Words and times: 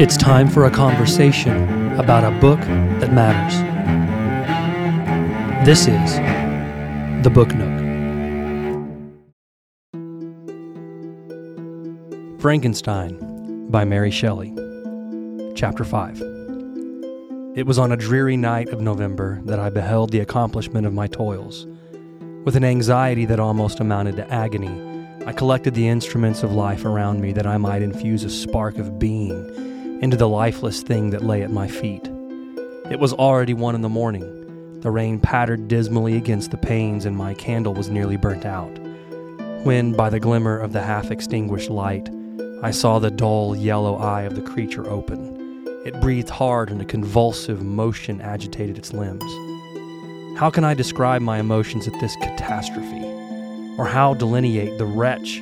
It's 0.00 0.16
time 0.16 0.48
for 0.48 0.64
a 0.64 0.70
conversation 0.70 1.92
about 1.98 2.24
a 2.24 2.36
book 2.40 2.58
that 3.00 3.12
matters. 3.12 3.54
This 5.64 5.86
is 5.86 6.16
The 7.22 7.30
Book 7.30 7.54
Nook. 7.54 7.70
Frankenstein 12.40 13.68
by 13.70 13.84
Mary 13.84 14.10
Shelley. 14.10 14.52
Chapter 15.54 15.84
5. 15.84 16.20
It 17.54 17.64
was 17.64 17.78
on 17.78 17.92
a 17.92 17.96
dreary 17.96 18.36
night 18.36 18.70
of 18.70 18.80
November 18.80 19.40
that 19.44 19.60
I 19.60 19.70
beheld 19.70 20.10
the 20.10 20.18
accomplishment 20.18 20.84
of 20.84 20.92
my 20.92 21.06
toils. 21.06 21.68
With 22.44 22.56
an 22.56 22.64
anxiety 22.64 23.24
that 23.26 23.38
almost 23.38 23.78
amounted 23.78 24.16
to 24.16 24.28
agony, 24.32 24.91
I 25.26 25.32
collected 25.32 25.74
the 25.74 25.88
instruments 25.88 26.42
of 26.42 26.52
life 26.52 26.84
around 26.84 27.20
me 27.20 27.32
that 27.32 27.46
I 27.46 27.56
might 27.56 27.82
infuse 27.82 28.24
a 28.24 28.30
spark 28.30 28.78
of 28.78 28.98
being 28.98 30.00
into 30.02 30.16
the 30.16 30.28
lifeless 30.28 30.82
thing 30.82 31.10
that 31.10 31.24
lay 31.24 31.42
at 31.42 31.50
my 31.50 31.68
feet. 31.68 32.06
It 32.90 32.98
was 32.98 33.12
already 33.12 33.54
one 33.54 33.74
in 33.74 33.82
the 33.82 33.88
morning. 33.88 34.80
The 34.80 34.90
rain 34.90 35.20
pattered 35.20 35.68
dismally 35.68 36.16
against 36.16 36.50
the 36.50 36.56
panes, 36.56 37.04
and 37.06 37.16
my 37.16 37.34
candle 37.34 37.72
was 37.72 37.88
nearly 37.88 38.16
burnt 38.16 38.44
out. 38.44 38.76
When, 39.64 39.92
by 39.92 40.10
the 40.10 40.18
glimmer 40.20 40.58
of 40.58 40.72
the 40.72 40.82
half 40.82 41.10
extinguished 41.10 41.70
light, 41.70 42.10
I 42.62 42.70
saw 42.72 42.98
the 42.98 43.10
dull 43.10 43.54
yellow 43.56 43.96
eye 43.96 44.22
of 44.22 44.34
the 44.34 44.42
creature 44.42 44.88
open, 44.90 45.32
it 45.84 46.00
breathed 46.00 46.30
hard 46.30 46.70
and 46.70 46.80
a 46.80 46.84
convulsive 46.84 47.60
motion 47.60 48.20
agitated 48.20 48.78
its 48.78 48.92
limbs. 48.92 49.24
How 50.38 50.48
can 50.48 50.62
I 50.62 50.74
describe 50.74 51.22
my 51.22 51.40
emotions 51.40 51.88
at 51.88 51.98
this 51.98 52.14
catastrophe? 52.16 53.11
Or 53.78 53.86
how 53.86 54.14
delineate 54.14 54.78
the 54.78 54.86
wretch 54.86 55.38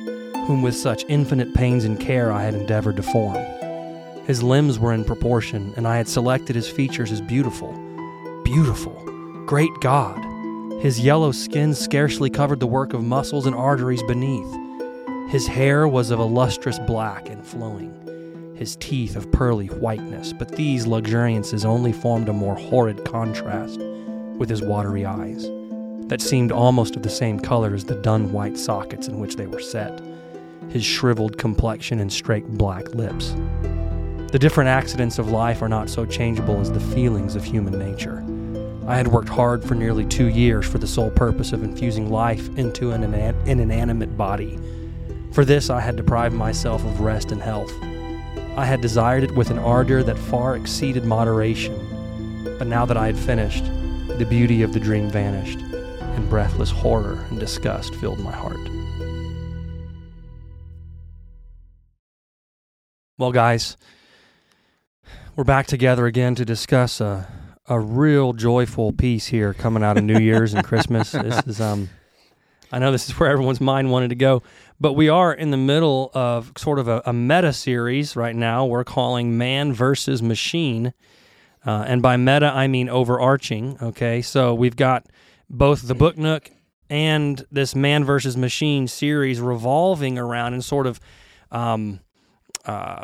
whom 0.47 0.61
with 0.61 0.75
such 0.75 1.05
infinite 1.07 1.53
pains 1.53 1.83
and 1.83 1.99
care 1.99 2.31
I 2.31 2.43
had 2.43 2.53
endeavored 2.53 2.95
to 2.97 3.03
form? 3.03 3.37
His 4.25 4.41
limbs 4.41 4.79
were 4.79 4.93
in 4.93 5.03
proportion, 5.03 5.73
and 5.75 5.87
I 5.87 5.97
had 5.97 6.07
selected 6.07 6.55
his 6.55 6.69
features 6.69 7.11
as 7.11 7.21
beautiful. 7.21 7.73
Beautiful! 8.43 8.93
Great 9.45 9.73
God! 9.81 10.19
His 10.81 10.99
yellow 10.99 11.31
skin 11.31 11.73
scarcely 11.73 12.29
covered 12.29 12.59
the 12.59 12.67
work 12.67 12.93
of 12.93 13.03
muscles 13.03 13.45
and 13.45 13.55
arteries 13.55 14.03
beneath. 14.03 14.51
His 15.29 15.47
hair 15.47 15.87
was 15.87 16.11
of 16.11 16.19
a 16.19 16.23
lustrous 16.23 16.79
black 16.79 17.29
and 17.29 17.45
flowing, 17.45 18.55
his 18.55 18.75
teeth 18.77 19.15
of 19.15 19.31
pearly 19.31 19.67
whiteness, 19.67 20.33
but 20.33 20.55
these 20.55 20.87
luxuriances 20.87 21.65
only 21.65 21.91
formed 21.91 22.29
a 22.29 22.33
more 22.33 22.55
horrid 22.55 23.05
contrast 23.05 23.79
with 24.37 24.49
his 24.49 24.61
watery 24.61 25.05
eyes, 25.05 25.45
that 26.11 26.19
seemed 26.19 26.51
almost 26.51 26.97
of 26.97 27.03
the 27.03 27.09
same 27.09 27.39
color 27.39 27.73
as 27.73 27.85
the 27.85 27.95
dun 27.95 28.33
white 28.33 28.57
sockets 28.57 29.07
in 29.07 29.17
which 29.17 29.37
they 29.37 29.47
were 29.47 29.61
set, 29.61 30.01
his 30.67 30.83
shriveled 30.83 31.37
complexion 31.37 32.01
and 32.01 32.11
straight 32.11 32.45
black 32.57 32.93
lips. 32.93 33.33
The 34.33 34.37
different 34.37 34.67
accidents 34.67 35.19
of 35.19 35.31
life 35.31 35.61
are 35.61 35.69
not 35.69 35.89
so 35.89 36.05
changeable 36.05 36.59
as 36.59 36.69
the 36.69 36.81
feelings 36.81 37.37
of 37.37 37.45
human 37.45 37.79
nature. 37.79 38.25
I 38.89 38.97
had 38.97 39.07
worked 39.07 39.29
hard 39.29 39.63
for 39.63 39.73
nearly 39.73 40.05
two 40.05 40.27
years 40.27 40.67
for 40.67 40.79
the 40.79 40.85
sole 40.85 41.11
purpose 41.11 41.53
of 41.53 41.63
infusing 41.63 42.11
life 42.11 42.45
into 42.57 42.91
an, 42.91 43.05
an 43.05 43.59
inanimate 43.61 44.17
body. 44.17 44.59
For 45.31 45.45
this, 45.45 45.69
I 45.69 45.79
had 45.79 45.95
deprived 45.95 46.35
myself 46.35 46.83
of 46.83 46.99
rest 46.99 47.31
and 47.31 47.41
health. 47.41 47.71
I 48.57 48.65
had 48.65 48.81
desired 48.81 49.23
it 49.23 49.33
with 49.33 49.49
an 49.49 49.59
ardor 49.59 50.03
that 50.03 50.17
far 50.17 50.57
exceeded 50.57 51.05
moderation. 51.05 52.53
But 52.59 52.67
now 52.67 52.85
that 52.85 52.97
I 52.97 53.05
had 53.05 53.17
finished, 53.17 53.63
the 54.17 54.27
beauty 54.29 54.61
of 54.61 54.73
the 54.73 54.79
dream 54.81 55.09
vanished, 55.09 55.59
and 56.15 56.29
breathless 56.29 56.71
horror 56.71 57.25
and 57.29 57.39
disgust 57.39 57.95
filled 57.95 58.19
my 58.19 58.31
heart. 58.31 58.59
Well, 63.17 63.31
guys, 63.31 63.77
we're 65.35 65.43
back 65.43 65.67
together 65.67 66.05
again 66.05 66.35
to 66.35 66.45
discuss 66.45 66.99
a 67.01 67.27
a 67.67 67.79
real 67.79 68.33
joyful 68.33 68.91
piece 68.91 69.27
here 69.27 69.53
coming 69.53 69.83
out 69.83 69.97
of 69.97 70.03
New 70.03 70.19
Year's 70.19 70.53
and 70.53 70.63
Christmas. 70.63 71.11
This 71.21 71.41
is 71.47 71.61
um 71.61 71.89
I 72.71 72.79
know 72.79 72.91
this 72.91 73.09
is 73.09 73.19
where 73.19 73.29
everyone's 73.29 73.61
mind 73.61 73.91
wanted 73.91 74.09
to 74.09 74.15
go, 74.15 74.43
but 74.79 74.93
we 74.93 75.09
are 75.09 75.33
in 75.33 75.51
the 75.51 75.57
middle 75.57 76.09
of 76.13 76.53
sort 76.57 76.79
of 76.79 76.87
a, 76.87 77.01
a 77.05 77.13
meta 77.13 77.53
series 77.53 78.15
right 78.15 78.35
now. 78.35 78.65
We're 78.65 78.83
calling 78.85 79.37
Man 79.37 79.73
versus 79.73 80.21
Machine. 80.21 80.93
Uh, 81.65 81.83
and 81.85 82.01
by 82.01 82.17
meta, 82.17 82.47
I 82.47 82.67
mean 82.67 82.89
overarching. 82.89 83.77
Okay. 83.81 84.21
So 84.21 84.53
we've 84.53 84.75
got 84.75 85.05
both 85.51 85.87
the 85.87 85.93
Book 85.93 86.17
Nook 86.17 86.49
and 86.89 87.45
this 87.51 87.75
Man 87.75 88.03
versus 88.03 88.37
Machine 88.37 88.87
series 88.87 89.39
revolving 89.39 90.17
around 90.17 90.53
and 90.53 90.63
sort 90.63 90.87
of 90.87 90.99
um, 91.51 91.99
uh, 92.65 93.03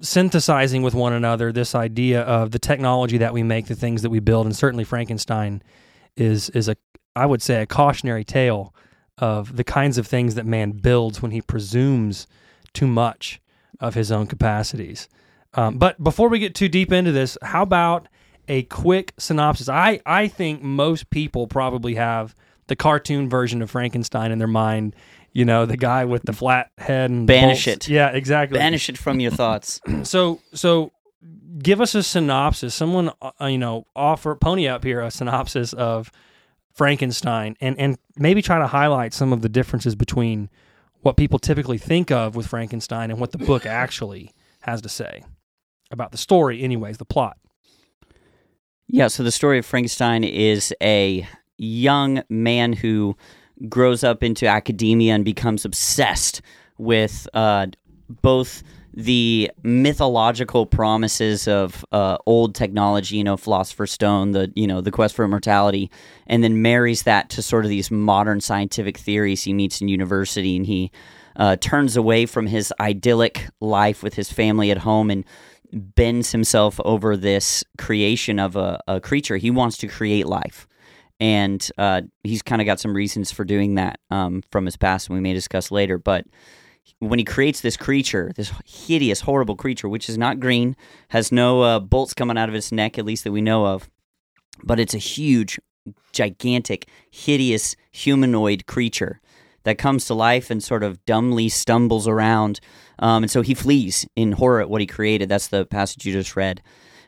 synthesizing 0.00 0.82
with 0.82 0.94
one 0.94 1.12
another 1.12 1.52
this 1.52 1.74
idea 1.74 2.22
of 2.22 2.52
the 2.52 2.58
technology 2.58 3.18
that 3.18 3.32
we 3.32 3.42
make, 3.42 3.66
the 3.66 3.74
things 3.74 4.02
that 4.02 4.10
we 4.10 4.20
build, 4.20 4.46
and 4.46 4.56
certainly 4.56 4.84
Frankenstein 4.84 5.62
is 6.16 6.50
is 6.50 6.68
a 6.68 6.76
I 7.16 7.26
would 7.26 7.42
say 7.42 7.60
a 7.60 7.66
cautionary 7.66 8.24
tale 8.24 8.74
of 9.18 9.56
the 9.56 9.64
kinds 9.64 9.98
of 9.98 10.06
things 10.06 10.36
that 10.36 10.46
man 10.46 10.72
builds 10.72 11.20
when 11.20 11.32
he 11.32 11.42
presumes 11.42 12.26
too 12.72 12.86
much 12.86 13.40
of 13.80 13.94
his 13.94 14.10
own 14.10 14.26
capacities. 14.26 15.08
Um, 15.54 15.78
but 15.78 16.02
before 16.02 16.28
we 16.28 16.38
get 16.38 16.54
too 16.54 16.68
deep 16.68 16.92
into 16.92 17.12
this, 17.12 17.36
how 17.42 17.62
about 17.62 18.08
a 18.48 18.62
quick 18.64 19.14
synopsis? 19.18 19.68
I 19.68 20.00
I 20.06 20.28
think 20.28 20.62
most 20.62 21.10
people 21.10 21.46
probably 21.46 21.94
have 21.94 22.34
the 22.66 22.76
cartoon 22.76 23.28
version 23.28 23.62
of 23.62 23.70
Frankenstein 23.70 24.32
in 24.32 24.38
their 24.38 24.46
mind 24.46 24.94
you 25.32 25.44
know, 25.44 25.66
the 25.66 25.76
guy 25.76 26.04
with 26.04 26.22
the 26.24 26.32
flat 26.32 26.70
head 26.78 27.10
and 27.10 27.26
banish 27.26 27.64
bolts. 27.64 27.88
it. 27.88 27.92
Yeah, 27.92 28.10
exactly. 28.10 28.58
Banish 28.58 28.88
it 28.88 28.98
from 28.98 29.18
your 29.20 29.30
thoughts. 29.30 29.80
so, 30.02 30.40
so 30.52 30.92
give 31.58 31.80
us 31.80 31.94
a 31.94 32.02
synopsis. 32.02 32.74
Someone, 32.74 33.10
uh, 33.22 33.46
you 33.46 33.58
know, 33.58 33.86
offer 33.96 34.34
pony 34.34 34.68
up 34.68 34.84
here 34.84 35.00
a 35.00 35.10
synopsis 35.10 35.72
of 35.72 36.10
Frankenstein, 36.72 37.56
and 37.60 37.78
and 37.78 37.98
maybe 38.16 38.42
try 38.42 38.58
to 38.58 38.66
highlight 38.66 39.14
some 39.14 39.32
of 39.32 39.42
the 39.42 39.48
differences 39.48 39.94
between 39.94 40.50
what 41.00 41.16
people 41.16 41.38
typically 41.38 41.78
think 41.78 42.10
of 42.10 42.36
with 42.36 42.46
Frankenstein 42.46 43.10
and 43.10 43.18
what 43.18 43.32
the 43.32 43.38
book 43.38 43.66
actually 43.66 44.32
has 44.60 44.80
to 44.82 44.88
say 44.88 45.24
about 45.90 46.12
the 46.12 46.18
story. 46.18 46.62
Anyways, 46.62 46.98
the 46.98 47.04
plot. 47.04 47.36
Yeah. 48.92 49.08
So 49.08 49.22
the 49.22 49.32
story 49.32 49.58
of 49.58 49.64
Frankenstein 49.64 50.22
is 50.22 50.74
a 50.82 51.26
young 51.56 52.22
man 52.28 52.74
who 52.74 53.16
grows 53.66 54.04
up 54.04 54.22
into 54.22 54.46
academia 54.46 55.14
and 55.14 55.24
becomes 55.24 55.64
obsessed 55.64 56.42
with 56.76 57.26
uh, 57.32 57.68
both 58.20 58.62
the 58.92 59.50
mythological 59.62 60.66
promises 60.66 61.48
of 61.48 61.86
uh, 61.92 62.18
old 62.26 62.54
technology, 62.54 63.16
you 63.16 63.24
know, 63.24 63.38
Philosopher's 63.38 63.92
Stone, 63.92 64.32
the 64.32 64.52
you 64.54 64.66
know 64.66 64.82
the 64.82 64.90
quest 64.90 65.14
for 65.14 65.24
immortality, 65.24 65.90
and 66.26 66.44
then 66.44 66.60
marries 66.60 67.04
that 67.04 67.30
to 67.30 67.40
sort 67.40 67.64
of 67.64 67.70
these 67.70 67.90
modern 67.90 68.42
scientific 68.42 68.98
theories 68.98 69.42
he 69.42 69.54
meets 69.54 69.80
in 69.80 69.88
university, 69.88 70.54
and 70.54 70.66
he 70.66 70.92
uh, 71.36 71.56
turns 71.56 71.96
away 71.96 72.26
from 72.26 72.46
his 72.46 72.74
idyllic 72.78 73.48
life 73.58 74.02
with 74.02 74.12
his 74.12 74.30
family 74.30 74.70
at 74.70 74.76
home 74.76 75.10
and 75.10 75.24
bends 75.72 76.32
himself 76.32 76.78
over 76.84 77.16
this 77.16 77.64
creation 77.78 78.38
of 78.38 78.56
a, 78.56 78.80
a 78.86 79.00
creature. 79.00 79.36
He 79.36 79.50
wants 79.50 79.78
to 79.78 79.88
create 79.88 80.26
life 80.26 80.66
and 81.22 81.70
uh, 81.78 82.02
he's 82.24 82.42
kind 82.42 82.60
of 82.60 82.66
got 82.66 82.80
some 82.80 82.94
reasons 82.94 83.30
for 83.30 83.44
doing 83.44 83.76
that 83.76 84.00
um, 84.10 84.42
from 84.50 84.64
his 84.64 84.76
past, 84.76 85.08
and 85.08 85.14
we 85.14 85.20
may 85.20 85.32
discuss 85.32 85.70
later. 85.70 85.96
But 85.96 86.26
when 86.98 87.20
he 87.20 87.24
creates 87.24 87.60
this 87.60 87.76
creature, 87.76 88.32
this 88.34 88.52
hideous, 88.66 89.20
horrible 89.20 89.54
creature, 89.54 89.88
which 89.88 90.08
is 90.08 90.18
not 90.18 90.40
green, 90.40 90.74
has 91.10 91.30
no 91.30 91.62
uh, 91.62 91.78
bolts 91.78 92.12
coming 92.12 92.36
out 92.36 92.48
of 92.48 92.56
its 92.56 92.72
neck, 92.72 92.98
at 92.98 93.04
least 93.04 93.22
that 93.22 93.30
we 93.30 93.40
know 93.40 93.66
of, 93.66 93.88
but 94.64 94.80
it's 94.80 94.94
a 94.94 94.98
huge, 94.98 95.60
gigantic, 96.12 96.88
hideous 97.08 97.76
humanoid 97.92 98.66
creature 98.66 99.20
that 99.62 99.78
comes 99.78 100.06
to 100.06 100.14
life 100.14 100.50
and 100.50 100.60
sort 100.60 100.82
of 100.82 101.04
dumbly 101.04 101.48
stumbles 101.48 102.08
around. 102.08 102.58
Um, 103.02 103.24
and 103.24 103.30
so 103.30 103.42
he 103.42 103.52
flees 103.52 104.06
in 104.16 104.32
horror 104.32 104.60
at 104.60 104.70
what 104.70 104.80
he 104.80 104.86
created. 104.86 105.28
That's 105.28 105.48
the 105.48 105.66
passage 105.66 106.06
you 106.06 106.12
just 106.12 106.36
read. 106.36 106.62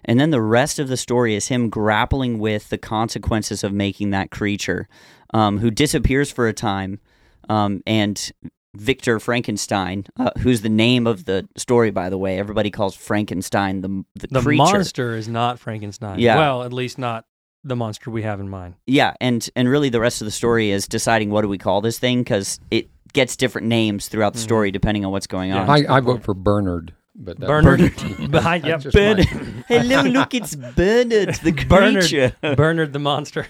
And 0.05 0.21
then 0.21 0.31
the 0.31 0.43
rest 0.43 0.79
of 0.79 0.89
the 0.89 0.97
story 0.97 1.35
is 1.35 1.49
him 1.49 1.71
grappling 1.71 2.39
with 2.39 2.69
the 2.69 2.77
consequences 2.77 3.65
of 3.65 3.73
making 3.73 4.11
that 4.11 4.31
creature, 4.31 4.89
um, 5.33 5.59
who 5.59 5.71
disappears 5.71 6.31
for 6.31 6.47
a 6.47 6.53
time. 6.53 7.01
Um, 7.49 7.83
and 7.87 8.33
Victor 8.75 9.21
Frankenstein, 9.21 10.05
uh, 10.19 10.31
who's 10.41 10.63
the 10.63 10.69
name 10.69 11.07
of 11.07 11.25
the 11.25 11.49
story, 11.57 11.91
by 11.91 12.11
the 12.11 12.19
way, 12.19 12.39
everybody 12.39 12.71
calls 12.71 12.97
Frankenstein 12.97 13.81
the 13.81 14.05
the, 14.17 14.27
the 14.27 14.41
creature. 14.41 14.63
monster 14.63 15.17
is 15.17 15.29
not 15.29 15.61
Frankenstein. 15.61 16.19
Yeah. 16.19 16.37
Well, 16.37 16.65
at 16.65 16.73
least 16.73 16.99
not 16.99 17.25
the 17.63 17.77
monster 17.77 18.11
we 18.11 18.23
have 18.23 18.41
in 18.41 18.49
mind. 18.49 18.75
Yeah, 18.87 19.15
and 19.21 19.49
and 19.55 19.69
really 19.69 19.91
the 19.91 20.01
rest 20.01 20.21
of 20.21 20.25
the 20.25 20.33
story 20.33 20.71
is 20.71 20.89
deciding 20.89 21.31
what 21.31 21.43
do 21.43 21.49
we 21.49 21.59
call 21.59 21.81
this 21.81 21.99
thing 21.99 22.21
because 22.21 22.59
it 22.71 22.89
gets 23.15 23.37
different 23.37 23.69
names 23.69 24.09
throughout 24.09 24.35
the 24.35 24.39
mm-hmm. 24.39 24.45
story 24.45 24.71
depending 24.71 25.05
on 25.05 25.13
what's 25.13 25.27
going 25.27 25.53
on. 25.53 25.71
I, 25.71 25.85
I 25.89 26.01
vote 26.01 26.23
for 26.23 26.35
Bernard. 26.35 26.93
But 27.17 27.39
Bernard 27.39 27.81
behind 28.31 28.67
yep. 28.67 28.83
Bernard. 28.93 29.27
Hello, 29.69 30.03
look, 30.03 30.35
it's 30.35 30.55
Bernard 30.55 31.35
the 31.37 31.53
creature. 31.53 32.37
Bernard, 32.41 32.57
Bernard 32.57 32.93
the 32.93 32.99
monster. 32.99 33.47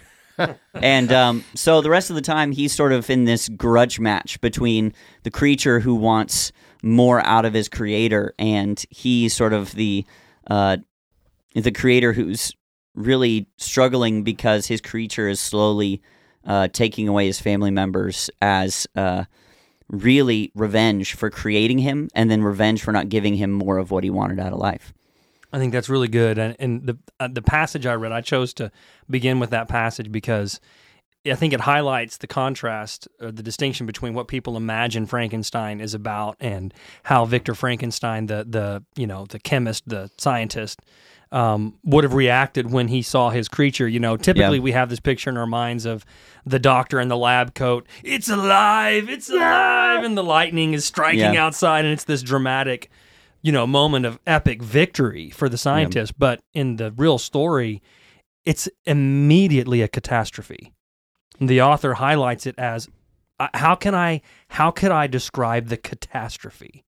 and 0.74 1.12
um, 1.12 1.44
so 1.54 1.80
the 1.80 1.90
rest 1.90 2.10
of 2.10 2.16
the 2.16 2.22
time, 2.22 2.52
he's 2.52 2.72
sort 2.72 2.92
of 2.92 3.08
in 3.08 3.24
this 3.24 3.48
grudge 3.48 3.98
match 3.98 4.40
between 4.40 4.92
the 5.22 5.30
creature 5.30 5.80
who 5.80 5.94
wants 5.94 6.52
more 6.82 7.24
out 7.24 7.44
of 7.44 7.54
his 7.54 7.68
creator, 7.68 8.34
and 8.38 8.84
he's 8.90 9.34
sort 9.34 9.52
of 9.52 9.72
the 9.72 10.04
uh, 10.48 10.76
the 11.54 11.72
creator 11.72 12.12
who's 12.12 12.54
really 12.94 13.48
struggling 13.56 14.24
because 14.24 14.66
his 14.66 14.80
creature 14.80 15.28
is 15.28 15.40
slowly 15.40 16.02
uh, 16.44 16.68
taking 16.68 17.08
away 17.08 17.26
his 17.26 17.40
family 17.40 17.70
members 17.70 18.28
as 18.42 18.86
uh, 18.96 19.24
really 20.02 20.50
revenge 20.54 21.14
for 21.14 21.30
creating 21.30 21.78
him, 21.78 22.08
and 22.14 22.30
then 22.30 22.42
revenge 22.42 22.82
for 22.82 22.92
not 22.92 23.08
giving 23.08 23.34
him 23.36 23.50
more 23.50 23.78
of 23.78 23.90
what 23.90 24.04
he 24.04 24.10
wanted 24.10 24.40
out 24.40 24.52
of 24.52 24.58
life. 24.58 24.92
I 25.52 25.58
think 25.58 25.72
that's 25.72 25.88
really 25.88 26.08
good, 26.08 26.36
and, 26.36 26.56
and 26.58 26.86
the 26.86 26.98
uh, 27.20 27.28
the 27.28 27.42
passage 27.42 27.86
I 27.86 27.94
read, 27.94 28.10
I 28.10 28.20
chose 28.20 28.52
to 28.54 28.72
begin 29.08 29.38
with 29.38 29.50
that 29.50 29.68
passage 29.68 30.10
because 30.10 30.60
I 31.26 31.36
think 31.36 31.52
it 31.52 31.60
highlights 31.60 32.18
the 32.18 32.26
contrast, 32.26 33.08
or 33.20 33.30
the 33.30 33.42
distinction 33.42 33.86
between 33.86 34.14
what 34.14 34.28
people 34.28 34.56
imagine 34.56 35.06
Frankenstein 35.06 35.80
is 35.80 35.94
about 35.94 36.36
and 36.40 36.74
how 37.04 37.24
Victor 37.24 37.54
Frankenstein, 37.54 38.26
the 38.26 38.44
the 38.44 38.84
you 38.96 39.06
know 39.06 39.26
the 39.26 39.38
chemist, 39.38 39.88
the 39.88 40.10
scientist, 40.18 40.80
um, 41.34 41.74
would 41.84 42.04
have 42.04 42.14
reacted 42.14 42.70
when 42.70 42.88
he 42.88 43.02
saw 43.02 43.28
his 43.30 43.48
creature. 43.48 43.88
You 43.88 43.98
know, 44.00 44.16
typically 44.16 44.58
Yeah. 44.58 44.62
we 44.62 44.72
have 44.72 44.88
this 44.88 45.00
picture 45.00 45.28
in 45.30 45.36
our 45.36 45.46
minds 45.46 45.84
of 45.84 46.06
the 46.46 46.58
doctor 46.60 47.00
in 47.00 47.08
the 47.08 47.16
lab 47.16 47.54
coat. 47.54 47.86
It's 48.04 48.28
alive! 48.28 49.10
It's 49.10 49.28
alive! 49.28 50.04
And 50.04 50.16
the 50.16 50.22
lightning 50.24 50.74
is 50.74 50.84
striking 50.84 51.34
Yeah. 51.34 51.44
outside, 51.44 51.84
and 51.84 51.92
it's 51.92 52.04
this 52.04 52.22
dramatic, 52.22 52.88
you 53.42 53.50
know, 53.50 53.66
moment 53.66 54.06
of 54.06 54.18
epic 54.26 54.62
victory 54.62 55.28
for 55.30 55.48
the 55.48 55.58
scientist. 55.58 56.18
But 56.18 56.40
in 56.54 56.76
the 56.76 56.92
real 56.92 57.18
story, 57.18 57.82
it's 58.44 58.68
immediately 58.86 59.82
a 59.82 59.88
catastrophe. 59.88 60.72
The 61.40 61.60
author 61.62 61.94
highlights 61.94 62.46
it 62.46 62.54
as 62.58 62.88
uh, 63.40 63.48
how 63.54 63.74
can 63.74 63.94
I 63.96 64.20
how 64.50 64.70
could 64.70 64.92
I 64.92 65.08
describe 65.08 65.66
the 65.66 65.76
catastrophe 65.76 66.84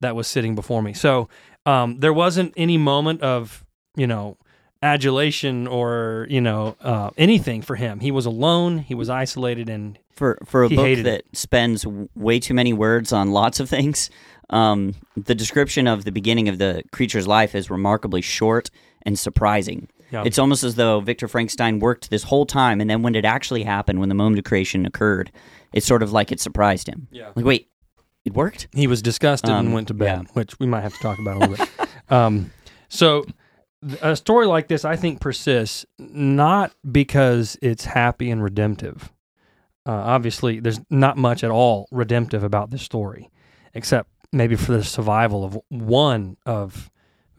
that 0.00 0.14
was 0.14 0.28
sitting 0.28 0.54
before 0.54 0.82
me? 0.82 0.92
So 0.92 1.28
um, 1.66 1.98
there 1.98 2.12
wasn't 2.12 2.54
any 2.56 2.78
moment 2.78 3.22
of 3.22 3.64
you 3.96 4.06
know 4.06 4.36
adulation 4.82 5.66
or 5.66 6.26
you 6.28 6.40
know 6.40 6.76
uh, 6.80 7.10
anything 7.16 7.62
for 7.62 7.76
him. 7.76 8.00
He 8.00 8.10
was 8.10 8.26
alone. 8.26 8.78
He 8.78 8.94
was 8.94 9.08
isolated, 9.08 9.68
and 9.68 9.98
For 10.14 10.38
for 10.44 10.64
a 10.64 10.68
book 10.68 10.98
that 11.04 11.22
spends 11.32 11.86
way 12.14 12.40
too 12.40 12.54
many 12.54 12.72
words 12.72 13.12
on 13.12 13.32
lots 13.32 13.60
of 13.60 13.68
things, 13.68 14.10
um, 14.50 14.94
the 15.16 15.34
description 15.34 15.86
of 15.86 16.04
the 16.04 16.12
beginning 16.12 16.48
of 16.48 16.58
the 16.58 16.82
creature's 16.92 17.26
life 17.26 17.54
is 17.54 17.70
remarkably 17.70 18.20
short 18.22 18.70
and 19.02 19.18
surprising. 19.18 19.88
Yeah. 20.10 20.24
It's 20.26 20.38
almost 20.38 20.62
as 20.62 20.74
though 20.74 21.00
Victor 21.00 21.26
Frankenstein 21.26 21.78
worked 21.78 22.10
this 22.10 22.24
whole 22.24 22.44
time, 22.44 22.80
and 22.82 22.90
then 22.90 23.02
when 23.02 23.14
it 23.14 23.24
actually 23.24 23.62
happened, 23.62 23.98
when 23.98 24.10
the 24.10 24.14
moment 24.14 24.38
of 24.38 24.44
creation 24.44 24.84
occurred, 24.84 25.32
it's 25.72 25.86
sort 25.86 26.02
of 26.02 26.12
like 26.12 26.30
it 26.30 26.38
surprised 26.38 26.86
him. 26.86 27.08
Yeah. 27.10 27.30
Like, 27.34 27.46
wait, 27.46 27.68
it 28.26 28.34
worked? 28.34 28.68
he 28.74 28.86
was 28.86 29.00
disgusted 29.00 29.48
and 29.50 29.68
Um, 29.68 29.72
went 29.72 29.88
to 29.88 29.94
bed, 29.94 30.24
yeah. 30.26 30.32
which 30.34 30.58
we 30.60 30.66
might 30.66 30.82
have 30.82 30.92
to 30.92 31.00
talk 31.00 31.18
about 31.18 31.36
a 31.36 31.40
little 31.40 31.56
bit. 31.56 31.68
Um, 32.10 32.50
so 32.90 33.24
a 34.00 34.14
story 34.16 34.46
like 34.46 34.68
this, 34.68 34.84
I 34.84 34.96
think, 34.96 35.20
persists 35.20 35.84
not 35.98 36.72
because 36.90 37.56
it's 37.62 37.84
happy 37.84 38.30
and 38.30 38.42
redemptive. 38.42 39.12
Uh, 39.84 39.92
obviously, 39.92 40.60
there's 40.60 40.80
not 40.90 41.16
much 41.16 41.42
at 41.42 41.50
all 41.50 41.88
redemptive 41.90 42.44
about 42.44 42.70
this 42.70 42.82
story, 42.82 43.30
except 43.74 44.08
maybe 44.32 44.54
for 44.56 44.72
the 44.72 44.84
survival 44.84 45.44
of 45.44 45.58
one 45.68 46.36
of 46.46 46.88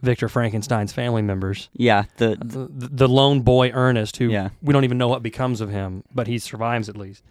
Victor 0.01 0.27
Frankenstein's 0.27 0.91
family 0.91 1.21
members, 1.21 1.69
Yeah. 1.73 2.03
The, 2.17 2.35
the, 2.43 2.67
the 2.69 3.07
lone 3.07 3.39
boy 3.41 3.69
Ernest, 3.71 4.17
who 4.17 4.25
Yeah. 4.29 4.49
we 4.61 4.73
don't 4.73 4.83
even 4.83 4.97
know 4.97 5.07
what 5.07 5.23
becomes 5.23 5.61
of 5.61 5.69
him, 5.69 6.03
but 6.13 6.27
he 6.27 6.37
survives 6.39 6.89
at 6.89 6.97
least. 6.97 7.23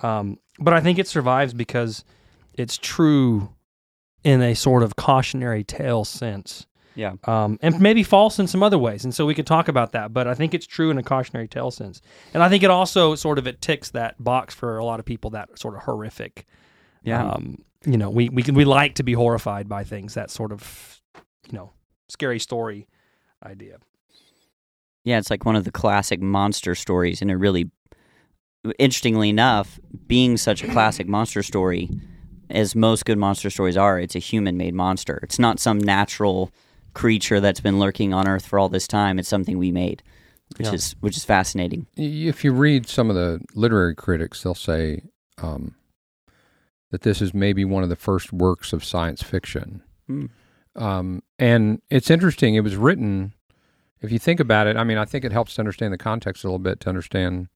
Um, 0.00 0.38
but 0.58 0.74
I 0.74 0.80
think 0.80 0.98
it 0.98 1.08
survives 1.08 1.54
because 1.54 2.04
it's 2.52 2.76
true 2.76 3.48
in 4.22 4.42
a 4.42 4.54
sort 4.54 4.82
of 4.82 4.96
cautionary 4.96 5.64
tale 5.64 6.04
sense, 6.04 6.66
yeah. 6.94 7.14
um, 7.24 7.58
and 7.62 7.80
maybe 7.80 8.02
false 8.02 8.38
in 8.38 8.46
some 8.46 8.62
other 8.62 8.78
ways. 8.78 9.04
And 9.04 9.14
so 9.14 9.26
we 9.26 9.34
could 9.34 9.46
talk 9.46 9.68
about 9.68 9.92
that. 9.92 10.12
But 10.12 10.26
I 10.26 10.34
think 10.34 10.54
it's 10.54 10.66
true 10.66 10.90
in 10.90 10.98
a 10.98 11.02
cautionary 11.02 11.48
tale 11.48 11.70
sense, 11.70 12.02
and 12.34 12.42
I 12.42 12.48
think 12.48 12.62
it 12.62 12.70
also 12.70 13.14
sort 13.14 13.38
of 13.38 13.46
it 13.46 13.60
ticks 13.60 13.90
that 13.90 14.22
box 14.22 14.54
for 14.54 14.78
a 14.78 14.84
lot 14.84 15.00
of 15.00 15.06
people 15.06 15.30
that 15.30 15.58
sort 15.58 15.74
of 15.74 15.82
horrific. 15.82 16.46
Yeah. 17.02 17.30
Um, 17.30 17.64
you 17.86 17.96
know, 17.96 18.10
we 18.10 18.28
we 18.28 18.42
can, 18.42 18.54
we 18.54 18.64
like 18.64 18.94
to 18.96 19.02
be 19.02 19.14
horrified 19.14 19.68
by 19.68 19.84
things. 19.84 20.14
That 20.14 20.30
sort 20.30 20.52
of 20.52 21.00
you 21.50 21.56
know 21.56 21.72
scary 22.08 22.38
story 22.38 22.88
idea. 23.44 23.78
Yeah, 25.04 25.18
it's 25.18 25.30
like 25.30 25.46
one 25.46 25.56
of 25.56 25.64
the 25.64 25.70
classic 25.70 26.20
monster 26.20 26.74
stories, 26.74 27.22
and 27.22 27.30
it 27.30 27.36
really, 27.36 27.70
interestingly 28.78 29.30
enough, 29.30 29.80
being 30.06 30.36
such 30.36 30.62
a 30.62 30.68
classic 30.68 31.08
monster 31.08 31.42
story, 31.42 31.88
as 32.50 32.74
most 32.74 33.06
good 33.06 33.16
monster 33.16 33.48
stories 33.48 33.78
are, 33.78 33.98
it's 33.98 34.14
a 34.14 34.18
human-made 34.18 34.74
monster. 34.74 35.18
It's 35.22 35.38
not 35.38 35.58
some 35.58 35.78
natural 35.78 36.52
creature 36.94 37.40
that's 37.40 37.60
been 37.60 37.78
lurking 37.78 38.12
on 38.12 38.28
Earth 38.28 38.46
for 38.46 38.58
all 38.58 38.68
this 38.68 38.86
time. 38.88 39.18
It's 39.18 39.28
something 39.28 39.58
we 39.58 39.72
made, 39.72 40.02
which 40.56 40.66
Yeah. 40.68 40.74
is 40.74 40.94
which 41.00 41.16
is 41.16 41.24
fascinating. 41.24 41.86
If 41.96 42.44
you 42.44 42.52
read 42.52 42.86
some 42.88 43.10
of 43.10 43.16
the 43.16 43.40
literary 43.54 43.94
critics, 43.94 44.42
they'll 44.42 44.54
say 44.54 45.02
um, 45.38 45.74
that 46.90 47.02
this 47.02 47.22
is 47.22 47.32
maybe 47.32 47.64
one 47.64 47.82
of 47.82 47.88
the 47.88 47.96
first 47.96 48.32
works 48.32 48.72
of 48.72 48.84
science 48.84 49.22
fiction. 49.22 49.82
Hmm. 50.06 50.26
Um, 50.76 51.22
and 51.38 51.80
it's 51.90 52.10
interesting. 52.10 52.54
It 52.54 52.60
was 52.60 52.76
written, 52.76 53.32
if 54.00 54.12
you 54.12 54.18
think 54.18 54.38
about 54.40 54.66
it, 54.66 54.76
I 54.76 54.84
mean, 54.84 54.98
I 54.98 55.04
think 55.04 55.24
it 55.24 55.32
helps 55.32 55.54
to 55.54 55.60
understand 55.62 55.92
the 55.92 55.98
context 55.98 56.44
a 56.44 56.46
little 56.46 56.58
bit 56.58 56.80
to 56.80 56.88
understand 56.88 57.48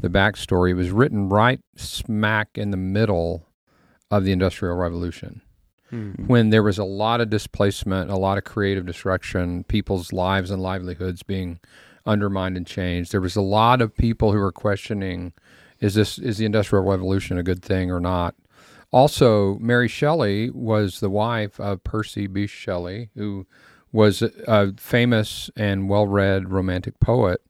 the 0.00 0.08
backstory. 0.08 0.70
It 0.70 0.74
was 0.74 0.90
written 0.90 1.28
right 1.28 1.60
smack 1.76 2.50
in 2.56 2.70
the 2.70 2.76
middle 2.76 3.46
of 4.10 4.24
the 4.24 4.32
Industrial 4.32 4.74
Revolution 4.76 5.42
when 6.26 6.50
there 6.50 6.62
was 6.62 6.78
a 6.78 6.84
lot 6.84 7.20
of 7.20 7.30
displacement, 7.30 8.10
a 8.10 8.16
lot 8.16 8.38
of 8.38 8.44
creative 8.44 8.86
destruction, 8.86 9.64
people's 9.64 10.12
lives 10.12 10.50
and 10.50 10.62
livelihoods 10.62 11.22
being 11.22 11.60
undermined 12.04 12.56
and 12.56 12.66
changed. 12.66 13.12
There 13.12 13.20
was 13.20 13.36
a 13.36 13.42
lot 13.42 13.80
of 13.80 13.96
people 13.96 14.32
who 14.32 14.38
were 14.38 14.52
questioning 14.52 15.32
is 15.80 15.94
this 15.94 16.18
is 16.18 16.38
the 16.38 16.44
industrial 16.44 16.84
revolution 16.84 17.38
a 17.38 17.42
good 17.42 17.62
thing 17.62 17.90
or 17.90 18.00
not? 18.00 18.34
Also, 18.90 19.58
Mary 19.58 19.88
Shelley 19.88 20.50
was 20.50 21.00
the 21.00 21.10
wife 21.10 21.60
of 21.60 21.84
Percy 21.84 22.26
B. 22.26 22.46
Shelley, 22.46 23.10
who 23.14 23.46
was 23.92 24.22
a 24.22 24.72
famous 24.76 25.50
and 25.56 25.88
well-read 25.88 26.50
romantic 26.50 26.98
poet. 26.98 27.42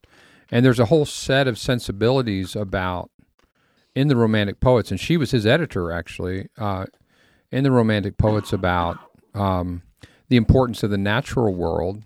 And 0.51 0.65
there's 0.65 0.79
a 0.79 0.85
whole 0.85 1.05
set 1.05 1.47
of 1.47 1.57
sensibilities 1.57 2.55
about 2.55 3.09
in 3.95 4.07
the 4.07 4.15
romantic 4.15 4.59
poets, 4.59 4.91
and 4.91 4.99
she 4.99 5.17
was 5.17 5.31
his 5.31 5.45
editor 5.45 5.91
actually. 5.91 6.49
Uh, 6.57 6.85
in 7.51 7.63
the 7.63 7.71
romantic 7.71 8.17
poets 8.17 8.53
about 8.53 8.97
um, 9.33 9.81
the 10.27 10.37
importance 10.37 10.83
of 10.83 10.91
the 10.91 10.97
natural 10.97 11.53
world, 11.53 12.03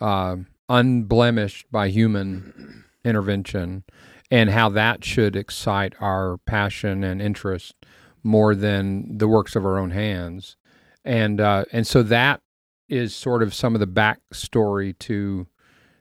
uh, 0.00 0.36
unblemished 0.68 1.70
by 1.70 1.88
human 1.88 2.84
intervention, 3.04 3.84
and 4.30 4.50
how 4.50 4.68
that 4.68 5.04
should 5.04 5.36
excite 5.36 5.94
our 6.00 6.38
passion 6.38 7.04
and 7.04 7.20
interest 7.20 7.74
more 8.22 8.54
than 8.54 9.18
the 9.18 9.28
works 9.28 9.54
of 9.54 9.64
our 9.66 9.78
own 9.78 9.90
hands, 9.90 10.56
and 11.04 11.40
uh, 11.40 11.64
and 11.72 11.86
so 11.86 12.02
that 12.02 12.40
is 12.88 13.14
sort 13.14 13.42
of 13.42 13.54
some 13.54 13.74
of 13.74 13.80
the 13.80 13.86
backstory 13.86 14.98
to 14.98 15.46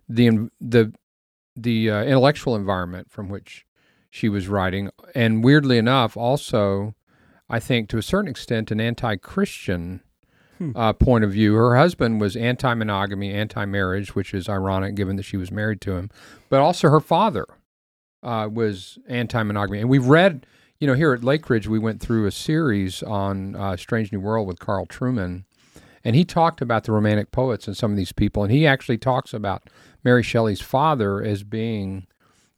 the 0.07 0.49
the 0.61 0.93
the 1.55 1.89
uh, 1.89 2.03
intellectual 2.03 2.55
environment 2.55 3.11
from 3.11 3.29
which 3.29 3.65
she 4.09 4.29
was 4.29 4.47
writing, 4.47 4.89
and 5.15 5.43
weirdly 5.43 5.77
enough, 5.77 6.15
also. 6.15 6.95
I 7.49 7.59
think, 7.59 7.89
to 7.89 7.97
a 7.97 8.01
certain 8.01 8.29
extent, 8.29 8.71
an 8.71 8.79
anti-Christian 8.79 10.01
uh, 10.75 10.93
point 10.93 11.25
of 11.25 11.31
view. 11.31 11.55
Her 11.55 11.75
husband 11.75 12.21
was 12.21 12.35
anti-monogamy, 12.37 13.33
anti-marriage, 13.33 14.15
which 14.15 14.33
is 14.33 14.47
ironic 14.47 14.95
given 14.95 15.17
that 15.17 15.23
she 15.23 15.35
was 15.35 15.51
married 15.51 15.81
to 15.81 15.93
him. 15.97 16.09
But 16.49 16.61
also, 16.61 16.89
her 16.89 17.01
father 17.01 17.45
uh, 18.21 18.47
was 18.51 18.97
anti-monogamy, 19.09 19.79
and 19.79 19.89
we've 19.89 20.05
read, 20.05 20.45
you 20.79 20.87
know, 20.87 20.93
here 20.93 21.13
at 21.13 21.23
Lake 21.23 21.49
Ridge, 21.49 21.67
we 21.67 21.79
went 21.79 21.99
through 21.99 22.25
a 22.25 22.31
series 22.31 23.03
on 23.03 23.55
uh, 23.55 23.75
Strange 23.75 24.13
New 24.13 24.21
World 24.21 24.47
with 24.47 24.59
Carl 24.59 24.85
Trueman, 24.85 25.43
and 26.03 26.15
he 26.15 26.23
talked 26.23 26.61
about 26.61 26.85
the 26.85 26.93
Romantic 26.93 27.31
poets 27.31 27.67
and 27.67 27.75
some 27.75 27.91
of 27.91 27.97
these 27.97 28.13
people, 28.13 28.43
and 28.43 28.51
he 28.51 28.65
actually 28.65 28.97
talks 28.97 29.33
about 29.33 29.69
Mary 30.03 30.23
Shelley's 30.23 30.61
father 30.61 31.21
as 31.21 31.43
being 31.43 32.07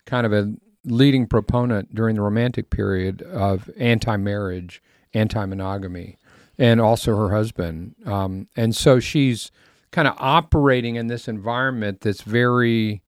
kind 0.06 0.26
of 0.28 0.34
a 0.34 0.54
leading 0.86 1.28
proponent 1.28 1.94
during 1.94 2.16
the 2.16 2.22
Romantic 2.22 2.70
period 2.70 3.22
of 3.24 3.70
anti-marriage, 3.78 4.82
anti-monogamy, 5.14 6.18
and 6.58 6.80
also 6.80 7.16
her 7.16 7.32
husband. 7.32 7.96
Um, 8.06 8.48
and 8.56 8.76
so 8.76 9.00
she's 9.00 9.52
kind 9.92 10.08
of 10.08 10.16
operating 10.18 10.96
in 10.96 11.08
this 11.08 11.28
environment 11.28 12.02
that's 12.02 12.22
very 12.22 13.02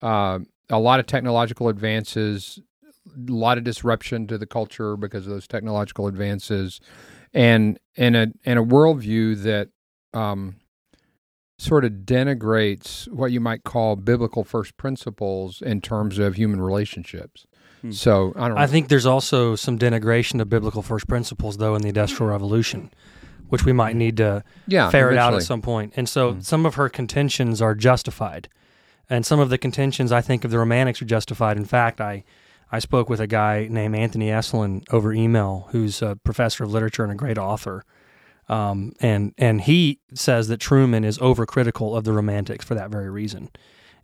uh, 0.00 0.40
a 0.70 0.78
lot 0.78 1.00
of 1.00 1.06
technological 1.06 1.68
advances, 1.68 2.58
a 3.06 3.32
lot 3.32 3.58
of 3.58 3.64
disruption 3.64 4.26
to 4.26 4.38
the 4.38 4.46
culture 4.46 4.96
because 4.96 5.26
of 5.26 5.32
those 5.32 5.46
technological 5.46 6.06
advances, 6.06 6.80
and 7.34 7.78
and 7.96 8.16
a 8.16 8.28
and 8.44 8.58
a 8.58 8.62
worldview 8.62 9.42
that 9.42 9.68
um, 10.14 10.56
sort 11.62 11.84
of 11.84 11.92
denigrates 12.04 13.08
what 13.08 13.30
you 13.30 13.40
might 13.40 13.62
call 13.64 13.94
biblical 13.96 14.42
first 14.44 14.76
principles 14.76 15.62
in 15.62 15.80
terms 15.80 16.18
of 16.18 16.34
human 16.34 16.60
relationships. 16.60 17.46
Hmm. 17.82 17.92
So 17.92 18.32
I 18.36 18.48
don't. 18.48 18.58
I 18.58 18.66
think 18.66 18.88
there's 18.88 19.06
also 19.06 19.54
some 19.56 19.78
denigration 19.78 20.40
of 20.40 20.48
biblical 20.48 20.82
first 20.82 21.06
principles, 21.06 21.58
though, 21.58 21.74
in 21.74 21.82
the 21.82 21.88
Industrial 21.88 22.30
Revolution. 22.30 22.90
which 23.48 23.66
we 23.66 23.72
might 23.74 23.94
need 23.94 24.16
to 24.16 24.42
Yeah, 24.66 24.88
ferret 24.88 25.18
out 25.18 25.34
at 25.34 25.42
some 25.42 25.60
point. 25.60 25.92
And 25.94 26.08
so 26.08 26.32
Mhm. 26.32 26.42
some 26.42 26.64
of 26.64 26.76
her 26.76 26.88
contentions 26.88 27.60
are 27.60 27.74
justified. 27.74 28.48
And 29.10 29.26
some 29.26 29.40
of 29.40 29.50
the 29.50 29.58
contentions 29.58 30.10
I 30.10 30.22
think 30.22 30.46
of 30.46 30.50
the 30.50 30.58
romantics 30.58 31.02
are 31.02 31.04
justified. 31.04 31.58
In 31.58 31.66
fact, 31.66 32.00
I 32.00 32.24
I 32.74 32.78
spoke 32.78 33.10
with 33.10 33.20
a 33.20 33.26
guy 33.26 33.66
named 33.70 33.94
Anthony 33.94 34.28
Esolen 34.30 34.82
over 34.90 35.12
email, 35.12 35.68
who's 35.72 36.00
a 36.00 36.16
professor 36.24 36.64
of 36.64 36.72
literature 36.72 37.02
and 37.02 37.12
a 37.12 37.14
great 37.14 37.36
author. 37.36 37.84
Um, 38.48 38.92
and 39.00 39.32
and 39.38 39.60
he 39.60 40.00
says 40.14 40.48
that 40.48 40.60
Trueman 40.60 41.04
is 41.04 41.18
overcritical 41.18 41.96
of 41.96 42.04
the 42.04 42.12
romantics 42.12 42.64
for 42.64 42.74
that 42.74 42.90
very 42.90 43.08
reason. 43.10 43.48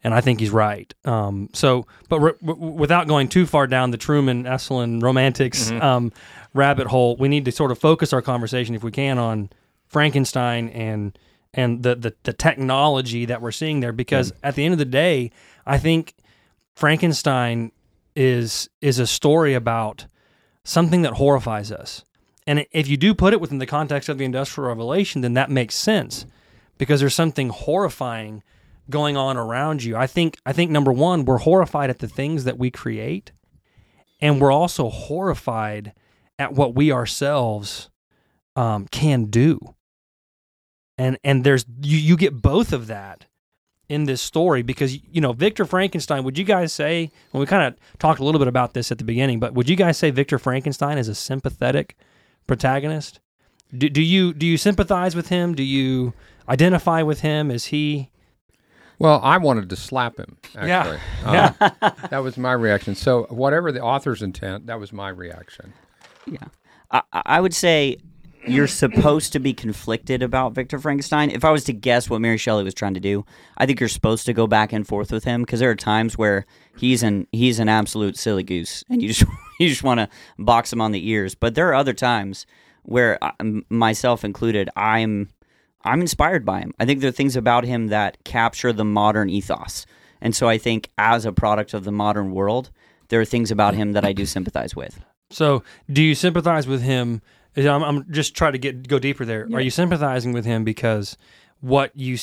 And 0.04 0.14
I 0.14 0.20
think 0.20 0.38
he's 0.38 0.50
right. 0.50 0.94
Um, 1.04 1.48
so, 1.52 1.86
but 2.08 2.20
re- 2.20 2.32
w- 2.46 2.72
without 2.72 3.08
going 3.08 3.28
too 3.28 3.46
far 3.46 3.66
down 3.66 3.90
the 3.90 3.98
Trueman 3.98 4.44
Esolen 4.44 5.02
romantics 5.02 5.70
Mhm. 5.72 5.82
um, 5.82 6.12
rabbit 6.54 6.86
hole, 6.86 7.16
we 7.16 7.26
need 7.28 7.44
to 7.46 7.52
sort 7.52 7.72
of 7.72 7.80
focus 7.80 8.12
our 8.12 8.22
conversation, 8.22 8.76
if 8.76 8.84
we 8.84 8.92
can, 8.92 9.18
on 9.18 9.50
Frankenstein 9.88 10.68
and 10.68 11.18
and 11.52 11.82
the 11.82 11.96
the, 11.96 12.14
the 12.22 12.32
technology 12.32 13.24
that 13.24 13.42
we're 13.42 13.50
seeing 13.50 13.80
there. 13.80 13.92
Because 13.92 14.32
at 14.44 14.54
the 14.54 14.64
end 14.64 14.72
of 14.72 14.78
the 14.78 14.84
day, 14.84 15.32
I 15.66 15.78
think 15.78 16.14
Frankenstein 16.76 17.72
is 18.14 18.68
is 18.80 18.98
a 19.00 19.06
story 19.06 19.54
about 19.54 20.06
something 20.64 21.02
that 21.02 21.14
horrifies 21.14 21.72
us. 21.72 22.04
And 22.48 22.64
if 22.70 22.88
you 22.88 22.96
do 22.96 23.14
put 23.14 23.34
it 23.34 23.42
within 23.42 23.58
the 23.58 23.66
context 23.66 24.08
of 24.08 24.16
the 24.16 24.24
Industrial 24.24 24.68
Revolution, 24.68 25.20
then 25.20 25.34
that 25.34 25.50
makes 25.50 25.74
sense 25.74 26.24
because 26.78 26.98
there's 26.98 27.14
something 27.14 27.50
horrifying 27.50 28.42
going 28.88 29.18
on 29.18 29.36
around 29.36 29.84
you. 29.84 29.98
I 29.98 30.06
think 30.06 30.38
I 30.46 30.54
think 30.54 30.70
number 30.70 30.90
one, 30.90 31.26
we're 31.26 31.36
horrified 31.36 31.90
at 31.90 31.98
the 31.98 32.08
things 32.08 32.44
that 32.44 32.56
we 32.56 32.70
create, 32.70 33.32
and 34.18 34.40
we're 34.40 34.50
also 34.50 34.88
horrified 34.88 35.92
at 36.38 36.54
what 36.54 36.74
we 36.74 36.90
ourselves 36.90 37.90
um, 38.56 38.86
can 38.88 39.26
do. 39.26 39.74
And 40.96 41.18
and 41.22 41.44
there's 41.44 41.66
you 41.82 41.98
you 41.98 42.16
get 42.16 42.40
both 42.40 42.72
of 42.72 42.86
that 42.86 43.26
in 43.90 44.04
this 44.04 44.22
story 44.22 44.62
because 44.62 44.96
you 45.06 45.20
know 45.20 45.34
Victor 45.34 45.66
Frankenstein. 45.66 46.24
Would 46.24 46.38
you 46.38 46.44
guys 46.44 46.72
say? 46.72 47.10
Well, 47.30 47.40
we 47.40 47.46
kind 47.46 47.74
of 47.74 47.98
talked 47.98 48.20
a 48.20 48.24
little 48.24 48.38
bit 48.38 48.48
about 48.48 48.72
this 48.72 48.90
at 48.90 48.96
the 48.96 49.04
beginning, 49.04 49.38
but 49.38 49.52
would 49.52 49.68
you 49.68 49.76
guys 49.76 49.98
say 49.98 50.10
Victor 50.10 50.38
Frankenstein 50.38 50.96
is 50.96 51.08
a 51.08 51.14
sympathetic 51.14 51.94
protagonist? 52.48 53.20
Do, 53.76 53.88
do 53.88 54.02
you 54.02 54.34
do 54.34 54.46
you 54.46 54.56
sympathize 54.56 55.14
with 55.14 55.28
him? 55.28 55.54
Do 55.54 55.62
you 55.62 56.14
identify 56.48 57.02
with 57.02 57.20
him? 57.20 57.50
Is 57.50 57.66
he? 57.66 58.10
Well, 58.98 59.20
I 59.22 59.36
wanted 59.38 59.70
to 59.70 59.76
slap 59.76 60.18
him. 60.18 60.38
Yeah. 60.56 60.78
Actually, 60.80 60.98
Yeah. 61.32 61.52
Um, 61.60 61.92
that 62.10 62.18
was 62.18 62.36
my 62.36 62.52
reaction. 62.52 62.96
So, 62.96 63.26
whatever 63.30 63.70
the 63.70 63.80
author's 63.80 64.22
intent, 64.22 64.66
that 64.66 64.80
was 64.80 64.92
my 64.92 65.08
reaction. 65.10 65.72
Yeah. 66.26 66.48
I, 66.90 67.02
I 67.12 67.40
would 67.40 67.54
say 67.54 67.98
you're 68.46 68.66
supposed 68.66 69.32
to 69.34 69.38
be 69.38 69.52
conflicted 69.52 70.22
about 70.22 70.54
Victor 70.54 70.78
Frankenstein. 70.78 71.30
If 71.30 71.44
I 71.44 71.50
was 71.50 71.64
to 71.64 71.72
guess 71.72 72.08
what 72.08 72.20
Mary 72.20 72.38
Shelley 72.38 72.64
was 72.64 72.74
trying 72.74 72.94
to 72.94 73.00
do, 73.00 73.24
I 73.58 73.66
think 73.66 73.78
you're 73.78 73.88
supposed 73.88 74.26
to 74.26 74.32
go 74.32 74.46
back 74.46 74.72
and 74.72 74.86
forth 74.86 75.12
with 75.12 75.24
him 75.24 75.42
because 75.42 75.60
there 75.60 75.70
are 75.70 75.76
times 75.76 76.16
where 76.16 76.46
he's 76.78 77.02
an 77.02 77.26
he's 77.32 77.58
an 77.58 77.68
absolute 77.68 78.16
silly 78.16 78.42
goose, 78.42 78.84
and 78.88 79.02
you 79.02 79.08
just 79.08 79.24
you 79.60 79.68
just 79.68 79.82
want 79.82 80.00
to 80.00 80.08
box 80.38 80.72
him 80.72 80.80
on 80.80 80.92
the 80.92 81.08
ears. 81.08 81.34
But 81.34 81.54
there 81.54 81.68
are 81.68 81.74
other 81.74 81.92
times 81.92 82.46
where 82.82 83.22
I, 83.22 83.32
m- 83.40 83.64
myself 83.68 84.24
included, 84.24 84.70
I'm 84.76 85.28
I'm 85.84 86.00
inspired 86.00 86.44
by 86.44 86.60
him. 86.60 86.72
I 86.78 86.84
think 86.84 87.00
there 87.00 87.08
are 87.08 87.12
things 87.12 87.36
about 87.36 87.64
him 87.64 87.88
that 87.88 88.24
capture 88.24 88.72
the 88.72 88.84
modern 88.84 89.28
ethos, 89.28 89.86
and 90.20 90.34
so 90.34 90.48
I 90.48 90.58
think 90.58 90.90
as 90.98 91.24
a 91.24 91.32
product 91.32 91.74
of 91.74 91.84
the 91.84 91.92
modern 91.92 92.32
world, 92.32 92.70
there 93.08 93.20
are 93.20 93.24
things 93.24 93.50
about 93.50 93.74
him 93.74 93.92
that 93.92 94.04
I 94.04 94.12
do 94.12 94.26
sympathize 94.26 94.74
with. 94.74 95.00
So, 95.30 95.62
do 95.92 96.02
you 96.02 96.14
sympathize 96.14 96.66
with 96.66 96.82
him? 96.82 97.20
I'm, 97.56 97.82
I'm 97.82 98.10
just 98.12 98.34
trying 98.34 98.52
to 98.52 98.58
get 98.58 98.88
go 98.88 98.98
deeper 98.98 99.24
there. 99.24 99.48
Are 99.52 99.60
you 99.60 99.70
sympathizing 99.70 100.32
with 100.32 100.44
him 100.44 100.64
because 100.64 101.16
what 101.60 101.90
you 101.94 102.16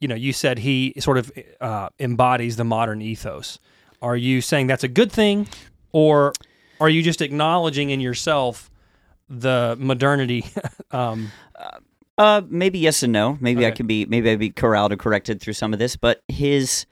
you 0.00 0.08
know 0.08 0.14
you 0.14 0.32
said 0.32 0.58
he 0.58 0.94
sort 0.98 1.18
of 1.18 1.32
uh, 1.60 1.90
embodies 2.00 2.56
the 2.56 2.64
modern 2.64 3.02
ethos? 3.02 3.58
Are 4.04 4.16
you 4.16 4.42
saying 4.42 4.66
that's 4.66 4.84
a 4.84 4.88
good 4.88 5.10
thing, 5.10 5.48
or 5.92 6.34
are 6.78 6.90
you 6.90 7.02
just 7.02 7.22
acknowledging 7.22 7.88
in 7.88 8.00
yourself 8.00 8.70
the 9.30 9.76
modernity? 9.80 10.44
um, 10.90 11.32
Uh, 12.18 12.42
maybe 12.48 12.78
yes 12.78 13.02
and 13.02 13.12
no. 13.12 13.38
Maybe 13.40 13.64
I 13.64 13.68
Okay. 13.68 13.76
can 13.76 13.86
be 13.86 14.04
maybe 14.04 14.30
I'd 14.30 14.38
be 14.38 14.50
corralled 14.50 14.92
or 14.92 14.96
corrected 14.96 15.40
through 15.40 15.54
some 15.54 15.72
of 15.72 15.78
this, 15.78 15.96
but 15.96 16.22
his 16.28 16.84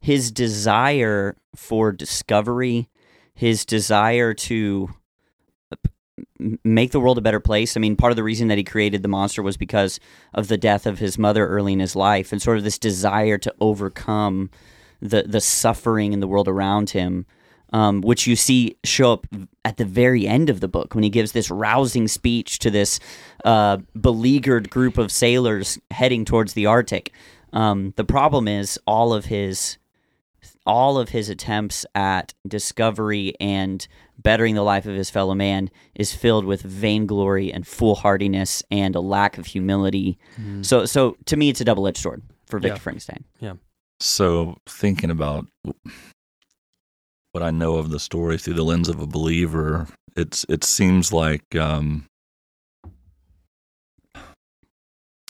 his 0.00 0.30
desire 0.32 1.36
for 1.56 1.90
discovery, 1.92 2.88
his 3.34 3.64
desire 3.66 4.32
to 4.32 4.88
uh, 5.72 5.76
make 6.64 6.92
the 6.92 7.00
world 7.00 7.18
a 7.18 7.20
better 7.20 7.40
place. 7.40 7.76
I 7.76 7.80
mean, 7.80 7.96
part 7.96 8.12
of 8.12 8.16
the 8.16 8.22
reason 8.22 8.48
that 8.48 8.56
he 8.58 8.64
created 8.64 9.02
the 9.02 9.08
monster 9.08 9.42
was 9.42 9.56
because 9.58 10.00
of 10.32 10.48
the 10.48 10.56
death 10.56 10.86
of 10.86 10.98
his 11.00 11.18
mother 11.18 11.46
early 11.48 11.72
in 11.74 11.80
his 11.80 11.96
life, 11.96 12.32
and 12.32 12.40
sort 12.40 12.56
of 12.56 12.64
this 12.64 12.78
desire 12.78 13.36
to 13.38 13.52
overcome 13.60 14.48
the 15.00 15.24
the 15.24 15.40
suffering 15.40 16.12
in 16.12 16.20
the 16.20 16.28
world 16.28 16.48
around 16.48 16.90
him. 16.90 17.26
Um, 17.72 18.00
which 18.00 18.26
you 18.26 18.34
see 18.34 18.76
show 18.82 19.12
up 19.12 19.28
at 19.64 19.76
the 19.76 19.84
very 19.84 20.26
end 20.26 20.50
of 20.50 20.58
the 20.58 20.66
book 20.66 20.92
when 20.92 21.04
he 21.04 21.08
gives 21.08 21.30
this 21.30 21.52
rousing 21.52 22.08
speech 22.08 22.58
to 22.58 22.68
this 22.68 22.98
uh, 23.44 23.76
beleaguered 23.94 24.70
group 24.70 24.98
of 24.98 25.12
sailors 25.12 25.78
heading 25.92 26.24
towards 26.24 26.54
the 26.54 26.66
Arctic. 26.66 27.12
Um, 27.52 27.94
the 27.94 28.02
problem 28.02 28.48
is 28.48 28.76
all 28.88 29.12
of 29.14 29.26
his 29.26 29.78
all 30.66 30.98
of 30.98 31.10
his 31.10 31.28
attempts 31.28 31.86
at 31.94 32.34
discovery 32.46 33.34
and 33.40 33.86
bettering 34.18 34.54
the 34.54 34.62
life 34.62 34.86
of 34.86 34.94
his 34.94 35.10
fellow 35.10 35.34
man 35.34 35.70
is 35.94 36.12
filled 36.14 36.44
with 36.44 36.62
vainglory 36.62 37.52
and 37.52 37.66
foolhardiness 37.66 38.62
and 38.70 38.94
a 38.94 39.00
lack 39.00 39.38
of 39.38 39.46
humility. 39.46 40.18
So, 40.62 40.84
so 40.86 41.16
to 41.26 41.36
me, 41.36 41.48
it's 41.48 41.60
a 41.60 41.64
double 41.64 41.86
edged 41.86 41.98
sword 41.98 42.22
for 42.46 42.58
Victor 42.58 42.80
Frankenstein. 42.80 43.24
Yeah. 43.38 43.48
Frankenstein. 43.48 43.69
So 44.00 44.56
thinking 44.66 45.10
about 45.10 45.46
what 47.32 47.42
I 47.42 47.50
know 47.50 47.76
of 47.76 47.90
the 47.90 48.00
story 48.00 48.38
through 48.38 48.54
the 48.54 48.64
lens 48.64 48.88
of 48.88 48.98
a 48.98 49.06
believer, 49.06 49.88
it's 50.16 50.44
it 50.48 50.64
seems 50.64 51.12
like 51.12 51.54
um, 51.54 52.06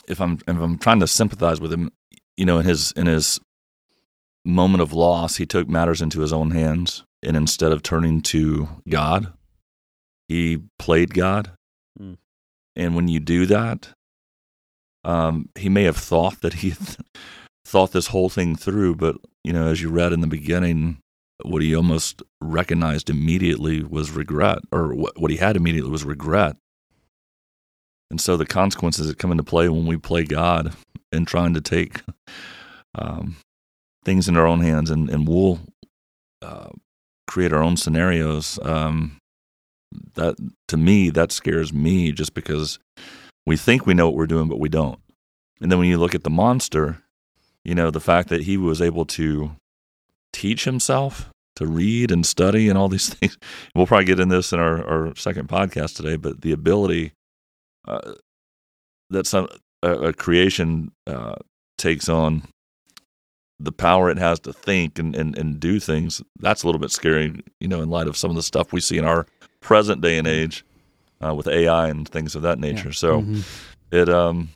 if 0.07 0.21
I'm 0.21 0.39
if 0.47 0.57
I'm 0.57 0.77
trying 0.77 1.01
to 1.01 1.07
sympathize 1.07 1.59
with 1.59 1.71
him, 1.71 1.91
you 2.37 2.45
know, 2.45 2.59
in 2.59 2.65
his 2.65 2.91
in 2.93 3.07
his 3.07 3.39
moment 4.45 4.81
of 4.81 4.93
loss, 4.93 5.35
he 5.35 5.45
took 5.45 5.67
matters 5.67 6.01
into 6.01 6.21
his 6.21 6.33
own 6.33 6.51
hands, 6.51 7.03
and 7.21 7.35
instead 7.35 7.71
of 7.71 7.83
turning 7.83 8.21
to 8.21 8.67
God, 8.89 9.33
he 10.27 10.59
played 10.79 11.13
God. 11.13 11.51
Mm. 11.99 12.17
And 12.75 12.95
when 12.95 13.09
you 13.09 13.19
do 13.19 13.45
that, 13.47 13.89
um, 15.03 15.49
he 15.55 15.67
may 15.67 15.83
have 15.83 15.97
thought 15.97 16.39
that 16.41 16.55
he 16.55 16.73
thought 17.65 17.91
this 17.91 18.07
whole 18.07 18.29
thing 18.29 18.55
through, 18.55 18.95
but 18.95 19.15
you 19.43 19.53
know, 19.53 19.67
as 19.67 19.81
you 19.81 19.89
read 19.89 20.13
in 20.13 20.21
the 20.21 20.27
beginning, 20.27 20.99
what 21.43 21.61
he 21.61 21.75
almost 21.75 22.21
recognized 22.39 23.09
immediately 23.09 23.83
was 23.83 24.11
regret, 24.11 24.59
or 24.71 24.93
what, 24.93 25.19
what 25.19 25.31
he 25.31 25.37
had 25.37 25.55
immediately 25.55 25.91
was 25.91 26.03
regret. 26.03 26.55
And 28.09 28.19
so 28.19 28.35
the 28.37 28.45
consequences 28.45 29.07
that 29.07 29.17
come 29.17 29.31
into 29.31 29.43
play 29.43 29.69
when 29.69 29.85
we 29.85 29.97
play 29.97 30.23
God 30.23 30.73
and 31.11 31.27
trying 31.27 31.53
to 31.53 31.61
take 31.61 32.01
um, 32.93 33.37
things 34.03 34.27
in 34.27 34.37
our 34.37 34.45
own 34.45 34.61
hands 34.61 34.89
and, 34.89 35.09
and 35.09 35.27
we'll 35.27 35.59
uh, 36.41 36.69
create 37.27 37.53
our 37.53 37.63
own 37.63 37.77
scenarios. 37.77 38.59
Um, 38.63 39.17
that 40.15 40.35
to 40.67 40.77
me, 40.77 41.09
that 41.09 41.31
scares 41.31 41.73
me 41.73 42.11
just 42.11 42.33
because 42.33 42.79
we 43.45 43.57
think 43.57 43.85
we 43.85 43.93
know 43.93 44.07
what 44.07 44.15
we're 44.15 44.27
doing, 44.27 44.49
but 44.49 44.59
we 44.59 44.69
don't. 44.69 44.99
And 45.61 45.71
then 45.71 45.79
when 45.79 45.87
you 45.87 45.97
look 45.97 46.15
at 46.15 46.23
the 46.23 46.29
monster, 46.29 47.03
you 47.63 47.75
know, 47.75 47.91
the 47.91 47.99
fact 47.99 48.29
that 48.29 48.43
he 48.43 48.57
was 48.57 48.81
able 48.81 49.05
to 49.05 49.51
teach 50.33 50.65
himself 50.65 51.29
to 51.55 51.67
read 51.67 52.11
and 52.11 52.25
study 52.25 52.69
and 52.69 52.77
all 52.77 52.87
these 52.87 53.09
things. 53.13 53.37
We'll 53.75 53.87
probably 53.87 54.05
get 54.05 54.19
in 54.19 54.29
this 54.29 54.53
in 54.53 54.59
our, 54.59 54.83
our 54.87 55.15
second 55.15 55.47
podcast 55.47 55.95
today, 55.95 56.15
but 56.15 56.41
the 56.41 56.51
ability 56.51 57.13
uh, 57.87 58.13
that 59.09 59.27
some 59.27 59.47
a, 59.83 59.91
a 59.91 60.13
creation 60.13 60.91
uh, 61.07 61.35
takes 61.77 62.07
on 62.07 62.43
the 63.59 63.71
power 63.71 64.09
it 64.09 64.17
has 64.17 64.39
to 64.39 64.53
think 64.53 64.97
and, 64.97 65.15
and, 65.15 65.37
and 65.37 65.59
do 65.59 65.79
things, 65.79 66.21
that's 66.39 66.63
a 66.63 66.67
little 66.67 66.81
bit 66.81 66.91
scary, 66.91 67.43
you 67.59 67.67
know, 67.67 67.81
in 67.81 67.89
light 67.89 68.07
of 68.07 68.17
some 68.17 68.31
of 68.31 68.35
the 68.35 68.43
stuff 68.43 68.73
we 68.73 68.81
see 68.81 68.97
in 68.97 69.05
our 69.05 69.27
present 69.59 70.01
day 70.01 70.17
and 70.17 70.27
age 70.27 70.65
uh, 71.23 71.33
with 71.33 71.47
AI 71.47 71.89
and 71.89 72.09
things 72.09 72.35
of 72.35 72.41
that 72.41 72.57
nature. 72.57 72.91
So 72.91 73.21
mhm. 73.21 73.43
it, 73.91 74.09
um, 74.09 74.49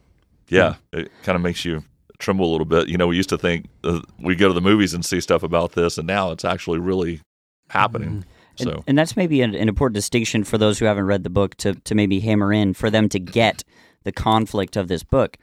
yeah, 0.49 0.75
it 0.91 1.11
kind 1.23 1.35
of 1.35 1.41
makes 1.43 1.63
you 1.65 1.83
tremble 2.19 2.49
a 2.49 2.51
little 2.51 2.65
bit. 2.65 2.87
You 2.89 2.97
know, 2.97 3.07
we 3.07 3.15
used 3.17 3.29
to 3.29 3.37
think 3.37 3.67
uh, 3.83 4.01
we 4.19 4.35
go 4.35 4.47
to 4.47 4.53
the 4.53 4.61
movies 4.61 4.93
and 4.93 5.05
see 5.05 5.21
stuff 5.21 5.43
about 5.43 5.73
this, 5.73 5.97
and 5.97 6.07
now 6.07 6.31
it's 6.31 6.45
actually 6.45 6.79
really 6.79 7.21
happening. 7.69 8.07
And, 8.07 8.25
So 8.57 8.83
and 8.87 8.97
that's 8.97 9.17
maybe 9.17 9.41
an, 9.41 9.53
an 9.55 9.67
important 9.67 9.95
distinction 9.95 10.43
for 10.43 10.57
those 10.57 10.79
who 10.79 10.85
haven't 10.85 11.07
read 11.07 11.23
the 11.23 11.29
book 11.29 11.55
to, 11.57 11.73
to 11.73 11.95
maybe 11.95 12.21
hammer 12.21 12.53
in 12.53 12.73
for 12.73 12.89
them 12.89 13.09
to 13.09 13.19
get 13.19 13.63
the 14.03 14.11
conflict 14.11 14.77
of 14.77 14.87
this 14.87 15.03
book. 15.03 15.37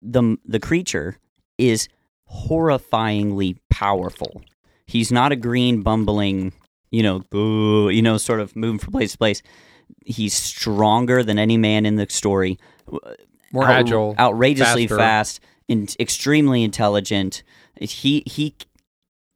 The, 0.00 0.36
the 0.44 0.60
creature 0.60 1.18
is 1.58 1.88
horrifyingly 2.30 3.56
powerful. 3.70 4.42
He's 4.86 5.12
not 5.12 5.32
a 5.32 5.36
green, 5.36 5.82
bumbling, 5.82 6.52
you 6.90 7.02
know, 7.02 7.20
boo, 7.30 7.88
you 7.88 8.02
know, 8.02 8.16
sort 8.16 8.40
of 8.40 8.54
moving 8.56 8.78
from 8.78 8.92
place 8.92 9.12
to 9.12 9.18
place. 9.18 9.42
He's 10.04 10.34
stronger 10.34 11.22
than 11.22 11.38
any 11.38 11.56
man 11.56 11.86
in 11.86 11.96
the 11.96 12.06
story. 12.08 12.58
More 13.52 13.64
out- 13.64 13.70
agile, 13.70 14.14
outrageously 14.18 14.86
faster. 14.86 14.98
fast, 14.98 15.40
and 15.68 15.94
extremely 15.98 16.62
intelligent. 16.62 17.42
He 17.80 18.22
he. 18.26 18.54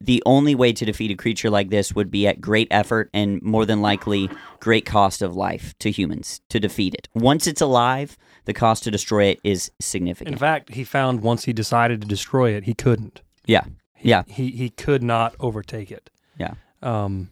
The 0.01 0.23
only 0.25 0.55
way 0.55 0.71
to 0.71 0.85
defeat 0.85 1.11
a 1.11 1.15
creature 1.15 1.49
like 1.49 1.69
this 1.71 1.93
would 1.93 2.09
be 2.09 2.25
at 2.25 2.39
great 2.39 2.69
effort 2.71 3.09
and 3.13 3.41
more 3.41 3.65
than 3.65 3.81
likely 3.81 4.29
great 4.61 4.85
cost 4.85 5.21
of 5.21 5.35
life 5.35 5.73
to 5.79 5.91
humans 5.91 6.39
to 6.47 6.57
defeat 6.57 6.93
it. 6.95 7.09
Once 7.13 7.47
it's 7.47 7.59
alive, 7.59 8.17
the 8.45 8.53
cost 8.53 8.85
to 8.85 8.91
destroy 8.91 9.25
it 9.25 9.41
is 9.43 9.69
significant. 9.81 10.31
In 10.33 10.39
fact, 10.39 10.73
he 10.73 10.85
found 10.85 11.19
once 11.21 11.43
he 11.43 11.51
decided 11.51 11.99
to 11.99 12.07
destroy 12.07 12.51
it, 12.51 12.63
he 12.63 12.73
couldn't. 12.73 13.21
yeah, 13.45 13.65
yeah, 14.01 14.23
He 14.25 14.51
he 14.51 14.69
could 14.69 15.03
not 15.03 15.35
overtake 15.37 15.91
it. 15.91 16.09
yeah. 16.37 16.53
Um, 16.81 17.29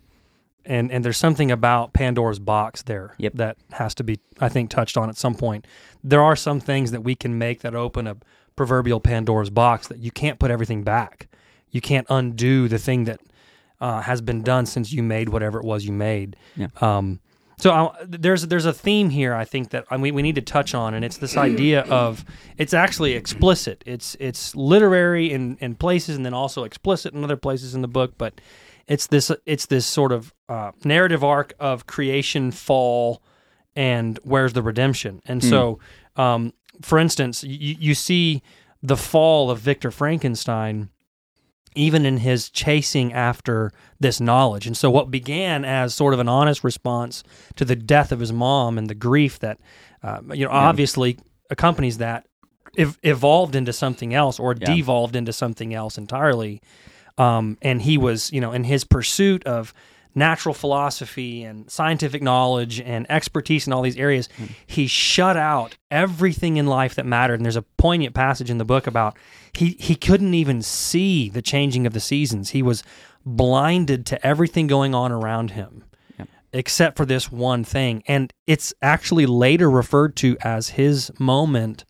and 0.65 0.91
and 0.91 1.05
there's 1.05 1.15
something 1.15 1.49
about 1.49 1.93
Pandora's 1.93 2.39
box 2.39 2.81
there 2.81 3.15
Yep. 3.17 3.33
that 3.35 3.57
has 3.71 3.95
to 3.95 4.03
be, 4.03 4.19
I 4.41 4.49
think, 4.49 4.69
touched 4.69 4.97
on 4.97 5.07
at 5.07 5.15
some 5.15 5.35
point. 5.35 5.65
There 6.03 6.21
are 6.21 6.35
some 6.35 6.59
things 6.59 6.91
that 6.91 6.99
we 7.05 7.15
can 7.15 7.37
make 7.37 7.61
that 7.61 7.75
open 7.75 8.07
a 8.07 8.17
proverbial 8.57 8.99
Pandora's 8.99 9.49
box 9.49 9.87
that 9.87 9.99
you 9.99 10.11
can't 10.11 10.37
put 10.37 10.51
everything 10.51 10.83
back. 10.83 11.29
You 11.71 11.79
can't 11.79 12.07
undo 12.09 12.67
the 12.67 12.77
thing 12.77 13.05
that 13.05 13.21
uh, 13.79 14.01
has 14.01 14.19
been 14.19 14.41
done 14.41 14.65
since 14.65 14.91
you 14.91 15.01
made 15.01 15.29
whatever 15.29 15.59
it 15.59 15.65
was 15.65 15.85
you 15.85 15.93
made. 15.93 16.35
Yeah. 16.57 16.67
Um, 16.81 17.21
so 17.59 17.71
I, 17.71 17.91
there's 18.05 18.43
there's 18.47 18.65
a 18.65 18.73
theme 18.73 19.09
here 19.09 19.33
I 19.33 19.43
think 19.43 19.69
that 19.71 19.85
I 19.89 19.97
mean, 19.97 20.13
we 20.13 20.21
need 20.21 20.35
to 20.35 20.41
touch 20.41 20.75
on, 20.75 20.93
and 20.93 21.03
it's 21.03 21.17
this 21.17 21.37
idea 21.37 21.81
of 21.81 22.23
it's 22.57 22.73
actually 22.73 23.13
explicit. 23.13 23.83
It's 23.85 24.15
it's 24.19 24.55
literary 24.55 25.31
in, 25.31 25.57
in 25.59 25.75
places, 25.75 26.17
and 26.17 26.25
then 26.25 26.33
also 26.33 26.63
explicit 26.63 27.13
in 27.13 27.23
other 27.23 27.37
places 27.37 27.73
in 27.73 27.81
the 27.81 27.87
book. 27.87 28.13
But 28.17 28.39
it's 28.87 29.07
this 29.07 29.31
it's 29.45 29.65
this 29.65 29.85
sort 29.85 30.11
of 30.11 30.33
uh, 30.47 30.71
narrative 30.83 31.23
arc 31.23 31.53
of 31.59 31.87
creation, 31.87 32.51
fall, 32.51 33.23
and 33.75 34.19
where's 34.23 34.53
the 34.53 34.61
redemption. 34.61 35.21
And 35.25 35.43
so, 35.43 35.79
um, 36.15 36.53
for 36.81 36.97
instance, 36.99 37.43
you, 37.43 37.75
you 37.79 37.93
see 37.95 38.41
the 38.83 38.97
fall 38.97 39.49
of 39.51 39.59
Victor 39.59 39.91
Frankenstein 39.91 40.89
even 41.75 42.05
in 42.07 42.17
his 42.17 42.49
chasing 42.49 43.13
after 43.13 43.71
this 43.99 44.19
knowledge. 44.19 44.65
And 44.65 44.75
so, 44.75 44.89
what 44.89 45.11
began 45.11 45.63
as 45.63 45.93
sort 45.93 46.13
of 46.15 46.19
an 46.19 46.27
honest 46.27 46.63
response 46.63 47.23
to 47.55 47.65
the 47.65 47.75
death 47.75 48.11
of 48.11 48.19
his 48.19 48.33
mom 48.33 48.77
and 48.79 48.89
the 48.89 48.95
grief 48.95 49.37
that, 49.39 49.59
uh, 50.01 50.19
you 50.33 50.43
know, 50.45 50.51
obviously 50.51 51.19
accompanies 51.51 51.99
that, 51.99 52.25
ev- 52.77 52.97
evolved 53.03 53.55
into 53.55 53.73
something 53.73 54.13
else 54.13 54.39
or 54.39 54.55
Yeah. 54.59 54.73
devolved 54.73 55.15
into 55.15 55.31
something 55.31 55.73
else 55.73 55.97
entirely. 55.99 56.61
Um, 57.19 57.57
and 57.61 57.81
he 57.81 57.97
was, 57.97 58.31
you 58.31 58.41
know, 58.41 58.53
in 58.53 58.63
his 58.63 58.83
pursuit 58.83 59.43
of 59.45 59.71
natural 60.17 60.53
philosophy 60.53 61.43
and 61.43 61.69
scientific 61.69 62.23
knowledge 62.23 62.81
and 62.81 63.05
expertise 63.09 63.67
in 63.67 63.71
all 63.71 63.83
these 63.83 63.97
areas, 63.97 64.27
hmm. 64.35 64.45
he 64.65 64.87
shut 64.87 65.37
out 65.37 65.77
everything 65.91 66.57
in 66.57 66.65
life 66.65 66.95
that 66.95 67.05
mattered. 67.05 67.35
And 67.35 67.45
there's 67.45 67.55
a 67.55 67.61
poignant 67.61 68.15
passage 68.15 68.49
in 68.49 68.57
the 68.57 68.65
book 68.65 68.87
about 68.87 69.15
he 69.53 69.77
he 69.79 69.95
couldn't 69.95 70.33
even 70.33 70.61
see 70.61 71.29
the 71.29 71.41
changing 71.41 71.85
of 71.85 71.93
the 71.93 71.99
seasons. 71.99 72.49
He 72.49 72.63
was 72.63 72.83
blinded 73.25 74.05
to 74.07 74.25
everything 74.25 74.67
going 74.67 74.95
on 74.95 75.11
around 75.11 75.51
him. 75.51 75.83
Except 76.53 76.95
for 76.95 77.05
this 77.05 77.29
one 77.29 77.65
thing. 77.65 78.03
And 78.07 78.31
it's 78.47 78.73
actually 78.81 79.25
later 79.25 79.69
referred 79.69 80.15
to 80.17 80.37
as 80.41 80.69
his 80.69 81.11
moment 81.19 81.83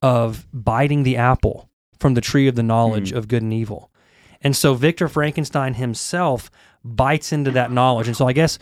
of 0.00 0.46
biting 0.52 1.02
the 1.02 1.16
apple 1.16 1.68
from 1.98 2.14
the 2.14 2.20
tree 2.20 2.46
of 2.46 2.54
the 2.54 2.62
knowledge 2.62 3.10
hmm. 3.10 3.16
of 3.16 3.28
good 3.28 3.42
and 3.42 3.52
evil. 3.52 3.90
And 4.40 4.56
so 4.56 4.74
Victor 4.74 5.08
Frankenstein 5.08 5.74
himself 5.74 6.50
bites 6.94 7.32
into 7.32 7.50
that 7.52 7.70
knowledge. 7.70 8.06
And 8.06 8.16
so 8.16 8.28
I 8.28 8.32
guess 8.32 8.58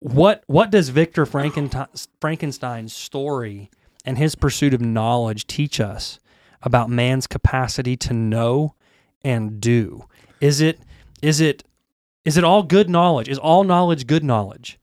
what 0.00 0.42
what 0.46 0.70
does 0.70 0.88
Victor 0.88 1.26
Frankenstein, 1.26 1.86
Frankenstein's 2.20 2.92
story 2.92 3.70
and 4.04 4.18
his 4.18 4.34
pursuit 4.34 4.74
of 4.74 4.80
knowledge 4.80 5.46
teach 5.46 5.80
us 5.80 6.18
about 6.62 6.90
man's 6.90 7.26
capacity 7.26 7.96
to 7.98 8.12
know 8.12 8.74
and 9.22 9.60
do? 9.60 10.04
Is 10.40 10.60
it 10.60 10.80
is 11.20 11.40
it 11.40 11.64
is 12.24 12.36
it 12.36 12.44
all 12.44 12.62
good 12.62 12.88
knowledge? 12.88 13.28
Is 13.28 13.38
all 13.38 13.64
knowledge 13.64 14.06
good 14.06 14.24
knowledge? 14.24 14.78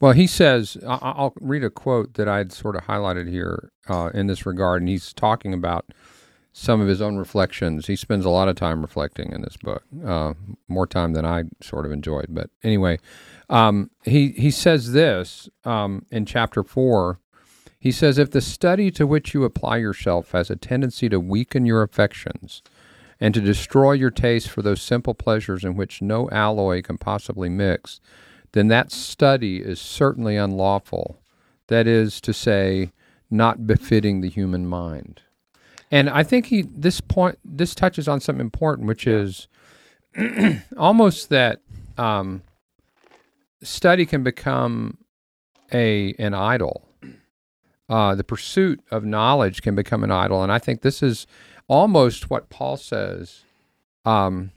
Well, 0.00 0.12
he 0.12 0.26
says, 0.26 0.76
I'll 0.86 1.32
read 1.40 1.64
a 1.64 1.70
quote 1.70 2.14
that 2.14 2.28
I'd 2.28 2.52
sort 2.52 2.76
of 2.76 2.82
highlighted 2.82 3.30
here 3.30 3.70
uh, 3.88 4.10
in 4.12 4.26
this 4.26 4.44
regard, 4.44 4.82
and 4.82 4.88
he's 4.88 5.14
talking 5.14 5.54
about 5.54 5.86
some 6.56 6.80
of 6.80 6.86
his 6.86 7.02
own 7.02 7.16
reflections. 7.16 7.88
He 7.88 7.96
spends 7.96 8.24
a 8.24 8.30
lot 8.30 8.48
of 8.48 8.54
time 8.54 8.80
reflecting 8.80 9.32
in 9.32 9.42
this 9.42 9.56
book, 9.56 9.82
uh, 10.06 10.34
more 10.68 10.86
time 10.86 11.12
than 11.12 11.26
I 11.26 11.44
sort 11.60 11.84
of 11.84 11.90
enjoyed. 11.90 12.26
But 12.28 12.48
anyway, 12.62 13.00
um, 13.50 13.90
he, 14.04 14.28
he 14.28 14.52
says 14.52 14.92
this 14.92 15.48
um, 15.64 16.06
in 16.12 16.24
chapter 16.24 16.62
four. 16.62 17.18
He 17.80 17.90
says, 17.90 18.18
If 18.18 18.30
the 18.30 18.40
study 18.40 18.92
to 18.92 19.06
which 19.06 19.34
you 19.34 19.42
apply 19.42 19.78
yourself 19.78 20.30
has 20.30 20.48
a 20.48 20.56
tendency 20.56 21.08
to 21.08 21.18
weaken 21.18 21.66
your 21.66 21.82
affections, 21.82 22.62
and 23.20 23.34
to 23.34 23.40
destroy 23.40 23.92
your 23.92 24.10
taste 24.10 24.48
for 24.48 24.62
those 24.62 24.80
simple 24.80 25.14
pleasures 25.14 25.64
in 25.64 25.76
which 25.76 26.00
no 26.00 26.30
alloy 26.30 26.82
can 26.82 26.98
possibly 26.98 27.48
mix, 27.48 28.00
then 28.52 28.68
that 28.68 28.92
study 28.92 29.58
is 29.58 29.80
certainly 29.80 30.36
unlawful. 30.36 31.20
That 31.66 31.86
is 31.86 32.20
to 32.22 32.32
say, 32.32 32.92
not 33.30 33.66
befitting 33.66 34.20
the 34.20 34.28
human 34.28 34.66
mind. 34.66 35.22
And 35.94 36.10
I 36.10 36.24
think 36.24 36.46
he 36.46 36.62
this 36.62 37.00
point 37.00 37.38
this 37.44 37.72
touches 37.72 38.08
on 38.08 38.18
something 38.18 38.40
important, 38.40 38.88
which 38.88 39.06
is 39.06 39.46
almost 40.76 41.28
that 41.28 41.60
um, 41.96 42.42
study 43.62 44.04
can 44.04 44.24
become 44.24 44.98
a 45.72 46.12
an 46.18 46.34
idol. 46.34 46.88
Uh, 47.88 48.16
the 48.16 48.24
pursuit 48.24 48.80
of 48.90 49.04
knowledge 49.04 49.62
can 49.62 49.76
become 49.76 50.02
an 50.02 50.10
idol, 50.10 50.42
and 50.42 50.50
I 50.50 50.58
think 50.58 50.82
this 50.82 51.00
is 51.00 51.28
almost 51.68 52.28
what 52.28 52.50
Paul 52.50 52.76
says 52.76 53.42
um, 54.04 54.50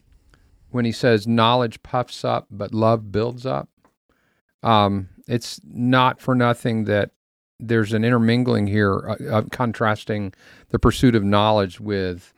when 0.71 0.85
he 0.85 0.91
says 0.91 1.27
knowledge 1.27 1.83
puffs 1.83 2.25
up, 2.25 2.47
but 2.49 2.73
love 2.73 3.11
builds 3.11 3.45
up. 3.45 3.69
Um, 4.63 5.09
it's 5.27 5.61
not 5.63 6.19
for 6.19 6.33
nothing 6.33 6.85
that 6.85 7.11
there's 7.59 7.93
an 7.93 8.03
intermingling 8.03 8.67
here 8.67 9.09
uh, 9.09 9.15
of 9.37 9.49
contrasting 9.51 10.33
the 10.69 10.79
pursuit 10.79 11.15
of 11.15 11.23
knowledge 11.23 11.79
with 11.79 12.33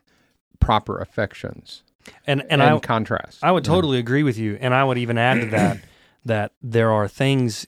proper 0.60 0.98
affections 1.00 1.84
And 2.26 2.42
and, 2.50 2.62
and, 2.62 2.64
I 2.64 2.80
contrast. 2.80 3.44
I 3.44 3.52
would 3.52 3.64
totally 3.64 4.00
agree 4.00 4.24
with 4.24 4.38
you, 4.38 4.58
and 4.62 4.74
I 4.74 4.84
would 4.84 4.98
even 4.98 5.18
add 5.18 5.40
to 5.42 5.46
that 5.48 5.78
that 6.26 6.52
there 6.62 6.92
are 6.92 7.08
things, 7.08 7.66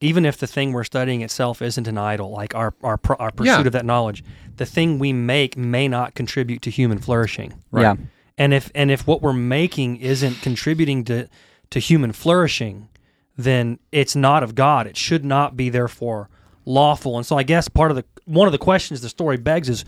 even 0.00 0.24
if 0.24 0.36
the 0.36 0.46
thing 0.46 0.72
we're 0.72 0.84
studying 0.84 1.20
itself 1.22 1.62
isn't 1.62 1.86
an 1.88 1.98
idol, 1.98 2.30
like 2.30 2.54
our 2.54 2.74
our 2.82 2.98
our 3.18 3.30
pursuit 3.30 3.46
Yeah. 3.60 3.66
of 3.66 3.72
that 3.72 3.84
knowledge, 3.86 4.24
the 4.56 4.66
thing 4.66 4.98
we 4.98 5.12
make 5.12 5.56
may 5.56 5.88
not 5.88 6.14
contribute 6.14 6.62
to 6.62 6.70
human 6.70 6.98
flourishing. 6.98 7.54
Yeah. 7.72 7.96
And 8.38 8.52
if 8.54 8.70
and 8.74 8.90
if 8.90 9.06
what 9.06 9.22
we're 9.22 9.32
making 9.32 9.96
isn't 9.98 10.42
contributing 10.42 11.04
to 11.04 11.28
to 11.70 11.78
human 11.78 12.12
flourishing, 12.12 12.88
then 13.36 13.78
it's 13.92 14.16
not 14.16 14.42
of 14.42 14.54
God. 14.54 14.86
It 14.86 14.96
should 14.96 15.24
not 15.24 15.56
be 15.56 15.70
therefore 15.70 16.28
lawful. 16.64 17.16
And 17.16 17.26
so 17.26 17.36
I 17.36 17.42
guess 17.42 17.68
part 17.68 17.90
of 17.90 17.96
the 17.96 18.04
one 18.24 18.46
of 18.46 18.52
the 18.52 18.58
questions 18.58 19.00
the 19.00 19.08
story 19.08 19.36
begs 19.36 19.68
is 19.68 19.84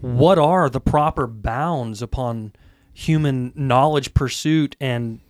what 0.00 0.38
are 0.38 0.68
the 0.68 0.80
proper 0.80 1.26
bounds 1.26 2.02
upon 2.02 2.52
human 2.92 3.52
knowledge 3.56 4.14
pursuit 4.14 4.76
and 4.80 5.20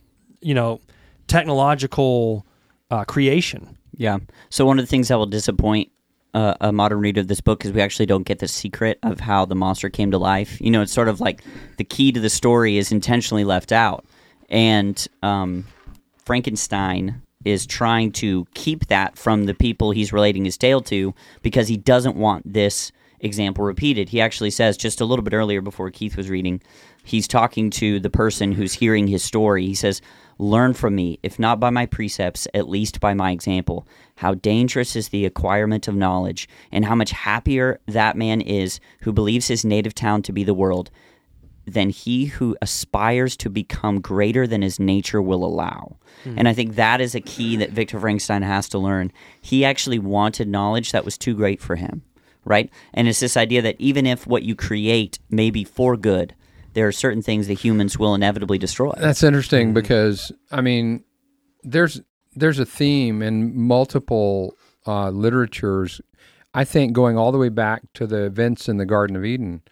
you 0.41 0.55
know 0.55 0.81
technological 1.27 2.47
uh, 2.91 3.05
creation? 3.05 3.79
Yeah. 3.97 4.19
So 4.51 4.67
one 4.67 4.79
of 4.79 4.85
the 4.85 4.89
things 4.91 5.09
that 5.09 5.19
will 5.19 5.27
disappoint 5.27 5.91
uh, 6.35 6.55
a 6.61 6.73
modern 6.73 6.99
reader 6.99 7.21
of 7.21 7.29
this 7.29 7.41
book 7.41 7.65
is 7.65 7.73
we 7.73 7.81
actually 7.81 8.07
don't 8.07 8.25
get 8.25 8.41
the 8.41 8.49
secret 8.49 8.99
of 9.05 9.21
how 9.21 9.45
the 9.45 9.55
monster 9.55 9.89
came 9.89 10.11
to 10.11 10.19
life. 10.19 10.61
You 10.61 10.71
know, 10.73 10.83
it's 10.83 10.93
sort 10.93 11.09
of 11.09 11.21
like 11.21 11.43
the 11.79 11.85
key 11.85 12.11
to 12.11 12.21
the 12.21 12.31
story 12.31 12.77
is 12.77 12.91
intentionally 12.91 13.45
left 13.45 13.71
out, 13.71 14.05
and 14.49 15.07
um, 15.23 15.65
Frankenstein 16.25 17.23
is 17.45 17.67
trying 17.67 18.13
to 18.13 18.47
keep 18.55 18.87
that 18.87 19.19
from 19.19 19.45
the 19.45 19.55
people 19.55 19.91
he's 19.91 20.13
relating 20.13 20.45
his 20.45 20.59
tale 20.59 20.81
to 20.83 21.15
because 21.43 21.69
he 21.69 21.77
doesn't 21.77 22.17
want 22.17 22.53
this 22.53 22.93
example 23.21 23.65
repeated. 23.65 24.11
He 24.11 24.21
actually 24.21 24.51
says 24.51 24.77
just 24.77 25.01
a 25.01 25.05
little 25.05 25.23
bit 25.23 25.35
earlier 25.35 25.61
before 25.61 25.91
Keith 25.91 26.17
was 26.17 26.31
reading, 26.31 26.61
he's 27.05 27.27
talking 27.27 27.71
to 27.71 27.99
the 27.99 28.11
person 28.11 28.53
who's 28.53 28.75
hearing 28.75 29.07
his 29.07 29.23
story. 29.23 29.67
He 29.67 29.75
says, 29.75 30.01
Learn 30.39 30.75
from 30.75 30.97
me, 30.97 31.21
if 31.23 31.39
not 31.39 31.61
by 31.61 31.71
my 31.71 31.87
precepts, 31.87 32.49
at 32.55 32.69
least 32.69 32.99
by 32.99 33.15
my 33.15 33.31
example. 33.31 33.87
How 34.17 34.35
dangerous 34.35 34.97
is 34.97 35.09
the 35.09 35.25
acquirement 35.27 35.87
of 35.87 35.95
knowledge, 35.95 36.49
and 36.73 36.85
how 36.85 36.97
much 36.97 37.13
happier 37.13 37.79
that 37.87 38.17
man 38.17 38.41
is 38.41 38.81
who 39.03 39.13
believes 39.13 39.47
his 39.47 39.65
native 39.65 39.95
town 39.95 40.23
to 40.23 40.33
be 40.33 40.43
the 40.43 40.55
world 40.55 40.91
than 41.67 41.91
he 41.91 42.27
who 42.27 42.57
aspires 42.61 43.37
to 43.39 43.51
become 43.51 44.01
greater 44.01 44.47
than 44.47 44.63
his 44.63 44.79
nature 44.79 45.23
will 45.23 45.45
allow. 45.45 45.97
And 46.37 46.49
I 46.49 46.55
think 46.55 46.77
that 46.77 47.01
is 47.01 47.15
a 47.15 47.21
key 47.21 47.57
that 47.57 47.71
Victor 47.71 48.01
Frankenstein 48.01 48.43
has 48.43 48.69
to 48.71 48.79
learn. 48.79 49.13
He 49.41 49.65
actually 49.65 49.99
wanted 49.99 50.49
knowledge 50.49 50.93
that 50.93 51.05
was 51.05 51.19
too 51.19 51.35
great 51.35 51.61
for 51.61 51.77
him, 51.77 52.03
right? 52.45 52.71
And 52.95 53.09
it's 53.09 53.21
this 53.21 53.37
idea 53.37 53.61
that 53.63 53.77
even 53.79 54.07
if 54.07 54.27
what 54.27 54.43
you 54.43 54.55
create 54.55 55.19
may 55.29 55.51
be 55.51 55.65
for 55.65 55.97
good, 55.97 56.35
there 56.73 56.89
are 56.89 56.93
certain 56.93 57.21
things 57.21 57.47
that 57.49 57.55
humans 57.55 57.99
will 57.99 58.15
inevitably 58.15 58.57
destroy. 58.57 58.93
That's 58.97 59.23
interesting 59.23 59.75
because 59.75 60.33
I 60.51 60.63
mean, 60.63 61.05
there's 61.63 62.01
there's 62.35 62.59
a 62.59 62.67
theme 62.67 63.21
in 63.21 63.57
multiple 63.59 64.57
uh, 64.87 65.11
literatures 65.11 66.01
I 66.55 66.65
think 66.65 66.93
going 66.93 67.19
all 67.19 67.33
the 67.33 67.39
way 67.39 67.49
back 67.49 67.83
to 67.95 68.07
the 68.07 68.25
events 68.25 68.69
in 68.69 68.77
the 68.77 68.87
Garden 68.87 69.17
of 69.17 69.25
Eden 69.25 69.63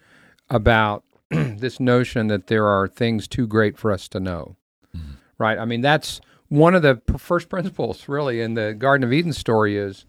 about 0.49 1.03
this 1.59 1.79
notion 1.79 2.27
that 2.27 2.47
there 2.47 2.65
are 2.67 2.87
things 2.87 3.27
too 3.27 3.47
great 3.47 3.77
for 3.77 3.91
us 3.91 4.07
to 4.09 4.19
know. 4.19 4.55
Right? 5.37 5.57
I 5.57 5.65
mean, 5.65 5.81
that's 5.81 6.21
one 6.49 6.75
of 6.75 6.81
the 6.83 6.95
p- 6.95 7.17
first 7.17 7.49
principles 7.49 8.07
really 8.07 8.39
in 8.41 8.53
the 8.53 8.73
Garden 8.73 9.03
of 9.03 9.11
Eden 9.11 9.33
story 9.33 9.77
is 9.77 10.05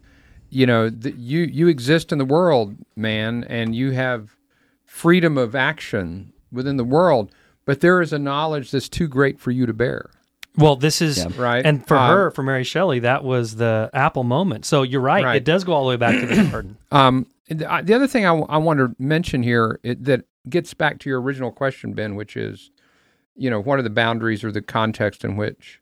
you 0.50 0.66
know, 0.66 0.88
th- 0.90 1.14
you 1.18 1.40
you 1.40 1.66
exist 1.68 2.12
in 2.12 2.18
the 2.18 2.24
world, 2.24 2.76
man, 2.94 3.42
and 3.48 3.74
you 3.74 3.90
have 3.92 4.36
freedom 4.84 5.36
of 5.36 5.54
action 5.56 6.32
within 6.52 6.76
the 6.76 6.84
world, 6.84 7.32
but 7.64 7.80
there 7.80 8.00
is 8.00 8.12
a 8.12 8.18
knowledge 8.18 8.70
that's 8.70 8.88
too 8.88 9.08
great 9.08 9.40
for 9.40 9.50
you 9.50 9.66
to 9.66 9.72
bear. 9.72 10.10
Well, 10.56 10.76
this 10.76 11.02
is 11.02 11.18
Yeah. 11.18 11.30
Right? 11.36 11.66
and 11.66 11.84
for 11.84 11.96
Um, 11.96 12.10
her, 12.10 12.30
for 12.30 12.44
Mary 12.44 12.62
Shelley, 12.62 13.00
that 13.00 13.24
was 13.24 13.56
the 13.56 13.90
Apple 13.92 14.22
moment. 14.22 14.64
So 14.64 14.82
you're 14.84 15.00
right; 15.00 15.24
Right. 15.24 15.36
it 15.36 15.44
does 15.44 15.64
go 15.64 15.72
all 15.72 15.84
the 15.84 15.88
way 15.88 15.96
back 15.96 16.20
to 16.20 16.26
the 16.26 16.44
garden. 16.50 16.76
Um, 16.92 17.26
the, 17.48 17.72
uh, 17.72 17.82
the 17.82 17.94
other 17.94 18.06
thing 18.06 18.24
I, 18.24 18.28
w- 18.28 18.46
I 18.48 18.58
want 18.58 18.78
to 18.78 18.94
mention 19.02 19.42
here 19.42 19.80
it, 19.82 20.04
that 20.04 20.24
gets 20.48 20.74
back 20.74 20.98
to 21.00 21.08
your 21.08 21.20
original 21.20 21.50
question, 21.50 21.92
Ben, 21.92 22.14
which 22.14 22.36
is, 22.36 22.70
you 23.34 23.50
know, 23.50 23.60
what 23.60 23.78
are 23.78 23.82
the 23.82 23.90
boundaries 23.90 24.44
or 24.44 24.52
the 24.52 24.62
context 24.62 25.24
in 25.24 25.36
which 25.36 25.80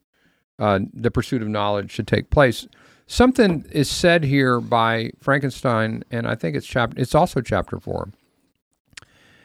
uh, 0.58 0.80
the 0.92 1.10
pursuit 1.10 1.42
of 1.42 1.48
knowledge 1.48 1.90
should 1.90 2.06
take 2.06 2.30
place? 2.30 2.66
Something 3.06 3.66
is 3.70 3.90
said 3.90 4.24
here 4.24 4.60
by 4.60 5.10
Frankenstein, 5.20 6.04
and 6.10 6.26
I 6.26 6.34
think 6.34 6.56
it's 6.56 6.66
chapter. 6.66 7.00
It's 7.00 7.14
also 7.14 7.40
chapter 7.40 7.78
four. 7.78 8.10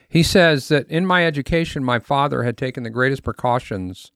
He 0.07 0.23
says 0.23 0.69
that 0.69 0.87
in 0.87 1.05
my 1.05 1.25
education, 1.25 1.83
my 1.83 1.99
father 1.99 2.43
had 2.43 2.57
taken 2.57 2.83
the 2.83 2.89
greatest 2.89 3.23
precautions 3.23 4.11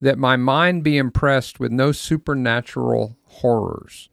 that 0.00 0.18
my 0.18 0.36
mind 0.36 0.82
be 0.82 0.96
impressed 0.96 1.60
with 1.60 1.70
no 1.70 1.92
supernatural 1.92 3.16
horrors. 3.24 4.08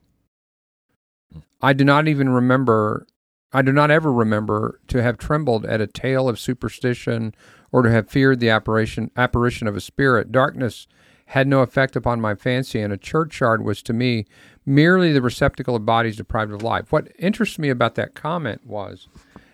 I 1.61 1.73
do 1.73 1.83
not 1.83 2.07
even 2.07 2.29
remember, 2.29 3.07
I 3.55 3.61
do 3.61 3.71
not 3.71 3.89
ever 3.89 4.11
remember 4.11 4.79
to 4.89 5.01
have 5.01 5.17
trembled 5.17 5.65
at 5.65 5.79
a 5.79 5.87
tale 5.87 6.27
of 6.27 6.37
superstition 6.37 7.33
or 7.71 7.83
to 7.83 7.89
have 7.89 8.09
feared 8.09 8.41
the 8.41 8.49
apparition, 8.49 9.11
apparition 9.15 9.65
of 9.67 9.77
a 9.77 9.81
spirit. 9.81 10.29
Darkness 10.31 10.87
had 11.27 11.47
no 11.47 11.61
effect 11.61 11.95
upon 11.95 12.19
my 12.19 12.35
fancy, 12.35 12.81
and 12.81 12.91
a 12.91 12.97
churchyard 12.97 13.63
was 13.63 13.81
to 13.83 13.93
me 13.93 14.25
merely 14.65 15.13
the 15.13 15.21
receptacle 15.21 15.75
of 15.75 15.85
bodies 15.85 16.17
deprived 16.17 16.51
of 16.51 16.61
life. 16.63 16.91
What 16.91 17.07
interests 17.17 17.57
me 17.57 17.69
about 17.69 17.95
that 17.95 18.13
comment 18.13 18.65
was 18.65 19.07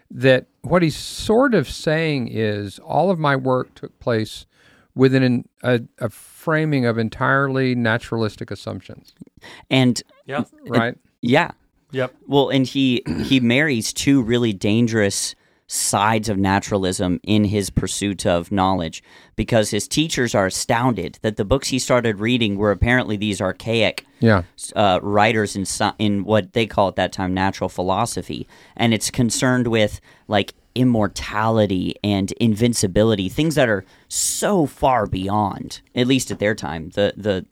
that 0.09 0.47
what 0.61 0.81
he's 0.81 0.97
sort 0.97 1.53
of 1.53 1.69
saying 1.69 2.27
is 2.29 2.79
all 2.79 3.11
of 3.11 3.19
my 3.19 3.35
work 3.35 3.75
took 3.75 3.97
place 3.99 4.47
within 4.95 5.21
an, 5.23 5.47
a, 5.63 5.81
a 5.99 6.09
framing 6.09 6.85
of 6.85 6.97
entirely 6.97 7.75
naturalistic 7.75 8.49
assumptions, 8.49 9.13
And 9.69 10.01
Yeah. 10.25 10.43
right? 10.67 10.95
yeah, 11.21 11.51
Yep. 11.91 12.15
Well, 12.27 12.49
and 12.49 12.65
he 12.65 13.03
he 13.25 13.39
marries 13.39 13.93
two 13.93 14.21
really 14.21 14.53
dangerous 14.53 15.35
sides 15.67 16.27
of 16.27 16.37
naturalism 16.37 17.17
in 17.23 17.45
his 17.45 17.69
pursuit 17.69 18.25
of 18.25 18.51
knowledge 18.51 19.01
because 19.37 19.69
his 19.69 19.87
teachers 19.87 20.35
are 20.35 20.47
astounded 20.47 21.17
that 21.21 21.37
the 21.37 21.45
books 21.45 21.69
he 21.69 21.79
started 21.79 22.19
reading 22.19 22.57
were 22.57 22.71
apparently 22.71 23.15
these 23.15 23.39
archaic 23.39 24.05
yeah. 24.19 24.43
uh, 24.75 24.99
writers 25.01 25.55
in 25.55 25.65
in 25.97 26.25
what 26.25 26.51
they 26.51 26.65
call 26.65 26.89
at 26.89 26.97
that 26.97 27.13
time 27.13 27.33
natural 27.33 27.69
philosophy, 27.69 28.47
and 28.75 28.93
it's 28.93 29.09
concerned 29.09 29.67
with 29.67 30.01
like 30.27 30.53
immortality 30.75 31.95
and 32.03 32.31
invincibility, 32.33 33.29
things 33.29 33.55
that 33.55 33.69
are 33.69 33.85
so 34.07 34.65
far 34.65 35.05
beyond, 35.05 35.81
at 35.95 36.07
least 36.07 36.31
at 36.31 36.39
their 36.39 36.55
time, 36.55 36.89
the 36.91 37.13
the 37.15 37.45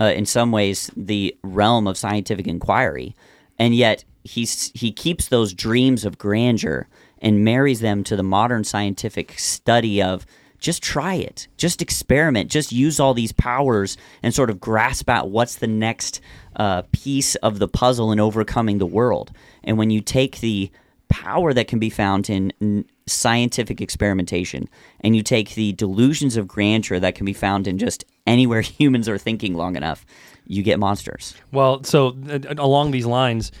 uh, 0.00 0.06
in 0.06 0.26
some 0.26 0.50
ways 0.50 0.90
the 0.96 1.36
realm 1.42 1.86
of 1.86 1.96
scientific 1.96 2.46
inquiry, 2.46 3.14
and 3.62 3.76
yet 3.76 4.04
he's 4.24 4.72
he 4.74 4.90
keeps 4.90 5.28
those 5.28 5.54
dreams 5.54 6.04
of 6.04 6.18
grandeur 6.18 6.88
and 7.20 7.44
marries 7.44 7.78
them 7.78 8.02
to 8.02 8.16
the 8.16 8.22
modern 8.24 8.64
scientific 8.64 9.38
study 9.38 10.02
of 10.02 10.26
just 10.58 10.82
try 10.82 11.14
it 11.14 11.46
just 11.56 11.80
experiment 11.80 12.50
just 12.50 12.72
use 12.72 12.98
all 12.98 13.14
these 13.14 13.30
powers 13.30 13.96
and 14.20 14.34
sort 14.34 14.50
of 14.50 14.58
grasp 14.58 15.08
at 15.08 15.28
what's 15.28 15.56
the 15.56 15.68
next 15.68 16.20
uh, 16.56 16.82
piece 16.90 17.36
of 17.36 17.60
the 17.60 17.68
puzzle 17.68 18.10
in 18.12 18.18
overcoming 18.18 18.78
the 18.78 18.86
world. 18.86 19.30
And 19.62 19.78
when 19.78 19.90
you 19.90 20.00
take 20.00 20.40
the 20.40 20.70
power 21.12 21.52
that 21.52 21.68
can 21.68 21.78
be 21.78 21.90
found 21.90 22.28
in 22.30 22.84
scientific 23.06 23.80
experimentation. 23.80 24.68
And 25.00 25.14
you 25.14 25.22
take 25.22 25.54
the 25.54 25.72
delusions 25.72 26.36
of 26.36 26.48
grandeur 26.48 26.98
that 27.00 27.14
can 27.14 27.26
be 27.26 27.32
found 27.32 27.68
in 27.68 27.78
just 27.78 28.04
anywhere 28.26 28.60
humans 28.62 29.08
are 29.08 29.18
thinking 29.18 29.54
long 29.54 29.76
enough 29.76 30.04
you 30.46 30.62
get 30.62 30.78
monsters. 30.78 31.34
Well, 31.52 31.84
so 31.84 32.16
uh, 32.28 32.38
along 32.58 32.90
these 32.90 33.06
lines, 33.06 33.52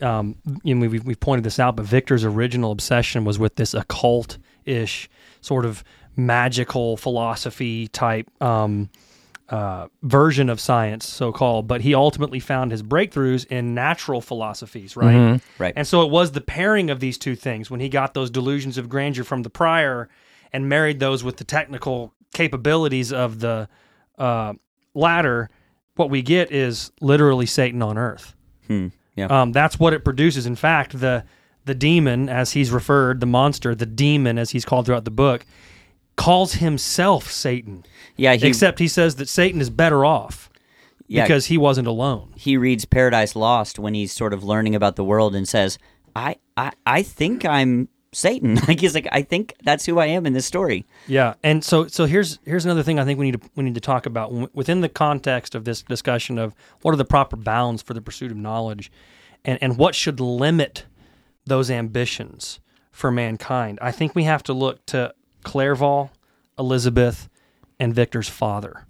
um, 0.00 0.36
you 0.62 0.74
know, 0.74 0.86
we've, 0.88 1.04
we've 1.04 1.20
pointed 1.20 1.44
this 1.44 1.58
out, 1.58 1.76
but 1.76 1.86
Victor's 1.86 2.24
original 2.24 2.72
obsession 2.72 3.24
was 3.24 3.38
with 3.38 3.56
this 3.56 3.74
occult 3.74 4.38
ish 4.64 5.08
sort 5.40 5.64
of 5.64 5.82
magical 6.16 6.96
philosophy 6.96 7.88
type 7.88 8.28
um, 8.42 8.90
uh, 9.48 9.86
version 10.02 10.48
of 10.50 10.60
science, 10.60 11.08
so 11.08 11.32
called. 11.32 11.66
But 11.68 11.80
he 11.80 11.94
ultimately 11.94 12.40
found 12.40 12.70
his 12.70 12.82
breakthroughs 12.82 13.46
in 13.46 13.74
natural 13.74 14.20
philosophies, 14.20 14.96
right? 14.96 15.40
Right. 15.58 15.72
And 15.76 15.86
so 15.86 16.02
it 16.02 16.10
was 16.10 16.32
the 16.32 16.40
pairing 16.40 16.90
of 16.90 17.00
these 17.00 17.18
two 17.18 17.36
things 17.36 17.70
when 17.70 17.80
he 17.80 17.88
got 17.88 18.14
those 18.14 18.30
delusions 18.30 18.78
of 18.78 18.88
grandeur 18.88 19.24
from 19.24 19.42
the 19.42 19.50
prior 19.50 20.08
and 20.52 20.68
married 20.68 21.00
those 21.00 21.22
with 21.22 21.36
the 21.36 21.44
technical 21.44 22.12
capabilities 22.34 23.12
of 23.12 23.40
the 23.40 23.68
uh, 24.18 24.54
latter. 24.94 25.50
What 25.96 26.10
we 26.10 26.22
get 26.22 26.50
is 26.52 26.92
literally 27.00 27.46
Satan 27.46 27.82
on 27.82 27.96
earth. 27.96 28.34
Hmm. 28.66 28.88
Yeah. 29.14 29.26
Um, 29.26 29.52
that's 29.52 29.78
what 29.78 29.94
it 29.94 30.04
produces. 30.04 30.46
In 30.46 30.56
fact, 30.56 30.98
the 30.98 31.24
the 31.64 31.74
demon, 31.74 32.28
as 32.28 32.52
he's 32.52 32.70
referred, 32.70 33.18
the 33.20 33.26
monster, 33.26 33.74
the 33.74 33.86
demon, 33.86 34.38
as 34.38 34.50
he's 34.50 34.64
called 34.64 34.86
throughout 34.86 35.04
the 35.04 35.10
book, 35.10 35.44
calls 36.16 36.54
himself 36.54 37.30
Satan. 37.30 37.84
yeah. 38.16 38.34
He, 38.34 38.46
except 38.46 38.78
he 38.78 38.88
says 38.88 39.16
that 39.16 39.28
Satan 39.28 39.60
is 39.60 39.70
better 39.70 40.04
off 40.04 40.50
yeah, 41.08 41.24
because 41.24 41.46
he 41.46 41.58
wasn't 41.58 41.86
alone. 41.86 42.32
he 42.36 42.56
reads 42.56 42.84
Paradise 42.84 43.36
Lost 43.36 43.78
when 43.78 43.94
he's 43.94 44.12
sort 44.12 44.32
of 44.32 44.42
learning 44.42 44.74
about 44.74 44.96
the 44.96 45.04
world 45.04 45.34
and 45.34 45.48
says, 45.48 45.78
"I, 46.14 46.36
I, 46.56 46.72
I 46.84 47.02
think 47.02 47.44
I'm 47.44 47.88
Satan." 48.12 48.54
like 48.68 48.80
he's 48.80 48.94
like, 48.94 49.06
"I 49.12 49.22
think 49.22 49.54
that's 49.62 49.86
who 49.86 49.98
I 49.98 50.06
am 50.06 50.26
in 50.26 50.32
this 50.32 50.46
story." 50.46 50.84
Yeah, 51.06 51.34
and 51.44 51.62
so 51.62 51.86
so 51.86 52.06
here's 52.06 52.38
here's 52.44 52.64
another 52.64 52.82
thing 52.82 52.98
I 52.98 53.04
think 53.04 53.18
we 53.18 53.30
need 53.30 53.40
to 53.40 53.50
we 53.54 53.62
need 53.62 53.74
to 53.76 53.80
talk 53.80 54.06
about 54.06 54.54
within 54.54 54.80
the 54.80 54.88
context 54.88 55.54
of 55.54 55.64
this 55.64 55.82
discussion 55.82 56.38
of 56.38 56.54
what 56.82 56.92
are 56.92 56.96
the 56.96 57.04
proper 57.04 57.36
bounds 57.36 57.82
for 57.82 57.94
the 57.94 58.02
pursuit 58.02 58.32
of 58.32 58.36
knowledge, 58.36 58.90
and 59.44 59.62
and 59.62 59.78
what 59.78 59.94
should 59.94 60.18
limit 60.18 60.86
those 61.44 61.70
ambitions 61.70 62.58
for 62.90 63.12
mankind. 63.12 63.78
I 63.80 63.92
think 63.92 64.14
we 64.14 64.24
have 64.24 64.42
to 64.44 64.52
look 64.52 64.84
to 64.86 65.14
Clerval, 65.46 66.10
Elizabeth, 66.58 67.28
and 67.78 67.94
Victor's 67.94 68.28
father. 68.28 68.84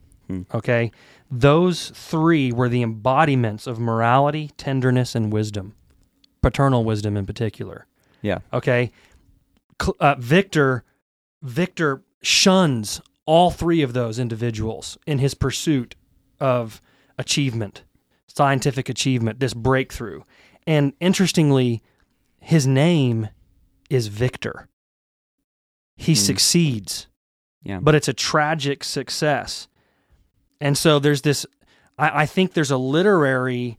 Okay, 0.55 0.91
those 1.31 1.91
three 1.91 2.51
were 2.51 2.71
the 2.71 2.81
embodiments 2.81 3.67
of 3.67 3.79
morality, 3.79 4.51
tenderness, 4.57 5.15
and 5.15 5.31
wisdom, 5.31 5.75
paternal 6.41 6.83
wisdom 6.83 7.17
in 7.17 7.27
particular. 7.27 7.87
Yeah. 8.23 8.39
Okay, 8.55 8.91
uh, 10.01 10.17
Victor 10.19 10.83
Victor 11.43 12.03
shuns 12.23 13.03
all 13.27 13.51
three 13.51 13.83
of 13.83 13.93
those 13.93 14.19
individuals 14.19 14.97
in 15.07 15.19
his 15.19 15.35
pursuit 15.35 15.95
of 16.41 16.81
achievement, 17.19 17.83
scientific 18.27 18.89
achievement, 18.89 19.41
this 19.41 19.53
breakthrough. 19.53 20.23
And 20.67 20.95
interestingly, 21.01 21.83
his 22.41 22.67
name 22.67 23.29
is 23.91 24.09
Victor. 24.09 24.69
He 25.97 26.13
Hmm. 26.13 26.17
succeeds, 26.19 27.07
Yeah. 27.63 27.79
but 27.81 27.95
it's 27.95 28.09
a 28.09 28.13
tragic 28.13 28.85
success. 28.85 29.67
And 30.61 30.77
so 30.77 30.99
there's 30.99 31.23
this, 31.23 31.47
I, 31.99 32.23
I 32.23 32.27
think 32.27 32.53
there's 32.53 32.71
a 32.71 32.77
literary 32.79 33.79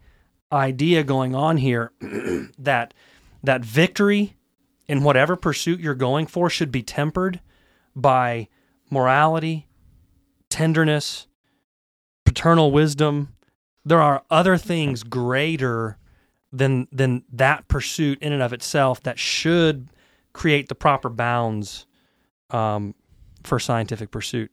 idea 0.51 1.03
going 1.03 1.35
on 1.35 1.57
here 1.57 1.91
that 2.59 2.93
that 3.43 3.63
victory 3.63 4.35
in 4.87 5.03
whatever 5.03 5.35
pursuit 5.35 5.79
you're 5.79 5.93
going 5.95 6.25
for 6.27 6.49
should 6.49 6.71
be 6.71 6.81
tempered 6.81 7.39
by 7.95 8.47
morality, 8.89 9.67
tenderness, 10.49 11.27
paternal 12.25 12.71
wisdom. 12.71 13.33
There 13.85 14.01
are 14.01 14.23
other 14.29 14.57
things 14.57 15.03
greater 15.03 15.97
than 16.51 16.87
than 16.91 17.23
that 17.31 17.67
pursuit 17.67 18.19
in 18.21 18.31
and 18.33 18.41
of 18.41 18.53
itself 18.53 19.01
that 19.03 19.19
should 19.19 19.89
create 20.33 20.69
the 20.69 20.75
proper 20.75 21.09
bounds 21.09 21.85
um, 22.51 22.95
for 23.43 23.59
scientific 23.59 24.11
pursuit. 24.11 24.51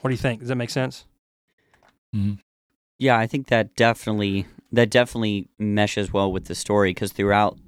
What 0.00 0.08
do 0.08 0.14
you 0.14 0.18
think? 0.18 0.40
Does 0.40 0.48
that 0.48 0.56
make 0.56 0.70
sense? 0.70 1.04
Mhm. 2.14 2.38
Yeah, 2.98 3.18
I 3.18 3.26
think 3.26 3.48
that 3.48 3.76
definitely 3.76 4.46
that 4.72 4.90
definitely 4.90 5.48
meshes 5.58 6.12
well 6.12 6.30
with 6.32 6.46
the 6.46 6.54
story 6.54 6.90
because 6.90 7.12
throughout 7.12 7.58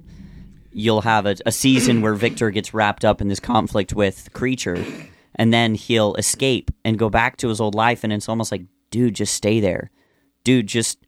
you'll 0.72 1.02
have 1.02 1.26
a, 1.26 1.36
a 1.46 1.52
season 1.52 2.02
where 2.02 2.14
Victor 2.14 2.50
gets 2.50 2.74
wrapped 2.74 3.04
up 3.04 3.20
in 3.20 3.28
this 3.28 3.40
conflict 3.40 3.94
with 3.94 4.28
Creature, 4.32 4.84
and 5.34 5.52
then 5.52 5.74
he'll 5.74 6.14
escape 6.16 6.70
and 6.84 6.98
go 6.98 7.08
back 7.08 7.36
to 7.38 7.48
his 7.48 7.60
old 7.60 7.74
life, 7.74 8.04
and 8.04 8.12
it's 8.12 8.28
almost 8.28 8.52
like, 8.52 8.62
dude, 8.90 9.14
just 9.14 9.34
stay 9.34 9.60
there, 9.60 9.90
dude, 10.44 10.66
just 10.66 10.98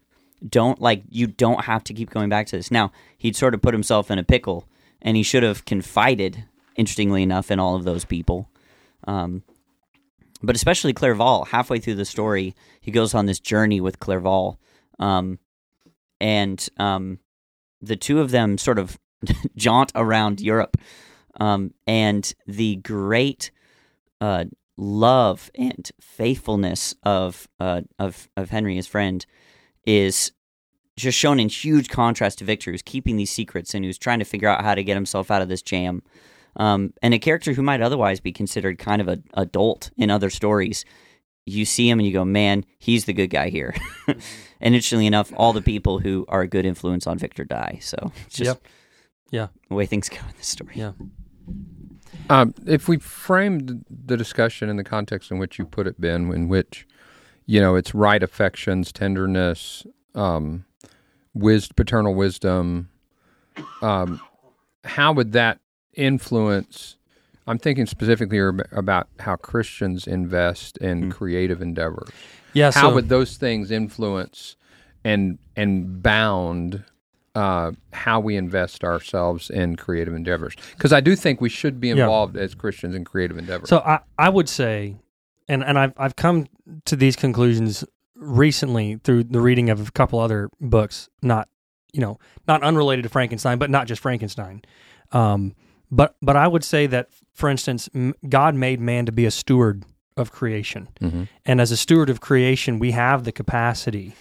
don't 0.48 0.80
like 0.80 1.02
you 1.08 1.26
don't 1.26 1.64
have 1.64 1.84
to 1.84 1.92
keep 1.92 2.08
going 2.10 2.28
back 2.30 2.46
to 2.46 2.56
this. 2.56 2.70
Now 2.70 2.90
he'd 3.18 3.36
sort 3.36 3.52
of 3.54 3.60
put 3.62 3.74
himself 3.74 4.10
in 4.10 4.18
a 4.18 4.24
pickle, 4.24 4.66
and 5.02 5.16
he 5.16 5.22
should 5.22 5.42
have 5.42 5.64
confided, 5.64 6.44
interestingly 6.76 7.22
enough, 7.22 7.50
in 7.50 7.58
all 7.58 7.76
of 7.76 7.84
those 7.84 8.04
people. 8.04 8.48
Um, 9.06 9.42
but 10.42 10.56
especially 10.56 10.92
Clerval, 10.92 11.46
halfway 11.46 11.78
through 11.78 11.96
the 11.96 12.04
story, 12.04 12.54
he 12.80 12.90
goes 12.90 13.14
on 13.14 13.26
this 13.26 13.40
journey 13.40 13.80
with 13.80 14.00
Clerval, 14.00 14.58
um, 14.98 15.38
and 16.20 16.66
um, 16.78 17.18
the 17.80 17.96
two 17.96 18.20
of 18.20 18.30
them 18.30 18.58
sort 18.58 18.78
of 18.78 18.98
jaunt 19.56 19.92
around 19.94 20.40
Europe, 20.40 20.76
um, 21.38 21.74
and 21.86 22.34
the 22.46 22.76
great 22.76 23.50
uh, 24.20 24.44
love 24.76 25.50
and 25.54 25.90
faithfulness 26.00 26.94
of 27.02 27.48
uh, 27.58 27.82
of 27.98 28.28
of 28.36 28.50
Henry, 28.50 28.76
his 28.76 28.86
friend, 28.86 29.24
is 29.86 30.32
just 30.96 31.18
shown 31.18 31.40
in 31.40 31.48
huge 31.48 31.88
contrast 31.88 32.38
to 32.38 32.44
Victor, 32.44 32.70
who's 32.70 32.82
keeping 32.82 33.16
these 33.16 33.30
secrets 33.30 33.74
and 33.74 33.84
who's 33.84 33.98
trying 33.98 34.18
to 34.18 34.24
figure 34.24 34.48
out 34.48 34.62
how 34.62 34.74
to 34.74 34.84
get 34.84 34.94
himself 34.94 35.30
out 35.30 35.42
of 35.42 35.48
this 35.48 35.62
jam. 35.62 36.02
Um, 36.56 36.92
and 37.02 37.14
a 37.14 37.18
character 37.18 37.52
who 37.52 37.62
might 37.62 37.80
otherwise 37.80 38.20
be 38.20 38.32
considered 38.32 38.78
kind 38.78 39.00
of 39.00 39.08
an 39.08 39.24
adult 39.34 39.90
in 39.96 40.10
other 40.10 40.30
stories, 40.30 40.84
you 41.46 41.64
see 41.64 41.88
him 41.88 41.98
and 41.98 42.06
you 42.06 42.12
go, 42.12 42.24
man, 42.24 42.64
he's 42.78 43.04
the 43.06 43.12
good 43.12 43.28
guy 43.30 43.48
here. 43.50 43.74
and 44.08 44.18
interestingly 44.60 45.06
enough, 45.06 45.32
all 45.36 45.52
the 45.52 45.62
people 45.62 45.98
who 46.00 46.24
are 46.28 46.42
a 46.42 46.48
good 46.48 46.66
influence 46.66 47.06
on 47.06 47.18
Victor 47.18 47.44
die. 47.44 47.78
So 47.80 48.12
it's 48.26 48.36
just 48.36 48.46
Yep. 48.48 48.62
Yeah. 49.30 49.46
the 49.68 49.74
way 49.74 49.86
things 49.86 50.08
go 50.08 50.16
in 50.18 50.34
this 50.36 50.48
story. 50.48 50.74
Yeah. 50.74 50.92
Um, 52.28 52.54
if 52.66 52.88
we 52.88 52.98
framed 52.98 53.84
the 53.88 54.16
discussion 54.16 54.68
in 54.68 54.76
the 54.76 54.84
context 54.84 55.30
in 55.30 55.38
which 55.38 55.58
you 55.58 55.64
put 55.64 55.86
it, 55.86 56.00
Ben, 56.00 56.32
in 56.32 56.48
which 56.48 56.86
you 57.46 57.60
know 57.60 57.74
it's 57.76 57.94
right 57.94 58.22
affections, 58.22 58.92
tenderness, 58.92 59.84
um, 60.14 60.64
wis- 61.34 61.68
paternal 61.72 62.14
wisdom, 62.14 62.88
um, 63.82 64.20
how 64.84 65.12
would 65.12 65.32
that 65.32 65.59
influence? 65.94 66.96
I'm 67.46 67.58
thinking 67.58 67.86
specifically 67.86 68.40
ab- 68.40 68.68
about 68.72 69.08
how 69.18 69.36
Christians 69.36 70.06
invest 70.06 70.76
in 70.78 71.04
Hmm. 71.04 71.10
creative 71.10 71.62
endeavors. 71.62 72.08
Yeah. 72.52 72.72
how 72.72 72.88
so, 72.88 72.94
would 72.96 73.08
those 73.08 73.36
things 73.36 73.70
influence 73.70 74.56
and 75.04 75.38
and 75.56 76.02
bound 76.02 76.82
uh, 77.36 77.70
how 77.92 78.18
we 78.18 78.34
invest 78.36 78.82
ourselves 78.82 79.50
in 79.50 79.76
creative 79.76 80.14
endeavors? 80.14 80.56
Because 80.76 80.92
I 80.92 81.00
do 81.00 81.14
think 81.14 81.40
we 81.40 81.48
should 81.48 81.80
be 81.80 81.88
Yeah. 81.88 81.94
involved 81.94 82.36
as 82.36 82.54
Christians 82.56 82.94
in 82.96 83.04
creative 83.04 83.38
endeavors. 83.38 83.68
So 83.68 83.78
I, 83.78 84.00
I 84.18 84.28
would 84.28 84.48
say, 84.48 84.96
and, 85.46 85.62
and 85.62 85.78
I've, 85.78 85.92
I've 85.96 86.16
come 86.16 86.46
to 86.86 86.96
these 86.96 87.14
conclusions 87.14 87.84
recently 88.16 88.96
through 89.04 89.24
the 89.24 89.40
reading 89.40 89.70
of 89.70 89.86
a 89.88 89.92
couple 89.92 90.18
other 90.18 90.50
books, 90.60 91.08
not, 91.22 91.48
you 91.92 92.00
know, 92.00 92.18
not 92.48 92.64
unrelated 92.64 93.04
to 93.04 93.08
Frankenstein, 93.08 93.58
but 93.58 93.70
not 93.70 93.86
just 93.86 94.02
Frankenstein. 94.02 94.62
Um, 95.12 95.54
but, 95.90 96.14
but 96.22 96.36
I 96.36 96.46
would 96.48 96.64
say 96.64 96.86
that, 96.86 97.08
for 97.34 97.48
instance, 97.48 97.88
God 98.28 98.54
made 98.54 98.80
man 98.80 99.06
to 99.06 99.12
be 99.12 99.26
a 99.26 99.30
steward 99.30 99.84
of 100.16 100.30
creation. 100.32 100.88
Mhm. 101.00 101.28
And 101.46 101.60
as 101.60 101.70
a 101.70 101.76
steward 101.76 102.10
of 102.10 102.20
creation, 102.20 102.78
we 102.78 102.90
have 102.92 103.24
the 103.24 103.32
capacity 103.32 104.14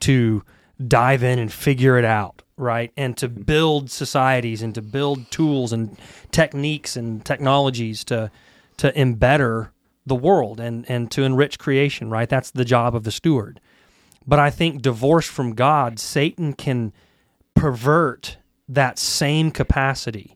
to 0.00 0.42
dive 0.86 1.22
in 1.22 1.38
and 1.38 1.52
figure 1.52 1.96
it 1.98 2.04
out, 2.04 2.42
right? 2.56 2.92
And 2.96 3.16
to 3.18 3.28
build 3.28 3.90
societies 3.90 4.62
and 4.62 4.74
to 4.74 4.82
build 4.82 5.30
tools 5.30 5.72
and 5.72 5.96
techniques 6.32 6.96
and 6.96 7.24
technologies 7.24 8.04
to 8.04 8.30
to 8.76 9.00
embetter 9.00 9.70
the 10.04 10.16
world 10.16 10.58
and 10.58 10.84
and 10.90 11.10
to 11.12 11.22
enrich 11.22 11.58
creation, 11.58 12.10
right? 12.10 12.28
That's 12.28 12.50
the 12.50 12.64
job 12.64 12.94
of 12.96 13.04
the 13.04 13.12
steward. 13.12 13.60
But 14.26 14.38
I 14.40 14.50
think 14.50 14.82
divorced 14.82 15.30
from 15.30 15.54
God, 15.54 15.98
Satan 16.00 16.54
can 16.54 16.92
pervert 17.54 18.38
that 18.68 18.98
same 18.98 19.50
capacity 19.50 20.33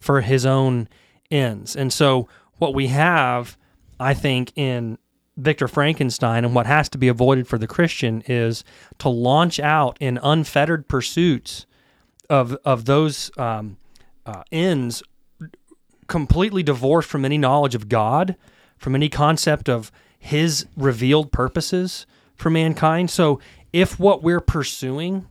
for 0.00 0.22
his 0.22 0.44
own 0.44 0.88
ends. 1.30 1.76
And 1.76 1.92
so 1.92 2.28
what 2.58 2.74
we 2.74 2.88
have, 2.88 3.56
I 4.00 4.14
think, 4.14 4.52
in 4.56 4.98
Victor 5.36 5.68
Frankenstein 5.68 6.44
and 6.44 6.54
what 6.54 6.66
has 6.66 6.88
to 6.90 6.98
be 6.98 7.08
avoided 7.08 7.46
for 7.46 7.58
the 7.58 7.66
Christian 7.66 8.22
is 8.26 8.64
to 8.98 9.08
launch 9.08 9.60
out 9.60 9.96
in 10.00 10.18
unfettered 10.22 10.88
pursuits 10.88 11.66
of 12.28 12.56
of 12.64 12.84
those 12.84 13.30
um, 13.38 13.76
uh, 14.26 14.42
ends, 14.52 15.02
completely 16.06 16.62
divorced 16.62 17.08
from 17.08 17.24
any 17.24 17.38
knowledge 17.38 17.74
of 17.74 17.88
God, 17.88 18.36
from 18.78 18.94
any 18.94 19.08
concept 19.08 19.68
of 19.68 19.90
His 20.18 20.66
revealed 20.76 21.32
purposes 21.32 22.06
for 22.36 22.50
mankind. 22.50 23.10
So, 23.10 23.40
if 23.72 23.98
what 23.98 24.22
we're 24.22 24.40
pursuing 24.40 25.26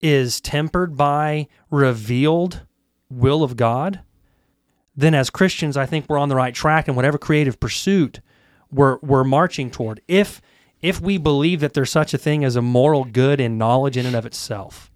is 0.00 0.40
tempered 0.40 0.96
by 0.96 1.48
revealed 1.70 2.62
will 3.10 3.42
of 3.42 3.56
God, 3.56 4.00
then 4.96 5.14
as 5.14 5.30
Christians, 5.30 5.76
I 5.76 5.86
think 5.86 6.06
we're 6.08 6.18
on 6.18 6.28
the 6.28 6.36
right 6.36 6.54
track 6.54 6.88
in 6.88 6.94
whatever 6.94 7.18
creative 7.18 7.60
pursuit 7.60 8.20
we're 8.70 8.98
we're 9.02 9.24
marching 9.24 9.70
toward. 9.70 10.00
If 10.08 10.40
if 10.80 11.00
we 11.00 11.18
believe 11.18 11.60
that 11.60 11.74
there's 11.74 11.90
such 11.90 12.14
a 12.14 12.18
thing 12.18 12.44
as 12.44 12.56
a 12.56 12.62
moral 12.62 13.04
good 13.04 13.40
and 13.40 13.58
knowledge 13.58 13.96
in 13.96 14.06
and 14.06 14.16
of 14.16 14.26
itself, 14.26 14.90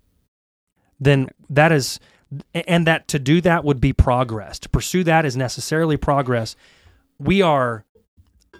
then 1.01 1.29
that 1.51 1.73
is 1.73 2.01
and 2.55 2.87
that 2.87 3.09
to 3.09 3.19
do 3.19 3.41
that 3.41 3.65
would 3.65 3.81
be 3.81 3.93
progress. 3.93 4.59
To 4.61 4.69
pursue 4.69 5.05
that 5.05 5.25
is 5.25 5.37
necessarily 5.37 5.97
progress. 5.97 6.57
We 7.19 7.43
are 7.43 7.85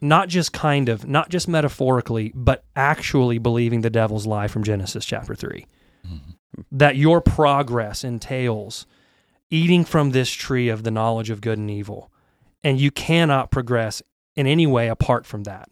not 0.01 0.29
just 0.29 0.53
kind 0.53 0.89
of, 0.89 1.07
not 1.07 1.31
just 1.31 1.49
metaphorically, 1.49 2.33
but 2.35 2.65
actually 2.77 3.39
believing 3.39 3.81
the 3.81 3.91
devil's 3.91 4.27
lie 4.27 4.49
from 4.49 4.63
Genesis 4.63 5.05
chapter 5.05 5.35
3. 5.35 5.67
Mm-hmm. 6.07 6.31
That 6.73 6.97
your 6.97 7.21
progress 7.21 8.05
entails 8.05 8.87
eating 9.51 9.85
from 9.85 10.11
this 10.11 10.31
tree 10.31 10.69
of 10.69 10.83
the 10.83 10.91
knowledge 10.91 11.31
of 11.31 11.41
good 11.41 11.59
and 11.59 11.71
evil. 11.71 12.11
And 12.63 12.81
you 12.81 12.91
cannot 12.91 13.51
progress 13.51 14.03
in 14.37 14.47
any 14.47 14.67
way 14.67 14.89
apart 14.89 15.27
from 15.27 15.45
that. 15.45 15.69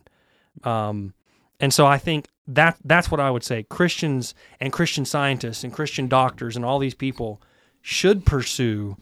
Um, 0.62 1.14
and 1.58 1.72
so 1.72 1.86
I 1.86 1.98
think 1.98 2.28
that 2.46 2.76
that's 2.84 3.10
what 3.10 3.20
I 3.20 3.30
would 3.30 3.44
say. 3.44 3.62
Christians 3.62 4.34
and 4.60 4.72
Christian 4.72 5.04
scientists 5.04 5.64
and 5.64 5.72
Christian 5.72 6.08
doctors 6.08 6.56
and 6.56 6.64
all 6.64 6.78
these 6.78 6.94
people 6.94 7.40
should 7.80 8.26
pursue 8.26 8.96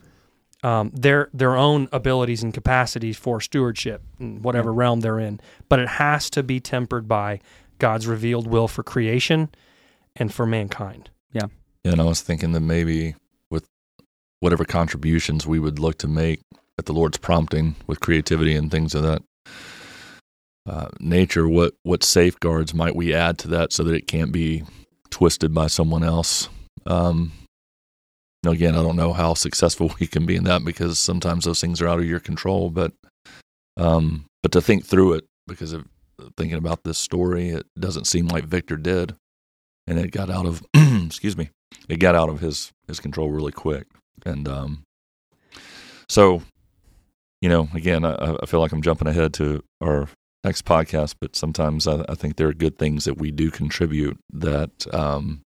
um, 0.62 0.90
their 0.94 1.30
their 1.32 1.56
own 1.56 1.88
abilities 1.90 2.42
and 2.42 2.52
capacities 2.52 3.16
for 3.16 3.40
stewardship 3.40 4.02
in 4.18 4.42
whatever 4.42 4.72
realm 4.72 5.00
they're 5.00 5.18
in. 5.18 5.40
But 5.68 5.80
it 5.80 5.88
has 5.88 6.28
to 6.30 6.42
be 6.42 6.60
tempered 6.60 7.08
by 7.08 7.40
God's 7.78 8.06
revealed 8.06 8.46
will 8.46 8.68
for 8.68 8.82
creation 8.82 9.48
and 10.14 10.32
for 10.32 10.46
mankind. 10.46 11.10
Yeah, 11.32 11.46
and 11.84 12.00
I 12.00 12.04
was 12.04 12.20
thinking 12.20 12.52
that 12.52 12.60
maybe 12.60 13.14
with 13.14 13.16
whatever 14.40 14.64
contributions 14.64 15.46
we 15.46 15.58
would 15.58 15.78
look 15.78 15.98
to 15.98 16.08
make 16.08 16.40
at 16.78 16.86
the 16.86 16.92
Lord's 16.92 17.18
prompting 17.18 17.76
with 17.86 18.00
creativity 18.00 18.54
and 18.54 18.70
things 18.70 18.94
of 18.94 19.02
that 19.02 19.22
uh, 20.66 20.88
nature, 20.98 21.48
what 21.48 21.74
what 21.82 22.04
safeguards 22.04 22.74
might 22.74 22.96
we 22.96 23.14
add 23.14 23.38
to 23.38 23.48
that 23.48 23.72
so 23.72 23.82
that 23.84 23.94
it 23.94 24.06
can't 24.06 24.32
be 24.32 24.62
twisted 25.10 25.54
by 25.54 25.66
someone 25.66 26.04
else? 26.04 26.48
Um, 26.86 27.32
now, 28.42 28.52
again, 28.52 28.74
I 28.74 28.82
don't 28.82 28.96
know 28.96 29.12
how 29.12 29.34
successful 29.34 29.92
we 30.00 30.06
can 30.06 30.26
be 30.26 30.36
in 30.36 30.44
that 30.44 30.64
because 30.64 30.98
sometimes 30.98 31.44
those 31.44 31.60
things 31.60 31.80
are 31.80 31.88
out 31.88 31.98
of 31.98 32.06
your 32.06 32.20
control. 32.20 32.70
But 32.70 32.92
um, 33.76 34.26
but 34.42 34.52
to 34.52 34.60
think 34.60 34.84
through 34.84 35.14
it 35.14 35.24
because 35.46 35.72
of 35.72 35.86
thinking 36.36 36.58
about 36.58 36.84
this 36.84 36.98
story, 36.98 37.50
it 37.50 37.66
doesn't 37.78 38.06
seem 38.06 38.28
like 38.28 38.44
Victor 38.44 38.76
did, 38.76 39.14
and 39.86 39.98
it 39.98 40.10
got 40.10 40.30
out 40.30 40.46
of 40.46 40.62
excuse 40.74 41.36
me, 41.36 41.50
it 41.88 41.96
got 41.96 42.14
out 42.14 42.28
of 42.28 42.40
his 42.40 42.72
his 42.86 43.00
control 43.00 43.30
really 43.30 43.52
quick, 43.52 43.86
and 44.26 44.48
um, 44.48 44.82
so 46.08 46.42
you 47.42 47.48
know, 47.48 47.68
again, 47.74 48.04
I, 48.04 48.36
I 48.42 48.46
feel 48.46 48.60
like 48.60 48.70
I'm 48.72 48.82
jumping 48.82 49.08
ahead 49.08 49.32
to 49.34 49.62
our 49.82 50.08
next 50.44 50.64
podcast, 50.66 51.14
but 51.20 51.34
sometimes 51.34 51.86
I, 51.88 52.04
I 52.08 52.14
think 52.14 52.36
there 52.36 52.48
are 52.48 52.52
good 52.52 52.76
things 52.78 53.04
that 53.06 53.16
we 53.16 53.30
do 53.30 53.50
contribute 53.50 54.18
that 54.32 54.70
um, 54.94 55.40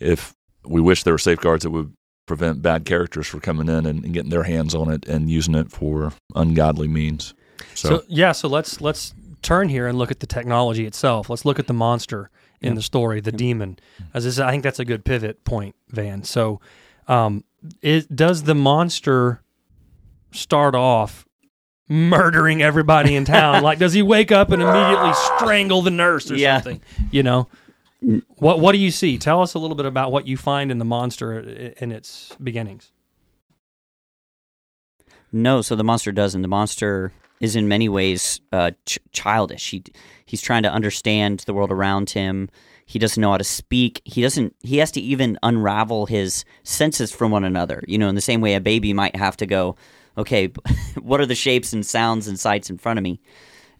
if 0.00 0.32
we 0.64 0.80
wish 0.80 1.04
there 1.04 1.14
were 1.14 1.18
safeguards 1.18 1.62
that 1.62 1.70
would 1.70 1.92
prevent 2.26 2.62
bad 2.62 2.84
characters 2.84 3.26
from 3.26 3.40
coming 3.40 3.68
in 3.68 3.86
and, 3.86 4.04
and 4.04 4.14
getting 4.14 4.30
their 4.30 4.44
hands 4.44 4.74
on 4.74 4.90
it 4.90 5.06
and 5.08 5.30
using 5.30 5.54
it 5.54 5.70
for 5.70 6.12
ungodly 6.34 6.88
means. 6.88 7.34
So, 7.74 7.98
So, 7.98 8.04
yeah, 8.08 8.32
so 8.32 8.48
let's 8.48 8.80
let's 8.80 9.14
turn 9.42 9.68
here 9.68 9.86
and 9.86 9.98
look 9.98 10.10
at 10.10 10.20
the 10.20 10.26
technology 10.26 10.86
itself. 10.86 11.30
Let's 11.30 11.44
look 11.44 11.58
at 11.58 11.66
the 11.66 11.74
monster 11.74 12.30
in 12.60 12.70
Yeah. 12.70 12.74
the 12.76 12.82
story, 12.82 13.20
the 13.20 13.32
demon. 13.32 13.78
As 14.12 14.24
this, 14.24 14.38
I 14.38 14.50
think 14.50 14.62
that's 14.62 14.78
a 14.78 14.84
good 14.84 15.04
pivot 15.04 15.44
point, 15.44 15.74
Van. 15.88 16.22
So, 16.24 16.60
um, 17.10 17.44
it, 17.82 18.14
does 18.14 18.44
the 18.44 18.54
monster 18.54 19.42
start 20.32 20.74
off 20.74 21.26
murdering 21.88 22.62
everybody 22.62 23.16
in 23.16 23.24
town? 23.24 23.62
like, 23.64 23.78
does 23.78 23.92
he 23.92 24.02
wake 24.02 24.30
up 24.32 24.50
and 24.50 24.62
immediately 24.62 25.12
strangle 25.36 25.82
the 25.82 25.90
nurse 25.90 26.30
or 26.30 26.36
Yeah. 26.36 26.60
something? 26.60 26.80
You 27.10 27.22
know, 27.22 27.48
what 28.38 28.60
what 28.60 28.72
do 28.72 28.78
you 28.78 28.90
see? 28.90 29.18
Tell 29.18 29.42
us 29.42 29.54
a 29.54 29.58
little 29.58 29.76
bit 29.76 29.86
about 29.86 30.12
what 30.12 30.26
you 30.26 30.36
find 30.36 30.70
in 30.70 30.78
the 30.78 30.84
monster 30.84 31.38
in 31.40 31.92
its 31.92 32.34
beginnings. 32.42 32.92
No, 35.32 35.62
so 35.62 35.76
the 35.76 35.84
monster 35.84 36.12
doesn't. 36.12 36.42
The 36.42 36.48
monster 36.48 37.12
is 37.40 37.56
in 37.56 37.68
many 37.68 37.88
ways 37.88 38.40
uh, 38.52 38.72
ch- 38.86 38.98
childish. 39.12 39.70
He 39.70 39.82
he's 40.26 40.42
trying 40.42 40.62
to 40.64 40.70
understand 40.72 41.40
the 41.40 41.54
world 41.54 41.70
around 41.70 42.10
him. 42.10 42.48
He 42.90 42.98
doesn't 42.98 43.20
know 43.20 43.30
how 43.30 43.36
to 43.36 43.44
speak. 43.44 44.02
He 44.04 44.20
doesn't. 44.20 44.56
He 44.62 44.78
has 44.78 44.90
to 44.90 45.00
even 45.00 45.38
unravel 45.44 46.06
his 46.06 46.44
senses 46.64 47.12
from 47.12 47.30
one 47.30 47.44
another. 47.44 47.84
You 47.86 47.98
know, 47.98 48.08
in 48.08 48.16
the 48.16 48.20
same 48.20 48.40
way 48.40 48.54
a 48.54 48.60
baby 48.60 48.92
might 48.92 49.14
have 49.14 49.36
to 49.36 49.46
go, 49.46 49.76
okay, 50.18 50.48
what 51.00 51.20
are 51.20 51.26
the 51.26 51.36
shapes 51.36 51.72
and 51.72 51.86
sounds 51.86 52.26
and 52.26 52.36
sights 52.36 52.68
in 52.68 52.78
front 52.78 52.98
of 52.98 53.04
me, 53.04 53.20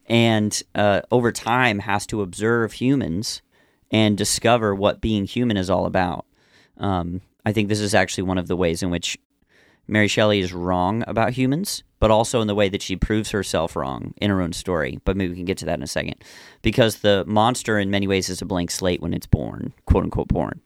and 0.06 0.62
uh, 0.76 1.00
over 1.10 1.32
time 1.32 1.80
has 1.80 2.06
to 2.06 2.22
observe 2.22 2.74
humans 2.74 3.42
and 3.90 4.16
discover 4.16 4.76
what 4.76 5.00
being 5.00 5.24
human 5.24 5.56
is 5.56 5.68
all 5.68 5.86
about. 5.86 6.24
Um, 6.76 7.20
I 7.44 7.52
think 7.52 7.68
this 7.68 7.80
is 7.80 7.96
actually 7.96 8.22
one 8.22 8.38
of 8.38 8.46
the 8.46 8.56
ways 8.56 8.80
in 8.80 8.90
which 8.90 9.18
Mary 9.88 10.06
Shelley 10.06 10.38
is 10.38 10.52
wrong 10.52 11.02
about 11.08 11.32
humans, 11.32 11.82
but 12.00 12.10
also 12.10 12.40
in 12.40 12.48
the 12.48 12.54
way 12.54 12.68
that 12.68 12.82
she 12.82 12.96
proves 12.96 13.30
herself 13.30 13.76
wrong 13.76 14.14
in 14.16 14.30
her 14.30 14.40
own 14.40 14.52
story. 14.52 14.98
But 15.04 15.16
maybe 15.16 15.30
we 15.30 15.36
can 15.36 15.44
get 15.44 15.58
to 15.58 15.66
that 15.66 15.78
in 15.78 15.82
a 15.82 15.86
second. 15.86 16.16
Because 16.62 16.98
the 16.98 17.24
monster, 17.26 17.78
in 17.78 17.90
many 17.90 18.08
ways, 18.08 18.28
is 18.28 18.42
a 18.42 18.46
blank 18.46 18.70
slate 18.70 19.02
when 19.02 19.14
it's 19.14 19.26
born, 19.26 19.74
quote 19.84 20.04
unquote, 20.04 20.28
born. 20.28 20.60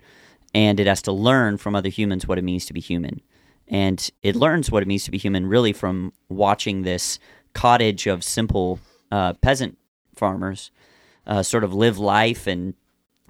And 0.55 0.79
it 0.79 0.87
has 0.87 1.03
to 1.03 1.13
learn 1.13 1.59
from 1.59 1.75
other 1.75 1.89
humans 1.89 2.27
what 2.27 2.39
it 2.39 2.45
means 2.45 2.65
to 2.67 2.73
be 2.73 2.81
human. 2.81 3.21
And 3.67 4.09
it 4.23 4.37
learns 4.37 4.71
what 4.71 4.83
it 4.83 4.87
means 4.87 5.05
to 5.05 5.11
be 5.11 5.19
human 5.19 5.47
really 5.47 5.73
from 5.73 6.13
watching 6.29 6.83
this 6.83 7.19
cottage 7.53 8.07
of 8.07 8.23
simple 8.23 8.79
uh, 9.11 9.33
peasant 9.35 9.77
farmers 10.15 10.71
uh, 11.27 11.43
sort 11.43 11.65
of 11.65 11.75
live 11.75 11.99
life. 11.99 12.47
And 12.47 12.75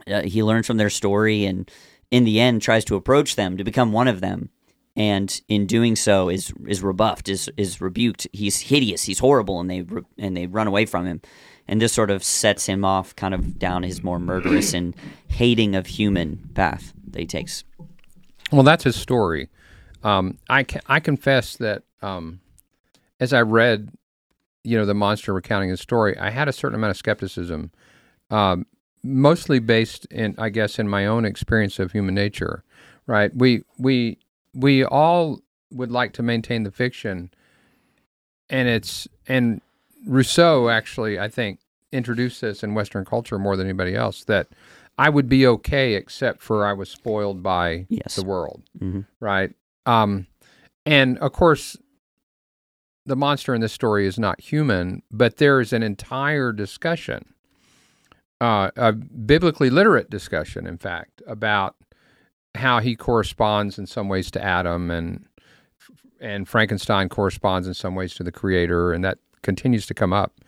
uh, 0.06 0.22
he 0.22 0.42
learns 0.42 0.66
from 0.66 0.76
their 0.76 0.90
story 0.90 1.46
and, 1.46 1.70
in 2.10 2.24
the 2.24 2.38
end, 2.38 2.60
tries 2.60 2.84
to 2.86 2.96
approach 2.96 3.36
them 3.36 3.56
to 3.56 3.64
become 3.64 3.92
one 3.92 4.08
of 4.08 4.20
them 4.20 4.50
and 4.96 5.40
in 5.48 5.66
doing 5.66 5.96
so 5.96 6.28
is 6.28 6.52
is 6.66 6.82
rebuffed, 6.82 7.28
is 7.28 7.50
is 7.56 7.80
rebuked. 7.80 8.28
He's 8.32 8.60
hideous, 8.60 9.04
he's 9.04 9.18
horrible, 9.18 9.60
and 9.60 9.70
they 9.70 9.84
and 10.18 10.36
they 10.36 10.46
run 10.46 10.66
away 10.66 10.86
from 10.86 11.06
him. 11.06 11.20
And 11.66 11.80
this 11.80 11.94
sort 11.94 12.10
of 12.10 12.22
sets 12.22 12.66
him 12.66 12.84
off, 12.84 13.16
kind 13.16 13.32
of 13.32 13.58
down 13.58 13.84
his 13.84 14.02
more 14.02 14.18
murderous 14.18 14.74
and 14.74 14.94
hating 15.28 15.74
of 15.74 15.86
human 15.86 16.50
path 16.54 16.92
that 17.10 17.20
he 17.20 17.26
takes. 17.26 17.64
Well, 18.52 18.62
that's 18.62 18.84
his 18.84 18.96
story. 18.96 19.48
Um, 20.02 20.38
I 20.48 20.66
I 20.86 21.00
confess 21.00 21.56
that 21.56 21.82
um, 22.02 22.40
as 23.18 23.32
I 23.32 23.40
read, 23.40 23.90
you 24.62 24.76
know, 24.76 24.84
the 24.84 24.94
monster 24.94 25.32
recounting 25.32 25.70
his 25.70 25.80
story, 25.80 26.16
I 26.18 26.30
had 26.30 26.48
a 26.48 26.52
certain 26.52 26.76
amount 26.76 26.90
of 26.90 26.96
skepticism, 26.98 27.72
um, 28.30 28.66
mostly 29.02 29.58
based 29.58 30.04
in, 30.06 30.34
I 30.38 30.50
guess, 30.50 30.78
in 30.78 30.88
my 30.88 31.06
own 31.06 31.24
experience 31.24 31.78
of 31.78 31.92
human 31.92 32.14
nature. 32.14 32.62
Right? 33.06 33.34
We 33.34 33.64
we 33.78 34.18
we 34.54 34.84
all 34.84 35.40
would 35.70 35.90
like 35.90 36.12
to 36.14 36.22
maintain 36.22 36.62
the 36.62 36.70
fiction, 36.70 37.30
and 38.48 38.68
it's 38.68 39.08
and 39.26 39.60
Rousseau 40.06 40.68
actually, 40.68 41.18
I 41.18 41.28
think, 41.28 41.60
introduced 41.92 42.40
this 42.40 42.62
in 42.62 42.74
Western 42.74 43.04
culture 43.04 43.38
more 43.38 43.56
than 43.56 43.66
anybody 43.66 43.94
else 43.94 44.24
that 44.24 44.48
I 44.98 45.08
would 45.08 45.28
be 45.28 45.46
okay 45.46 45.94
except 45.94 46.42
for 46.42 46.66
I 46.66 46.72
was 46.72 46.90
spoiled 46.90 47.42
by 47.42 47.86
yes. 47.88 48.16
the 48.16 48.24
world, 48.24 48.62
mm-hmm. 48.78 49.00
right? 49.20 49.52
Um, 49.86 50.26
and 50.86 51.18
of 51.18 51.32
course, 51.32 51.76
the 53.06 53.16
monster 53.16 53.54
in 53.54 53.60
this 53.60 53.72
story 53.72 54.06
is 54.06 54.18
not 54.18 54.40
human, 54.40 55.02
but 55.10 55.36
there 55.36 55.60
is 55.60 55.72
an 55.72 55.82
entire 55.82 56.52
discussion, 56.52 57.34
uh, 58.40 58.70
a 58.76 58.92
biblically 58.92 59.70
literate 59.70 60.10
discussion, 60.10 60.66
in 60.66 60.78
fact, 60.78 61.22
about 61.26 61.76
how 62.54 62.80
he 62.80 62.94
corresponds 62.94 63.78
in 63.78 63.86
some 63.86 64.08
ways 64.08 64.30
to 64.32 64.42
Adam 64.42 64.90
and 64.90 65.26
and 66.20 66.48
Frankenstein 66.48 67.08
corresponds 67.08 67.66
in 67.68 67.74
some 67.74 67.94
ways 67.94 68.14
to 68.14 68.22
the 68.22 68.32
creator, 68.32 68.92
and 68.92 69.04
that 69.04 69.18
continues 69.42 69.84
to 69.86 69.94
come 69.94 70.12
up 70.12 70.40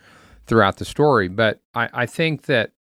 throughout 0.47 0.77
the 0.77 0.85
story. 0.85 1.27
But 1.27 1.61
I, 1.75 1.89
I 1.93 2.05
think 2.05 2.43
that 2.43 2.71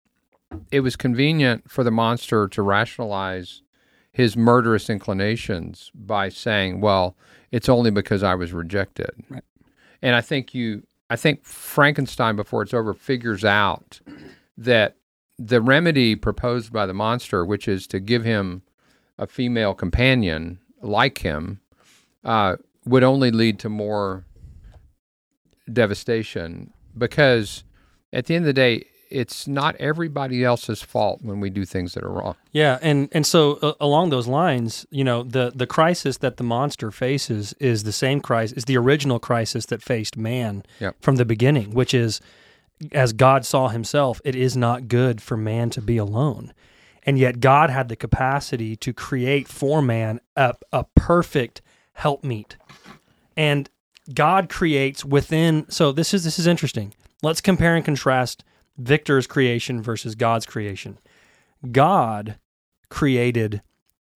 it 0.71 0.81
was 0.81 0.97
convenient 0.97 1.71
for 1.71 1.85
the 1.85 1.91
monster 1.91 2.49
to 2.49 2.63
rationalize 2.63 3.63
his 4.13 4.37
murderous 4.37 4.89
inclinations 4.89 5.91
by 5.95 6.29
saying, 6.29 6.81
"Well, 6.81 7.17
it's 7.51 7.69
only 7.69 7.91
because 7.91 8.23
I 8.23 8.35
was 8.35 8.53
rejected." 8.53 9.11
Right. 9.29 9.43
And 10.01 10.15
I 10.15 10.21
think 10.21 10.55
you, 10.55 10.87
I 11.11 11.17
think 11.17 11.45
Frankenstein, 11.45 12.37
before 12.37 12.63
it's 12.63 12.75
over, 12.75 12.95
figures 12.95 13.45
out 13.45 14.01
that 14.57 14.97
the 15.39 15.61
remedy 15.61 16.15
proposed 16.17 16.73
by 16.73 16.87
the 16.87 16.95
monster, 16.95 17.45
which 17.45 17.69
is 17.69 17.87
to 17.89 18.01
give 18.01 18.25
him 18.25 18.63
a 19.19 19.27
female 19.27 19.75
companion 19.75 20.59
like 20.83 21.19
him 21.19 21.61
uh, 22.25 22.57
would 22.85 23.03
only 23.03 23.31
lead 23.31 23.59
to 23.61 23.69
more 23.69 24.25
devastation 25.73 26.73
because 26.97 27.65
at 28.13 28.27
the 28.27 28.35
end 28.35 28.45
of 28.45 28.47
the 28.47 28.53
day 28.53 28.87
it's 29.11 29.47
not 29.47 29.77
everybody 29.77 30.45
else's 30.45 30.83
fault 30.83 31.21
when 31.23 31.41
we 31.41 31.49
do 31.49 31.65
things 31.65 31.95
that 31.95 32.03
are 32.03 32.11
wrong. 32.11 32.35
Yeah, 32.53 32.79
and 32.83 33.09
and 33.13 33.25
so 33.25 33.55
uh, 33.63 33.75
along 33.81 34.11
those 34.11 34.27
lines, 34.27 34.87
you 34.91 35.05
know, 35.05 35.23
the 35.23 35.53
the 35.55 35.67
crisis 35.67 36.19
that 36.19 36.37
the 36.37 36.45
monster 36.45 36.91
faces 36.91 37.55
is 37.61 37.85
the 37.85 37.93
same 37.93 38.21
crisis, 38.21 38.59
is 38.59 38.65
the 38.65 38.77
original 38.77 39.19
crisis 39.19 39.67
that 39.67 39.83
faced 39.83 40.17
man 40.17 40.65
yep. 40.81 40.97
from 41.01 41.17
the 41.17 41.25
beginning, 41.25 41.71
which 41.71 41.95
is 41.95 42.21
as 42.93 43.13
God 43.13 43.47
saw 43.47 43.69
himself, 43.69 44.21
it 44.25 44.35
is 44.35 44.57
not 44.57 44.89
good 44.89 45.23
for 45.23 45.37
man 45.37 45.71
to 45.71 45.81
be 45.81 45.97
alone. 45.97 46.53
And 47.07 47.19
yet 47.19 47.41
God 47.41 47.71
had 47.71 47.89
the 47.89 47.97
capacity 47.97 48.75
to 48.77 48.93
create 48.93 49.47
for 49.47 49.81
man 49.81 50.21
a, 50.35 50.55
a 50.73 50.85
perfect 50.97 51.63
helpmeet. 51.93 52.57
And 53.37 53.71
God 54.13 54.49
creates 54.49 55.05
within 55.05 55.67
so 55.71 55.93
this 55.93 56.13
is 56.13 56.25
this 56.25 56.39
is 56.39 56.47
interesting. 56.47 56.95
Let's 57.23 57.41
compare 57.41 57.77
and 57.77 57.85
contrast 57.85 58.45
Victor's 58.77 59.27
creation 59.27 59.81
versus 59.81 60.15
God's 60.15 60.47
creation. 60.47 60.99
God 61.73 62.39
created 62.89 63.63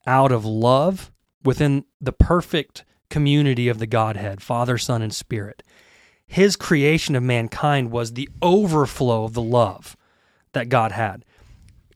out 0.07 0.33
of 0.33 0.45
love 0.45 1.11
within 1.45 1.85
the 2.01 2.13
perfect 2.13 2.85
community 3.09 3.69
of 3.69 3.79
the 3.79 3.87
Godhead, 3.87 4.43
Father, 4.43 4.79
Son, 4.79 5.03
and 5.03 5.15
Spirit. 5.15 5.63
His 6.27 6.55
creation 6.57 7.17
of 7.17 7.23
mankind 7.23 7.91
was 7.91 8.13
the 8.13 8.29
overflow 8.41 9.25
of 9.25 9.35
the 9.35 9.43
love 9.43 9.97
that 10.53 10.69
God 10.69 10.93
had. 10.93 11.25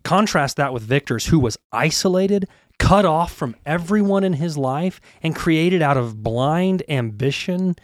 Contrast 0.05 0.57
that 0.57 0.73
with 0.73 0.83
Victor's, 0.83 1.27
who 1.27 1.39
was 1.39 1.59
isolated, 1.73 2.47
cut 2.79 3.05
off 3.05 3.33
from 3.33 3.57
everyone 3.65 4.25
in 4.25 4.35
his 4.35 4.57
life, 4.57 5.01
and 5.23 5.35
created 5.35 5.83
out 5.83 5.97
of 5.97 6.23
blind 6.23 6.83
ambition, 6.89 7.77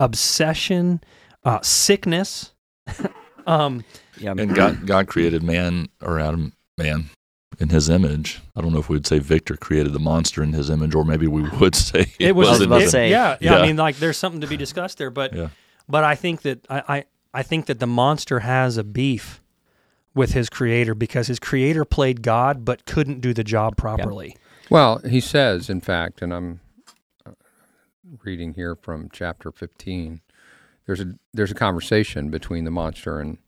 obsession, 0.00 1.00
uh, 1.44 1.60
sickness. 1.62 2.52
um, 3.46 3.84
yeah, 4.18 4.34
and 4.36 4.54
God, 4.54 4.86
God 4.86 5.06
created 5.06 5.42
man 5.42 5.88
or 6.02 6.18
Adam, 6.18 6.52
man 6.76 7.10
in 7.58 7.68
his 7.68 7.88
image. 7.88 8.40
I 8.56 8.60
don't 8.60 8.72
know 8.72 8.78
if 8.78 8.88
we 8.88 8.96
would 8.96 9.06
say 9.06 9.18
Victor 9.18 9.56
created 9.56 9.92
the 9.92 9.98
monster 9.98 10.42
in 10.42 10.52
his 10.52 10.70
image, 10.70 10.94
or 10.94 11.04
maybe 11.04 11.26
we 11.26 11.42
would 11.42 11.74
say 11.74 12.12
it 12.18 12.34
was. 12.34 12.60
It, 12.60 12.70
it, 12.70 12.92
yeah, 12.92 13.08
yeah, 13.08 13.36
yeah, 13.40 13.56
I 13.58 13.66
mean, 13.66 13.76
like 13.76 13.96
there's 13.96 14.16
something 14.16 14.40
to 14.40 14.46
be 14.46 14.56
discussed 14.56 14.98
there, 14.98 15.10
but 15.10 15.32
yeah. 15.32 15.48
but 15.88 16.04
I 16.04 16.14
think 16.14 16.42
that 16.42 16.66
I, 16.70 16.82
I 16.88 17.04
I 17.34 17.42
think 17.42 17.66
that 17.66 17.80
the 17.80 17.86
monster 17.86 18.40
has 18.40 18.76
a 18.76 18.84
beef 18.84 19.42
with 20.14 20.32
his 20.32 20.48
creator 20.48 20.94
because 20.94 21.26
his 21.26 21.38
creator 21.38 21.84
played 21.84 22.22
God 22.22 22.64
but 22.64 22.84
couldn't 22.86 23.20
do 23.20 23.32
the 23.32 23.44
job 23.44 23.76
properly. 23.76 24.36
Well, 24.70 24.98
he 24.98 25.20
says, 25.20 25.70
in 25.70 25.80
fact, 25.80 26.20
and 26.22 26.32
I'm 26.32 26.60
uh, 27.24 27.32
reading 28.24 28.54
here 28.54 28.74
from 28.74 29.08
chapter 29.12 29.50
15. 29.50 30.20
There's 30.86 31.00
a 31.00 31.14
there's 31.34 31.50
a 31.50 31.54
conversation 31.54 32.30
between 32.30 32.64
the 32.64 32.70
monster 32.70 33.20
and 33.20 33.38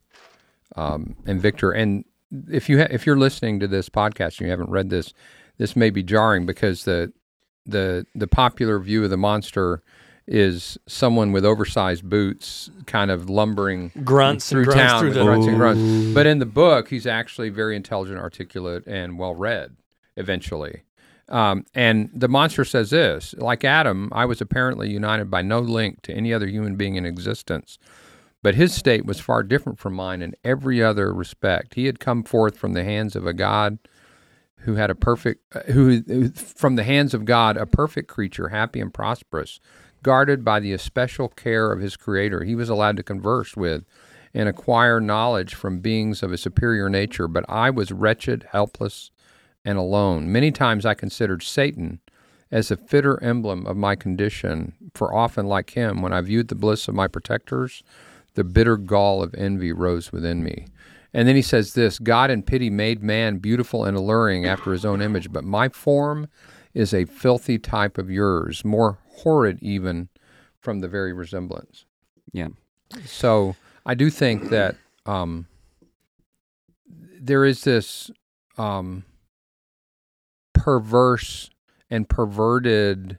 um, 0.77 1.17
and 1.27 1.41
Victor. 1.41 1.73
And 1.73 2.05
if 2.51 2.69
you 2.69 2.81
ha- 2.81 2.89
if 2.91 3.07
you're 3.07 3.19
listening 3.19 3.61
to 3.61 3.69
this 3.69 3.89
podcast 3.89 4.39
and 4.39 4.41
you 4.41 4.51
haven't 4.51 4.71
read 4.71 4.91
this, 4.91 5.13
this 5.59 5.75
may 5.75 5.91
be 5.91 6.03
jarring 6.03 6.47
because 6.47 6.85
the 6.85 7.13
the 7.67 8.07
the 8.15 8.27
popular 8.27 8.79
view 8.79 9.05
of 9.05 9.11
the 9.11 9.17
monster 9.17 9.83
is 10.31 10.79
someone 10.87 11.33
with 11.33 11.45
oversized 11.45 12.09
boots, 12.09 12.71
kind 12.87 13.11
of 13.11 13.29
lumbering 13.29 13.91
grunts 14.05 14.49
through 14.49 14.65
grunts 14.65 14.81
town, 14.81 15.01
through 15.01 15.13
the, 15.13 15.25
grunts 15.25 15.47
and 15.47 15.57
grunts. 15.57 16.15
But 16.15 16.27
in 16.27 16.39
the 16.39 16.47
book, 16.47 16.89
he's 16.89 17.07
actually 17.07 17.49
very 17.49 17.75
intelligent, 17.75 18.19
articulate, 18.19 18.87
and 18.87 19.19
well 19.19 19.35
read. 19.35 19.77
Eventually, 20.17 20.83
um, 21.29 21.65
and 21.75 22.11
the 22.15 22.29
monster 22.29 22.65
says 22.65 22.91
this: 22.91 23.35
like 23.39 23.65
Adam, 23.65 24.09
I 24.13 24.25
was 24.25 24.41
apparently 24.41 24.89
united 24.89 25.31
by 25.31 25.43
no 25.43 25.59
link 25.59 26.03
to 26.03 26.15
any 26.15 26.33
other 26.33 26.47
human 26.47 26.77
being 26.77 26.95
in 26.95 27.05
existence. 27.05 27.79
But 28.43 28.55
his 28.55 28.73
state 28.73 29.05
was 29.05 29.21
far 29.21 29.43
different 29.43 29.79
from 29.79 29.95
mine 29.95 30.23
in 30.23 30.35
every 30.45 30.83
other 30.83 31.13
respect. 31.13 31.75
He 31.75 31.87
had 31.87 32.01
come 32.01 32.23
forth 32.23 32.57
from 32.57 32.73
the 32.73 32.85
hands 32.85 33.15
of 33.15 33.27
a 33.27 33.35
God 33.35 33.79
who 34.61 34.77
had 34.77 34.91
a 34.91 34.95
perfect, 34.95 35.53
who 35.71 36.31
from 36.31 36.77
the 36.77 36.85
hands 36.85 37.15
of 37.15 37.25
God, 37.25 37.57
a 37.57 37.67
perfect 37.67 38.09
creature, 38.09 38.49
happy 38.49 38.81
and 38.81 38.93
prosperous, 38.93 39.61
guarded 40.03 40.45
by 40.45 40.61
the 40.61 40.73
especial 40.73 41.29
care 41.29 41.73
of 41.73 41.81
his 41.81 41.97
Creator. 41.97 42.45
He 42.45 42.55
was 42.55 42.69
allowed 42.69 42.97
to 42.97 43.03
converse 43.03 43.57
with 43.57 43.85
and 44.33 44.49
acquire 44.49 45.01
knowledge 45.01 45.55
from 45.55 45.81
beings 45.81 46.23
of 46.23 46.33
a 46.33 46.39
superior 46.39 46.89
nature, 46.89 47.27
but 47.27 47.45
I 47.49 47.71
was 47.71 47.93
wretched, 47.93 48.47
helpless, 48.51 49.11
and 49.65 49.77
alone. 49.77 50.31
Many 50.31 50.53
times 50.53 50.87
I 50.87 50.95
considered 50.95 51.43
Satan 51.43 52.01
as 52.51 52.71
a 52.71 52.77
fitter 52.77 53.23
emblem 53.23 53.67
of 53.67 53.77
my 53.77 53.95
condition, 53.95 54.73
for 54.95 55.15
often, 55.15 55.47
like 55.47 55.71
him, 55.71 56.03
when 56.03 56.13
I 56.13 56.21
viewed 56.21 56.49
the 56.49 56.55
bliss 56.55 56.89
of 56.89 56.95
my 56.95 57.07
protectors, 57.07 57.83
the 58.35 58.45
bitter 58.45 58.77
gall 58.77 59.23
of 59.23 59.35
envy 59.35 59.73
rose 59.73 60.13
within 60.13 60.43
me. 60.43 60.67
And 61.13 61.27
then 61.27 61.37
he 61.37 61.43
says 61.43 61.75
this 61.75 61.99
God 61.99 62.31
in 62.31 62.43
pity 62.43 62.71
made 62.71 63.03
man 63.03 63.39
beautiful 63.39 63.85
and 63.85 63.97
alluring 63.97 64.47
after 64.47 64.73
his 64.73 64.85
own 64.85 65.03
image, 65.03 65.33
but 65.33 65.45
my 65.45 65.69
form 65.69 66.29
is 66.75 66.95
a 66.95 67.05
filthy 67.05 67.59
type 67.59 67.99
of 67.99 68.11
yours, 68.11 68.65
more 68.65 68.99
horrid 69.09 69.59
even 69.61 70.09
from 70.61 70.81
the 70.81 70.89
very 70.89 71.13
resemblance. 71.13 71.85
Yeah. 72.33 72.49
So 73.05 73.57
I 73.87 73.95
do 73.95 74.11
think 74.11 74.51
that 74.51 74.77
um, 75.07 75.47
there 77.21 77.45
is 77.45 77.63
this 77.63 78.11
um, 78.59 79.05
perverse 80.53 81.51
and 81.91 82.09
perverted 82.09 83.19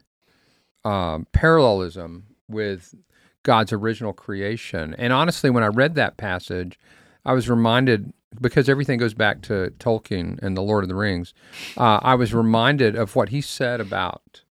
um, 0.86 1.28
parallelism 1.32 2.28
with 2.48 2.96
God's 3.44 3.74
original 3.74 4.14
creation. 4.14 4.96
And 4.98 5.12
honestly, 5.12 5.50
when 5.50 5.64
I 5.64 5.68
read 5.68 5.96
that 5.96 6.18
passage, 6.18 6.80
I 7.26 7.34
was 7.34 7.50
reminded 7.50 8.14
because 8.40 8.70
everything 8.70 9.00
goes 9.00 9.14
back 9.14 9.42
to 9.44 9.74
Tolkien 9.80 10.40
and 10.42 10.56
the 10.56 10.62
Lord 10.62 10.84
of 10.84 10.88
the 10.88 10.96
Rings. 10.96 11.34
Uh, 11.78 12.00
I 12.02 12.16
was 12.16 12.34
reminded 12.34 12.96
of 12.96 13.16
what 13.16 13.30
he 13.30 13.42
said 13.42 13.82
about 13.82 14.44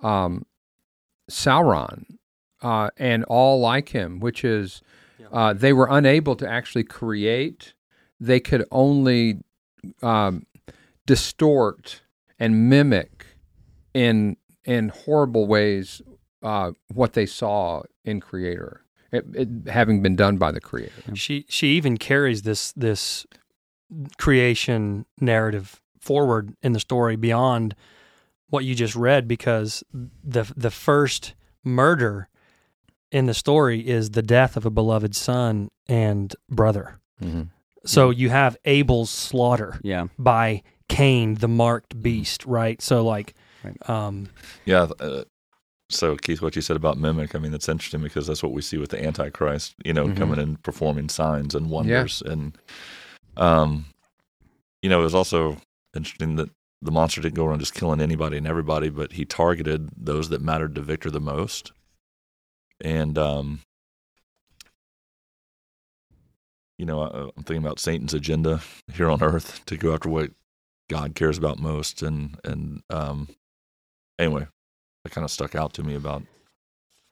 um, 0.00 0.44
Sauron 1.30 2.04
uh, 2.62 2.90
and 2.96 3.24
all 3.24 3.60
like 3.60 3.90
him, 3.90 4.20
which 4.20 4.44
is 4.44 4.82
uh, 5.32 5.52
they 5.52 5.72
were 5.72 5.88
unable 5.90 6.36
to 6.36 6.48
actually 6.48 6.84
create; 6.84 7.74
they 8.20 8.40
could 8.40 8.64
only 8.70 9.38
um, 10.02 10.46
distort 11.06 12.02
and 12.38 12.68
mimic 12.68 13.26
in 13.94 14.36
in 14.64 14.88
horrible 14.90 15.46
ways 15.46 16.02
uh, 16.42 16.72
what 16.92 17.14
they 17.14 17.26
saw 17.26 17.82
in 18.04 18.20
Creator, 18.20 18.83
it, 19.14 19.24
it, 19.34 19.48
having 19.68 20.02
been 20.02 20.16
done 20.16 20.36
by 20.36 20.50
the 20.52 20.60
Creator. 20.60 21.14
She 21.14 21.46
she 21.48 21.68
even 21.76 21.96
carries 21.96 22.42
this 22.42 22.72
this 22.72 23.26
creation 24.18 25.06
narrative 25.20 25.80
forward 26.00 26.54
in 26.62 26.72
the 26.72 26.80
story 26.80 27.16
beyond 27.16 27.74
what 28.48 28.64
you 28.64 28.74
just 28.74 28.94
read 28.94 29.26
because 29.28 29.82
the 29.92 30.50
the 30.56 30.70
first 30.70 31.34
murder 31.64 32.28
in 33.10 33.26
the 33.26 33.34
story 33.34 33.86
is 33.86 34.10
the 34.10 34.22
death 34.22 34.56
of 34.56 34.66
a 34.66 34.70
beloved 34.70 35.14
son 35.14 35.70
and 35.88 36.34
brother. 36.50 36.98
Mm-hmm. 37.22 37.42
So 37.86 38.10
you 38.10 38.30
have 38.30 38.56
Abel's 38.64 39.10
slaughter 39.10 39.78
Yeah. 39.82 40.06
by 40.18 40.62
Cain, 40.88 41.34
the 41.34 41.48
marked 41.48 42.00
beast, 42.02 42.44
right? 42.46 42.80
So 42.82 43.04
like, 43.04 43.34
Right. 43.62 43.88
um, 43.90 44.28
Yeah. 44.64 44.88
Uh, 44.98 45.24
so 45.90 46.16
Keith, 46.16 46.40
what 46.42 46.56
you 46.56 46.62
said 46.62 46.76
about 46.76 46.98
mimic, 46.98 47.34
I 47.34 47.38
mean, 47.38 47.52
that's 47.52 47.68
interesting 47.68 48.00
because 48.02 48.26
that's 48.26 48.42
what 48.42 48.52
we 48.52 48.62
see 48.62 48.78
with 48.78 48.90
the 48.90 49.04
Antichrist. 49.04 49.74
You 49.84 49.92
know, 49.92 50.06
Mhm. 50.06 50.16
coming 50.16 50.38
and 50.38 50.62
performing 50.62 51.08
signs 51.08 51.54
and 51.54 51.70
wonders, 51.70 52.22
and 52.22 52.56
um, 53.36 53.86
you 54.82 54.88
know, 54.88 55.00
it 55.00 55.04
was 55.04 55.14
also 55.14 55.58
interesting 55.94 56.36
that 56.36 56.50
the 56.82 56.90
monster 56.90 57.20
didn't 57.20 57.34
go 57.36 57.46
around 57.46 57.60
just 57.60 57.74
killing 57.74 58.00
anybody 58.00 58.36
and 58.36 58.46
everybody, 58.46 58.90
but 58.90 59.12
he 59.12 59.24
targeted 59.24 59.88
those 59.96 60.28
that 60.28 60.42
mattered 60.42 60.74
to 60.74 60.82
Victor 60.82 61.10
the 61.10 61.20
most. 61.20 61.72
And 62.80 63.16
um, 63.16 63.60
you 66.78 66.84
know, 66.86 67.02
I, 67.02 67.20
I'm 67.36 67.44
thinking 67.44 67.64
about 67.64 67.78
Satan's 67.78 68.14
agenda 68.14 68.60
here 68.92 69.08
on 69.08 69.22
Earth 69.22 69.64
to 69.66 69.76
go 69.76 69.94
after 69.94 70.08
what 70.08 70.30
God 70.90 71.14
cares 71.14 71.38
about 71.38 71.58
most, 71.58 72.02
and 72.02 72.38
and 72.44 72.82
um, 72.90 73.28
anyway, 74.18 74.46
that 75.04 75.12
kind 75.12 75.24
of 75.24 75.30
stuck 75.30 75.54
out 75.54 75.72
to 75.74 75.82
me 75.82 75.94
about 75.94 76.22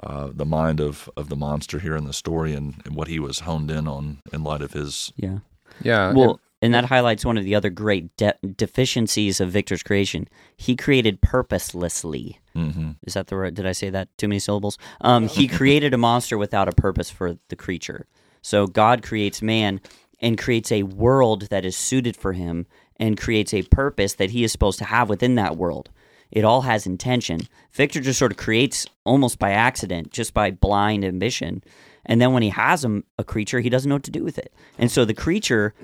uh, 0.03 0.30
the 0.32 0.45
mind 0.47 0.80
of, 0.80 1.09
of 1.16 1.28
the 1.28 1.36
monster 1.36 1.78
here 1.78 1.95
in 1.95 2.05
the 2.05 2.12
story 2.12 2.55
and, 2.55 2.74
and 2.84 2.97
what 2.97 3.07
he 3.09 3.20
was 3.20 3.40
honed 3.40 3.70
in 3.70 3.86
on 3.86 4.18
in 4.32 4.43
light 4.43 4.62
of 4.62 4.72
his. 4.72 5.12
Yeah. 5.16 5.38
Yeah. 5.82 6.12
Well, 6.12 6.40
and 6.61 6.74
that 6.74 6.84
highlights 6.84 7.24
one 7.24 7.36
of 7.38 7.45
the 7.45 7.55
other 7.57 7.70
great 7.70 8.16
de- 8.16 8.34
deficiencies 8.57 9.40
of 9.40 9.51
Victor's 9.51 9.82
creation. 9.82 10.28
He 10.57 10.76
created 10.76 11.20
purposelessly. 11.20 12.38
hmm 12.55 12.93
Is 13.07 13.14
that 13.14 13.26
the 13.28 13.36
right? 13.36 13.53
Did 13.53 13.66
I 13.66 13.72
say 13.72 13.90
that 13.90 14.16
too 14.16 14.28
many 14.28 14.38
syllables? 14.38 14.78
Um, 15.01 15.28
he 15.28 15.49
created 15.59 15.93
a 15.93 15.99
monster 15.99 16.38
without 16.38 16.68
a 16.68 16.72
purpose 16.72 17.11
for 17.11 17.36
the 17.49 17.57
creature. 17.57 18.07
So 18.43 18.66
God 18.66 19.03
creates 19.03 19.43
man 19.43 19.80
and 20.20 20.38
creates 20.38 20.70
a 20.72 20.84
world 20.84 21.43
that 21.51 21.64
is 21.64 21.76
suited 21.76 22.16
for 22.16 22.32
him 22.32 22.66
and 22.97 23.18
creates 23.20 23.53
a 23.53 23.62
purpose 23.62 24.14
that 24.14 24.30
he 24.30 24.45
is 24.45 24.53
supposed 24.53 24.78
to 24.78 24.84
have 24.84 25.09
within 25.09 25.34
that 25.36 25.57
world. 25.57 25.90
It 26.33 26.45
all 26.45 26.62
has 26.62 26.87
intention. 26.87 27.41
Victor 27.72 28.01
just 28.01 28.18
sort 28.18 28.33
of 28.33 28.39
creates 28.39 28.87
almost 29.05 29.39
by 29.39 29.51
accident, 29.53 30.11
just 30.11 30.33
by 30.33 30.51
blind 30.51 31.05
ambition. 31.05 31.62
And 32.07 32.20
then 32.20 32.33
when 32.33 32.43
he 32.43 32.49
has 32.49 32.85
a, 32.85 33.03
a 33.18 33.24
creature, 33.24 33.61
he 33.61 33.68
doesn't 33.68 33.89
know 33.89 33.97
what 33.97 34.03
to 34.05 34.11
do 34.11 34.24
with 34.24 34.39
it. 34.39 34.53
And 34.78 34.91
so 34.91 35.05
the 35.05 35.14
creature 35.14 35.74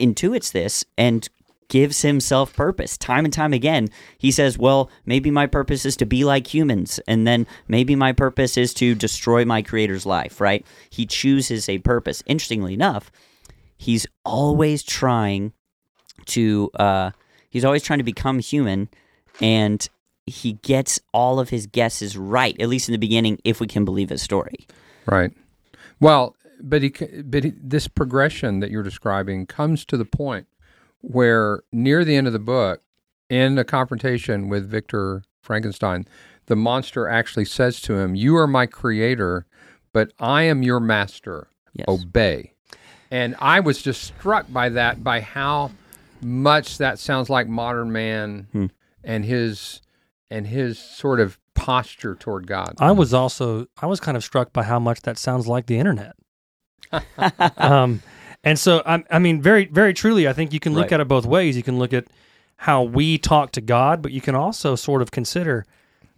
intuits 0.00 0.50
this 0.50 0.84
and 0.96 1.28
gives 1.68 2.02
himself 2.02 2.54
purpose 2.54 2.96
time 2.96 3.24
and 3.24 3.34
time 3.34 3.52
again. 3.52 3.88
He 4.18 4.30
says, 4.30 4.58
Well, 4.58 4.90
maybe 5.04 5.30
my 5.30 5.46
purpose 5.46 5.84
is 5.84 5.96
to 5.98 6.06
be 6.06 6.24
like 6.24 6.52
humans, 6.52 7.00
and 7.06 7.26
then 7.26 7.46
maybe 7.68 7.94
my 7.94 8.12
purpose 8.12 8.56
is 8.56 8.72
to 8.74 8.94
destroy 8.94 9.44
my 9.44 9.62
creator's 9.62 10.06
life, 10.06 10.40
right? 10.40 10.64
He 10.90 11.06
chooses 11.06 11.68
a 11.68 11.78
purpose. 11.78 12.22
Interestingly 12.26 12.74
enough, 12.74 13.10
he's 13.76 14.06
always 14.24 14.82
trying 14.82 15.52
to, 16.26 16.70
uh, 16.74 17.10
he's 17.50 17.64
always 17.64 17.82
trying 17.82 17.98
to 17.98 18.04
become 18.04 18.38
human, 18.38 18.88
and 19.40 19.88
he 20.26 20.54
gets 20.54 20.98
all 21.12 21.38
of 21.38 21.50
his 21.50 21.66
guesses 21.66 22.16
right, 22.16 22.58
at 22.60 22.68
least 22.68 22.88
in 22.88 22.92
the 22.92 22.98
beginning, 22.98 23.38
if 23.44 23.60
we 23.60 23.66
can 23.66 23.84
believe 23.84 24.10
his 24.10 24.22
story. 24.22 24.66
Right. 25.06 25.32
Well, 26.00 26.34
but 26.60 26.82
he, 26.82 26.88
but 27.24 27.44
he, 27.44 27.52
this 27.62 27.86
progression 27.86 28.60
that 28.60 28.70
you're 28.70 28.82
describing 28.82 29.46
comes 29.46 29.84
to 29.86 29.96
the 29.96 30.04
point 30.04 30.46
where 31.00 31.62
near 31.72 32.04
the 32.04 32.16
end 32.16 32.26
of 32.26 32.32
the 32.32 32.38
book, 32.38 32.82
in 33.28 33.58
a 33.58 33.64
confrontation 33.64 34.48
with 34.48 34.68
Victor 34.68 35.22
Frankenstein, 35.42 36.06
the 36.46 36.56
monster 36.56 37.08
actually 37.08 37.44
says 37.44 37.80
to 37.82 37.94
him, 37.94 38.14
"You 38.14 38.36
are 38.36 38.46
my 38.46 38.66
creator, 38.66 39.46
but 39.92 40.12
I 40.18 40.42
am 40.42 40.62
your 40.62 40.80
master. 40.80 41.48
Yes. 41.72 41.86
Obey." 41.88 42.52
And 43.10 43.36
I 43.38 43.60
was 43.60 43.82
just 43.82 44.02
struck 44.02 44.52
by 44.52 44.68
that, 44.70 45.04
by 45.04 45.20
how 45.20 45.72
much 46.20 46.78
that 46.78 46.98
sounds 46.98 47.28
like 47.30 47.48
modern 47.48 47.92
man 47.92 48.46
Hmm. 48.52 48.66
And 49.06 49.24
his 49.24 49.80
and 50.30 50.46
his 50.48 50.78
sort 50.78 51.20
of 51.20 51.38
posture 51.54 52.14
toward 52.14 52.46
God. 52.46 52.74
I 52.80 52.92
was 52.92 53.14
also 53.14 53.66
I 53.80 53.86
was 53.86 54.00
kind 54.00 54.16
of 54.18 54.22
struck 54.24 54.52
by 54.52 54.64
how 54.64 54.78
much 54.78 55.00
that 55.02 55.16
sounds 55.16 55.46
like 55.46 55.64
the 55.66 55.78
internet. 55.78 56.16
um, 57.56 58.02
and 58.44 58.58
so 58.58 58.82
I, 58.84 59.02
I 59.10 59.18
mean, 59.18 59.40
very 59.40 59.66
very 59.66 59.94
truly, 59.94 60.28
I 60.28 60.32
think 60.32 60.52
you 60.52 60.60
can 60.60 60.74
look 60.74 60.84
Right. 60.84 60.92
at 60.94 61.00
it 61.00 61.08
both 61.08 61.26
ways. 61.26 61.56
You 61.56 61.62
can 61.62 61.78
look 61.78 61.92
at 61.92 62.06
how 62.58 62.82
we 62.82 63.18
talk 63.18 63.52
to 63.52 63.60
God, 63.60 64.02
but 64.02 64.12
you 64.12 64.20
can 64.20 64.34
also 64.34 64.74
sort 64.76 65.02
of 65.02 65.10
consider 65.10 65.64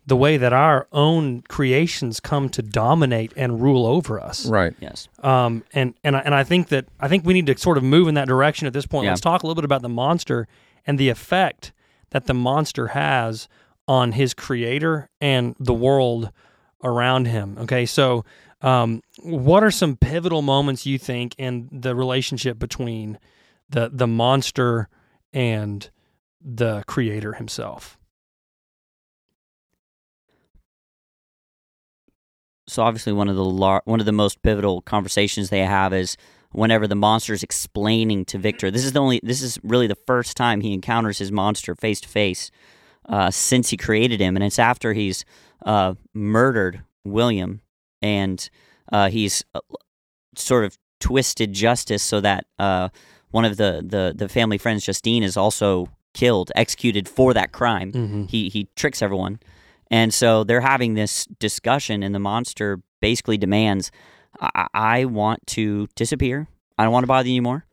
the 0.06 0.16
way 0.16 0.36
that 0.38 0.52
our 0.54 0.86
own 0.90 1.42
creations 1.48 2.18
come 2.20 2.48
to 2.48 2.62
dominate 2.62 3.30
and 3.36 3.60
rule 3.60 3.84
over 3.84 4.18
us. 4.18 4.46
right. 4.46 4.74
Yes. 4.80 5.08
Um, 5.22 5.64
and 5.74 5.94
and 6.02 6.16
I, 6.16 6.20
and 6.20 6.34
I 6.34 6.44
think 6.44 6.68
that 6.68 6.86
I 7.00 7.08
think 7.08 7.24
we 7.26 7.34
need 7.34 7.46
to 7.46 7.58
sort 7.58 7.76
of 7.76 7.84
move 7.84 8.08
in 8.08 8.14
that 8.14 8.26
direction 8.28 8.66
at 8.66 8.72
this 8.72 8.86
point. 8.86 9.04
Yeah. 9.04 9.10
Let's 9.10 9.20
talk 9.20 9.42
a 9.42 9.46
little 9.46 9.60
bit 9.60 9.66
about 9.66 9.82
the 9.82 9.88
monster 9.88 10.48
and 10.86 10.98
the 10.98 11.08
effect 11.10 11.72
that 12.10 12.26
the 12.26 12.34
monster 12.34 12.88
has 12.88 13.48
on 13.86 14.12
his 14.12 14.34
creator 14.34 15.08
and 15.20 15.54
the 15.58 15.74
world 15.74 16.30
around 16.84 17.26
him. 17.26 17.56
Okay, 17.58 17.86
so 17.86 18.24
um, 18.60 19.02
what 19.20 19.62
are 19.62 19.70
some 19.70 19.96
pivotal 19.96 20.42
moments 20.42 20.86
you 20.86 20.98
think 20.98 21.34
in 21.38 21.68
the 21.72 21.94
relationship 21.94 22.58
between 22.58 23.18
the 23.68 23.90
the 23.92 24.06
monster 24.06 24.88
and 25.32 25.90
the 26.40 26.82
creator 26.86 27.34
himself? 27.34 27.98
so 32.68 32.82
obviously 32.82 33.12
one 33.12 33.28
of 33.28 33.36
the 33.36 33.44
lar- 33.44 33.82
one 33.86 33.98
of 33.98 34.06
the 34.06 34.12
most 34.12 34.42
pivotal 34.42 34.82
conversations 34.82 35.48
they 35.48 35.60
have 35.60 35.92
is 35.92 36.16
whenever 36.52 36.86
the 36.86 36.94
monster 36.94 37.32
is 37.32 37.42
explaining 37.42 38.24
to 38.26 38.38
Victor. 38.38 38.70
This 38.70 38.84
is 38.84 38.92
the 38.92 39.00
only 39.00 39.20
this 39.22 39.42
is 39.42 39.58
really 39.62 39.86
the 39.86 39.94
first 40.06 40.36
time 40.36 40.60
he 40.60 40.72
encounters 40.72 41.18
his 41.18 41.30
monster 41.30 41.74
face 41.74 42.00
to 42.02 42.08
face 42.08 42.50
uh, 43.08 43.30
since 43.30 43.70
he 43.70 43.76
created 43.76 44.20
him, 44.20 44.36
and 44.36 44.44
it's 44.44 44.58
after 44.58 44.92
he's 44.92 45.24
uh, 45.64 45.94
murdered 46.14 46.82
William 47.04 47.60
and 48.02 48.48
uh, 48.92 49.08
he's 49.10 49.44
uh, 49.54 49.60
sort 50.36 50.64
of 50.64 50.78
twisted 51.00 51.52
justice 51.52 52.02
so 52.02 52.20
that 52.20 52.46
uh, 52.58 52.88
one 53.30 53.44
of 53.44 53.56
the, 53.56 53.82
the 53.86 54.12
the 54.16 54.28
family 54.28 54.58
friends, 54.58 54.84
Justine, 54.84 55.22
is 55.22 55.36
also 55.36 55.88
killed, 56.14 56.50
executed 56.56 57.08
for 57.08 57.34
that 57.34 57.52
crime 57.52 57.92
Mm-hmm. 57.92 58.24
he 58.24 58.48
he 58.48 58.68
tricks 58.76 59.02
everyone 59.02 59.38
and 59.90 60.12
so 60.12 60.42
they're 60.44 60.62
having 60.62 60.94
this 60.94 61.26
discussion 61.38 62.02
and 62.02 62.14
the 62.14 62.18
monster 62.18 62.80
basically 63.00 63.38
demands 63.38 63.90
I, 64.40 64.66
I 64.74 65.04
want 65.04 65.46
to 65.48 65.88
disappear 65.94 66.48
i 66.78 66.84
don't 66.84 66.92
want 66.92 67.04
to 67.04 67.08
bother 67.08 67.28
you 67.28 67.34
anymore 67.34 67.64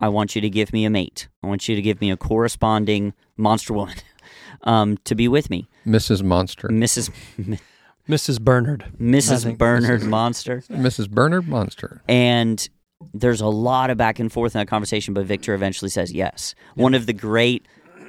i 0.00 0.08
want 0.08 0.34
you 0.34 0.40
to 0.40 0.50
give 0.50 0.72
me 0.72 0.84
a 0.84 0.90
mate 0.90 1.28
i 1.42 1.46
want 1.46 1.68
you 1.68 1.76
to 1.76 1.82
give 1.82 2.00
me 2.00 2.10
a 2.10 2.16
corresponding 2.16 3.14
monster 3.36 3.72
woman 3.72 3.96
um, 4.64 4.98
to 5.04 5.14
be 5.14 5.28
with 5.28 5.50
me 5.50 5.68
Mrs. 5.86 6.22
Monster. 6.22 6.68
mrs 6.68 7.10
Mrs. 8.08 8.40
Bernard. 8.40 8.92
Mrs 9.00 9.44
think 9.44 9.58
bernard 9.58 10.02
monster 10.02 10.62
Mrs. 10.68 11.08
Bernard 11.10 11.48
Monster. 11.48 12.02
and 12.08 12.68
there's 13.14 13.40
a 13.40 13.48
lot 13.48 13.90
of 13.90 13.96
back 13.96 14.20
and 14.20 14.32
forth 14.32 14.54
in 14.54 14.60
that 14.60 14.68
conversation, 14.68 15.12
but 15.12 15.26
Victor 15.26 15.54
eventually 15.54 15.88
says 15.88 16.12
yes. 16.12 16.54
One 16.76 16.94
of 16.94 17.06
the 17.06 17.12
great 17.12 17.66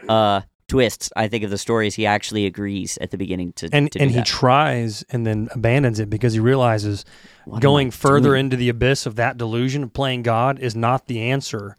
uh, 0.07 0.41
twists 0.67 1.11
I 1.15 1.27
think 1.27 1.43
of 1.43 1.49
the 1.49 1.57
story 1.57 1.87
is 1.87 1.95
he 1.95 2.05
actually 2.05 2.45
agrees 2.45 2.97
at 3.01 3.11
the 3.11 3.17
beginning 3.17 3.53
to 3.53 3.69
and 3.73 3.91
to 3.91 3.99
do 3.99 4.03
and 4.03 4.11
he 4.11 4.17
that. 4.17 4.25
tries 4.25 5.03
and 5.09 5.25
then 5.25 5.49
abandons 5.51 5.99
it 5.99 6.09
because 6.09 6.33
he 6.33 6.39
realizes 6.39 7.05
What 7.45 7.61
going 7.61 7.91
further 7.91 8.29
doing? 8.29 8.45
into 8.45 8.55
the 8.57 8.69
abyss 8.69 9.05
of 9.05 9.15
that 9.17 9.37
delusion 9.37 9.83
of 9.83 9.93
playing 9.93 10.23
God 10.23 10.59
is 10.59 10.75
not 10.75 11.07
the 11.07 11.19
answer 11.21 11.77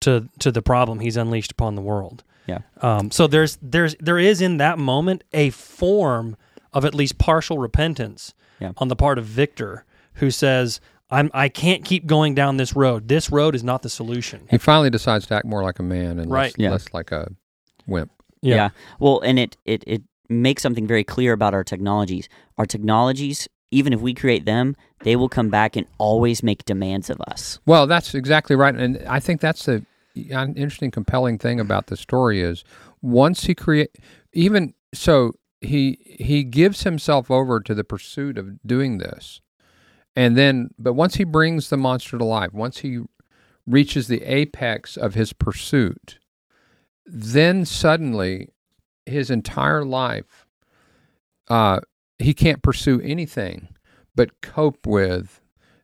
to 0.00 0.28
to 0.40 0.50
the 0.50 0.62
problem 0.62 1.00
he's 1.00 1.16
unleashed 1.16 1.52
upon 1.52 1.74
the 1.76 1.82
world. 1.82 2.24
Yeah. 2.46 2.58
Um, 2.82 3.10
so 3.10 3.26
there's 3.26 3.58
there's 3.62 3.94
there 4.00 4.18
is 4.18 4.40
in 4.40 4.56
that 4.58 4.78
moment 4.78 5.24
a 5.32 5.50
form 5.50 6.36
of 6.72 6.84
at 6.84 6.94
least 6.94 7.18
partial 7.18 7.58
repentance 7.58 8.34
Yeah. 8.60 8.72
on 8.76 8.88
the 8.88 8.96
part 8.96 9.18
of 9.18 9.24
Victor, 9.24 9.84
who 10.14 10.30
says, 10.30 10.80
"I'm 11.10 11.30
I 11.32 11.48
can't 11.48 11.84
keep 11.84 12.04
going 12.06 12.34
down 12.34 12.56
this 12.58 12.74
road. 12.76 13.08
This 13.08 13.30
road 13.30 13.54
is 13.54 13.64
not 13.64 13.82
the 13.82 13.88
solution." 13.88 14.46
He 14.50 14.58
finally 14.58 14.90
decides 14.90 15.26
to 15.28 15.34
act 15.34 15.46
more 15.46 15.62
like 15.62 15.78
a 15.78 15.82
man 15.82 16.18
and 16.18 16.30
Right. 16.30 16.52
less, 16.52 16.54
Yeah. 16.58 16.70
less 16.72 16.86
like 16.92 17.12
a 17.12 17.30
wimp. 17.86 18.10
Yeah. 18.42 18.70
Well, 18.98 19.20
and 19.20 19.38
it, 19.38 19.56
it 19.64 19.84
it 19.86 20.02
makes 20.28 20.62
something 20.62 20.86
very 20.86 21.04
clear 21.04 21.32
about 21.32 21.54
our 21.54 21.64
technologies. 21.64 22.28
Our 22.58 22.66
technologies, 22.66 23.48
even 23.70 23.92
if 23.92 24.00
we 24.00 24.12
create 24.14 24.44
them, 24.44 24.76
they 25.00 25.16
will 25.16 25.28
come 25.28 25.48
back 25.48 25.76
and 25.76 25.86
always 25.98 26.42
make 26.42 26.64
demands 26.64 27.08
of 27.10 27.20
us. 27.22 27.58
Well, 27.66 27.86
that's 27.86 28.14
exactly 28.14 28.56
right, 28.56 28.74
and 28.74 29.02
I 29.08 29.20
think 29.20 29.40
that's 29.40 29.64
the 29.64 29.84
uh, 30.32 30.46
interesting, 30.54 30.90
compelling 30.90 31.38
thing 31.38 31.58
about 31.58 31.86
the 31.86 31.96
story 31.96 32.40
is 32.40 32.64
once 33.02 33.44
he 33.44 33.54
create, 33.54 33.90
even 34.32 34.74
so, 34.92 35.32
he 35.60 35.98
he 36.04 36.44
gives 36.44 36.82
himself 36.82 37.30
over 37.30 37.60
to 37.60 37.74
the 37.74 37.84
pursuit 37.84 38.38
of 38.38 38.62
doing 38.66 38.98
this, 38.98 39.40
and 40.14 40.36
then, 40.36 40.70
but 40.78 40.92
once 40.92 41.16
he 41.16 41.24
brings 41.24 41.70
the 41.70 41.76
monster 41.76 42.18
to 42.18 42.24
life, 42.24 42.52
once 42.52 42.78
he 42.78 43.00
reaches 43.66 44.08
the 44.08 44.22
apex 44.22 44.96
of 44.96 45.14
his 45.14 45.32
pursuit, 45.32 46.18
then 47.06 47.64
suddenly 47.64 48.48
his 49.06 49.30
entire 49.30 49.84
life, 49.84 50.46
uh, 51.48 51.80
he 52.18 52.34
can't 52.34 52.62
pursue 52.62 53.00
anything 53.00 53.68
but 54.14 54.40
cope 54.40 54.86
with 54.86 55.40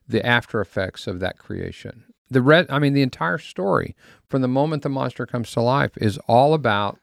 the 0.07 0.25
after 0.25 0.61
effects 0.61 1.07
of 1.07 1.19
that 1.19 1.37
creation. 1.37 2.03
The 2.29 2.41
red, 2.41 2.65
I 2.69 2.79
mean, 2.79 2.93
the 2.93 3.01
entire 3.01 3.37
story 3.37 3.95
from 4.29 4.41
the 4.41 4.47
moment 4.47 4.83
the 4.83 4.89
monster 4.89 5.25
comes 5.25 5.51
to 5.51 5.61
life 5.61 5.91
is 5.97 6.17
all 6.27 6.53
about 6.53 6.99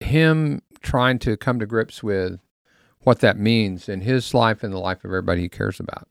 him 0.00 0.62
trying 0.80 1.18
to 1.20 1.36
come 1.36 1.58
to 1.58 1.66
grips 1.66 2.02
with 2.02 2.40
what 3.00 3.20
that 3.20 3.38
means 3.38 3.88
in 3.88 4.02
his 4.02 4.32
life 4.32 4.62
and 4.62 4.72
the 4.72 4.78
life 4.78 5.04
of 5.04 5.10
everybody 5.10 5.42
he 5.42 5.48
cares 5.48 5.80
about. 5.80 6.08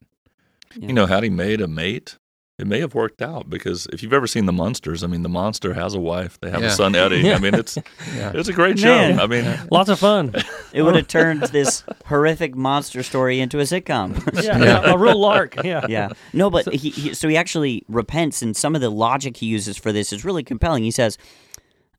You 0.75 0.93
know, 0.93 1.05
had 1.05 1.23
he 1.23 1.29
made 1.29 1.61
a 1.61 1.67
mate, 1.67 2.17
it 2.59 2.67
may 2.67 2.79
have 2.79 2.93
worked 2.93 3.21
out 3.21 3.49
because 3.49 3.87
if 3.91 4.03
you've 4.03 4.13
ever 4.13 4.27
seen 4.27 4.45
the 4.45 4.53
Munsters, 4.53 5.03
I 5.03 5.07
mean, 5.07 5.23
the 5.23 5.29
monster 5.29 5.73
has 5.73 5.95
a 5.95 5.99
wife. 5.99 6.39
They 6.39 6.51
have 6.51 6.61
Yeah. 6.61 6.67
a 6.67 6.71
son, 6.71 6.93
Eddie. 6.95 7.17
Yeah. 7.21 7.35
I 7.35 7.39
mean, 7.39 7.55
it's 7.55 7.77
Yeah. 8.15 8.31
it's 8.35 8.47
a 8.47 8.53
great 8.53 8.79
Man. 8.81 9.17
show. 9.17 9.23
I 9.23 9.27
mean, 9.27 9.59
Lots 9.71 9.89
of 9.89 9.99
fun. 9.99 10.33
It 10.73 10.81
would 10.83 10.95
have 10.95 11.07
turned 11.07 11.41
this 11.43 11.83
horrific 12.05 12.55
monster 12.55 13.03
story 13.03 13.39
into 13.39 13.59
a 13.59 13.63
sitcom. 13.63 14.17
yeah, 14.43 14.57
yeah, 14.57 14.91
a 14.93 14.97
real 14.97 15.19
lark. 15.19 15.63
Yeah. 15.63 15.85
yeah. 15.87 16.09
No, 16.33 16.49
but 16.49 16.71
he, 16.73 16.89
he 16.89 17.13
so 17.13 17.27
he 17.27 17.37
actually 17.37 17.83
repents, 17.87 18.41
and 18.41 18.55
some 18.57 18.73
of 18.75 18.81
the 18.81 18.89
logic 18.89 19.37
he 19.37 19.45
uses 19.45 19.77
for 19.77 19.91
this 19.91 20.11
is 20.11 20.25
really 20.25 20.43
compelling. 20.43 20.83
He 20.83 20.89
says, 20.91 21.17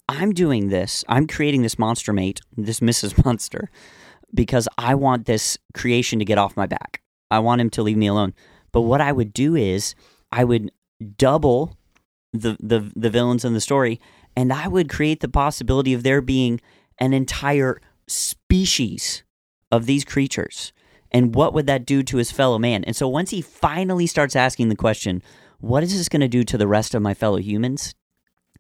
"I'm 0.09 0.33
doing 0.33 0.71
this. 0.71 1.05
I'm 1.09 1.27
creating 1.29 1.63
this 1.63 1.79
monster 1.79 2.13
mate, 2.13 2.41
this 2.57 2.81
Mrs. 2.81 3.25
Monster, 3.25 3.71
because 4.35 4.67
I 4.77 4.95
want 4.97 5.27
this 5.27 5.57
creation 5.73 6.19
to 6.19 6.25
get 6.25 6.39
off 6.39 6.57
my 6.57 6.67
back. 6.67 7.01
I 7.31 7.39
want 7.39 7.61
him 7.61 7.71
to 7.71 7.83
leave 7.83 7.97
me 7.97 8.09
alone. 8.09 8.35
But 8.73 8.83
what 8.83 9.01
I 9.01 9.13
would 9.13 9.33
do 9.33 9.55
is 9.55 9.95
I 10.39 10.45
would 10.45 10.71
double 11.17 11.77
the 12.33 12.57
the 12.61 12.91
the 12.95 13.11
villains 13.11 13.45
in 13.45 13.55
the 13.55 13.61
story, 13.61 14.01
and 14.37 14.53
I 14.53 14.69
would 14.69 14.89
create 14.89 15.21
the 15.21 15.29
possibility 15.29 15.95
of 15.95 16.03
there 16.03 16.21
being 16.21 16.61
an 16.99 17.13
entire 17.13 17.81
species 18.07 19.23
of 19.71 19.87
these 19.87 20.05
creatures." 20.05 20.73
and 21.15 21.33
what 21.33 21.55
would 21.55 21.69
that 21.69 21.87
do 21.87 22.03
to 22.03 22.17
his 22.17 22.33
fellow 22.33 22.59
man? 22.59 22.83
And 22.85 22.97
so 22.97 23.07
once 23.07 23.31
he 23.31 23.41
finally 23.41 24.07
starts 24.09 24.35
asking 24.35 24.69
the 24.69 24.75
question, 24.75 25.23
what 25.61 25.85
is 25.85 25.97
this 25.97 26.09
going 26.09 26.21
to 26.21 26.29
do 26.29 26.43
to 26.43 26.59
the 26.59 26.67
rest 26.67 26.93
of 26.93 27.03
my 27.03 27.15
fellow 27.15 27.39
humans? 27.39 27.95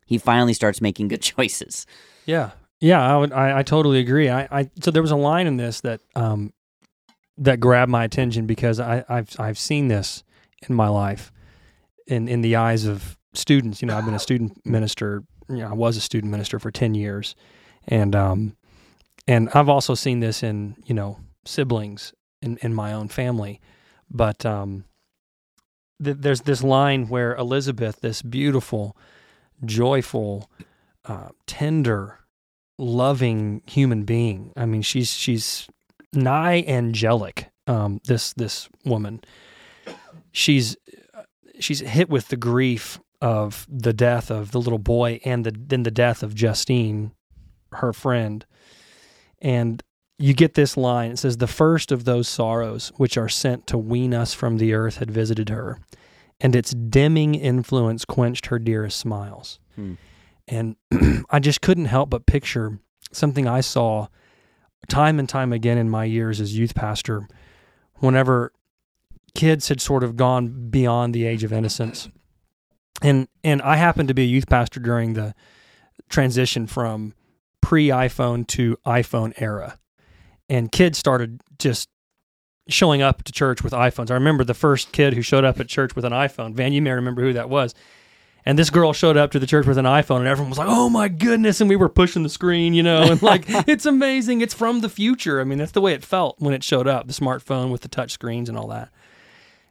He 0.06 0.18
finally 0.18 0.54
starts 0.54 0.80
making 0.80 1.08
good 1.08 1.20
choices. 1.34 1.84
Yeah, 2.26 2.52
yeah, 2.80 3.02
I 3.02 3.18
would. 3.18 3.32
I, 3.32 3.58
I 3.58 3.62
totally 3.64 3.98
agree. 3.98 4.30
I, 4.30 4.42
I 4.50 4.70
so 4.80 4.90
there 4.90 5.02
was 5.02 5.10
a 5.10 5.16
line 5.16 5.46
in 5.46 5.56
this 5.56 5.80
that 5.82 6.00
um 6.14 6.52
that 7.38 7.58
grabbed 7.58 7.90
my 7.90 8.04
attention 8.04 8.46
because 8.46 8.78
I, 8.78 9.04
I've 9.08 9.34
I've 9.38 9.58
seen 9.58 9.88
this 9.88 10.22
in 10.68 10.74
my 10.74 10.88
life, 10.88 11.32
in 12.06 12.28
in 12.28 12.40
the 12.42 12.56
eyes 12.56 12.84
of 12.84 13.18
students. 13.34 13.82
You 13.82 13.88
know, 13.88 13.96
I've 13.96 14.04
been 14.04 14.14
a 14.14 14.18
student 14.30 14.64
minister. 14.64 15.22
You 15.48 15.58
know, 15.58 15.68
I 15.68 15.74
was 15.74 15.96
a 15.96 16.00
student 16.00 16.30
minister 16.30 16.58
for 16.58 16.70
ten 16.70 16.94
years, 16.94 17.34
and 17.86 18.14
um, 18.14 18.56
and 19.26 19.48
I've 19.50 19.68
also 19.68 19.94
seen 19.94 20.20
this 20.20 20.42
in 20.42 20.76
you 20.86 20.94
know 20.94 21.18
siblings 21.44 22.12
in 22.42 22.58
in 22.58 22.74
my 22.74 22.92
own 22.92 23.08
family, 23.08 23.60
but 24.10 24.44
um, 24.46 24.84
th- 26.02 26.16
there's 26.20 26.42
this 26.42 26.62
line 26.62 27.08
where 27.08 27.34
Elizabeth, 27.36 28.00
this 28.00 28.22
beautiful, 28.22 28.96
joyful, 29.64 30.50
uh, 31.04 31.28
tender, 31.46 32.20
loving 32.78 33.62
human 33.66 34.04
being. 34.04 34.52
I 34.56 34.66
mean, 34.66 34.82
she's 34.82 35.12
she's 35.12 35.68
nigh 36.12 36.64
angelic. 36.66 37.50
Um, 37.66 38.00
this 38.04 38.34
this 38.34 38.68
woman, 38.84 39.22
she's 40.32 40.76
she's 41.58 41.80
hit 41.80 42.08
with 42.08 42.28
the 42.28 42.36
grief 42.36 42.98
of 43.20 43.66
the 43.70 43.92
death 43.92 44.30
of 44.30 44.50
the 44.50 44.60
little 44.60 44.78
boy 44.78 45.20
and 45.24 45.44
the 45.44 45.52
then 45.56 45.82
the 45.82 45.90
death 45.90 46.22
of 46.22 46.34
Justine, 46.34 47.12
her 47.72 47.92
friend, 47.92 48.44
and 49.40 49.82
you 50.18 50.34
get 50.34 50.54
this 50.54 50.76
line. 50.76 51.12
It 51.12 51.18
says, 51.18 51.38
"The 51.38 51.46
first 51.46 51.90
of 51.90 52.04
those 52.04 52.28
sorrows 52.28 52.92
which 52.96 53.16
are 53.16 53.28
sent 53.28 53.66
to 53.68 53.78
wean 53.78 54.14
us 54.14 54.34
from 54.34 54.58
the 54.58 54.74
earth 54.74 54.98
had 54.98 55.10
visited 55.10 55.48
her." 55.48 55.80
And 56.40 56.54
its 56.56 56.72
dimming 56.72 57.34
influence 57.34 58.04
quenched 58.04 58.46
her 58.46 58.58
dearest 58.58 58.98
smiles. 58.98 59.60
Hmm. 59.76 59.94
And 60.48 60.76
I 61.30 61.38
just 61.38 61.60
couldn't 61.60 61.86
help 61.86 62.10
but 62.10 62.26
picture 62.26 62.78
something 63.12 63.46
I 63.46 63.60
saw 63.60 64.08
time 64.88 65.18
and 65.18 65.28
time 65.28 65.52
again 65.52 65.78
in 65.78 65.88
my 65.88 66.04
years 66.04 66.40
as 66.40 66.56
youth 66.56 66.74
pastor 66.74 67.28
whenever 67.94 68.52
kids 69.34 69.68
had 69.68 69.80
sort 69.80 70.04
of 70.04 70.16
gone 70.16 70.70
beyond 70.70 71.14
the 71.14 71.26
age 71.26 71.44
of 71.44 71.52
innocence. 71.52 72.08
And 73.02 73.28
and 73.42 73.60
I 73.62 73.76
happened 73.76 74.08
to 74.08 74.14
be 74.14 74.22
a 74.22 74.26
youth 74.26 74.48
pastor 74.48 74.80
during 74.80 75.14
the 75.14 75.34
transition 76.08 76.66
from 76.66 77.14
pre-iPhone 77.60 78.46
to 78.48 78.76
iPhone 78.86 79.32
era. 79.36 79.78
And 80.48 80.70
kids 80.70 80.98
started 80.98 81.40
just 81.58 81.88
showing 82.68 83.02
up 83.02 83.24
to 83.24 83.32
church 83.32 83.62
with 83.62 83.72
iPhones. 83.72 84.10
I 84.10 84.14
remember 84.14 84.44
the 84.44 84.54
first 84.54 84.92
kid 84.92 85.14
who 85.14 85.22
showed 85.22 85.44
up 85.44 85.60
at 85.60 85.68
church 85.68 85.96
with 85.96 86.04
an 86.04 86.12
iPhone. 86.12 86.54
Van, 86.54 86.72
you 86.72 86.82
may 86.82 86.92
remember 86.92 87.22
who 87.22 87.32
that 87.32 87.50
was. 87.50 87.74
And 88.46 88.58
this 88.58 88.68
girl 88.68 88.92
showed 88.92 89.16
up 89.16 89.30
to 89.30 89.38
the 89.38 89.46
church 89.46 89.66
with 89.66 89.78
an 89.78 89.86
iPhone, 89.86 90.18
and 90.18 90.26
everyone 90.26 90.50
was 90.50 90.58
like, 90.58 90.68
"Oh 90.68 90.90
my 90.90 91.08
goodness!" 91.08 91.62
And 91.62 91.70
we 91.70 91.76
were 91.76 91.88
pushing 91.88 92.22
the 92.22 92.28
screen, 92.28 92.74
you 92.74 92.82
know, 92.82 93.02
and 93.02 93.22
like, 93.22 93.44
it's 93.48 93.86
amazing. 93.86 94.42
It's 94.42 94.52
from 94.52 94.80
the 94.80 94.90
future. 94.90 95.40
I 95.40 95.44
mean, 95.44 95.56
that's 95.56 95.72
the 95.72 95.80
way 95.80 95.94
it 95.94 96.04
felt 96.04 96.36
when 96.40 96.52
it 96.52 96.62
showed 96.62 96.86
up—the 96.86 97.14
smartphone 97.14 97.72
with 97.72 97.80
the 97.80 97.88
touch 97.88 98.10
screens 98.10 98.50
and 98.50 98.58
all 98.58 98.68
that. 98.68 98.90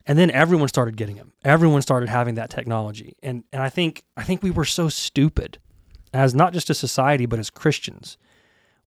And 0.05 0.17
then 0.17 0.31
everyone 0.31 0.67
started 0.67 0.97
getting 0.97 1.15
them. 1.15 1.31
Everyone 1.43 1.81
started 1.81 2.09
having 2.09 2.35
that 2.35 2.49
technology, 2.49 3.15
and 3.23 3.43
and 3.53 3.61
I 3.61 3.69
think 3.69 4.03
I 4.17 4.23
think 4.23 4.43
we 4.43 4.51
were 4.51 4.65
so 4.65 4.89
stupid, 4.89 5.59
as 6.13 6.35
not 6.35 6.53
just 6.53 6.69
a 6.69 6.73
society 6.73 7.25
but 7.25 7.39
as 7.39 7.49
Christians. 7.49 8.17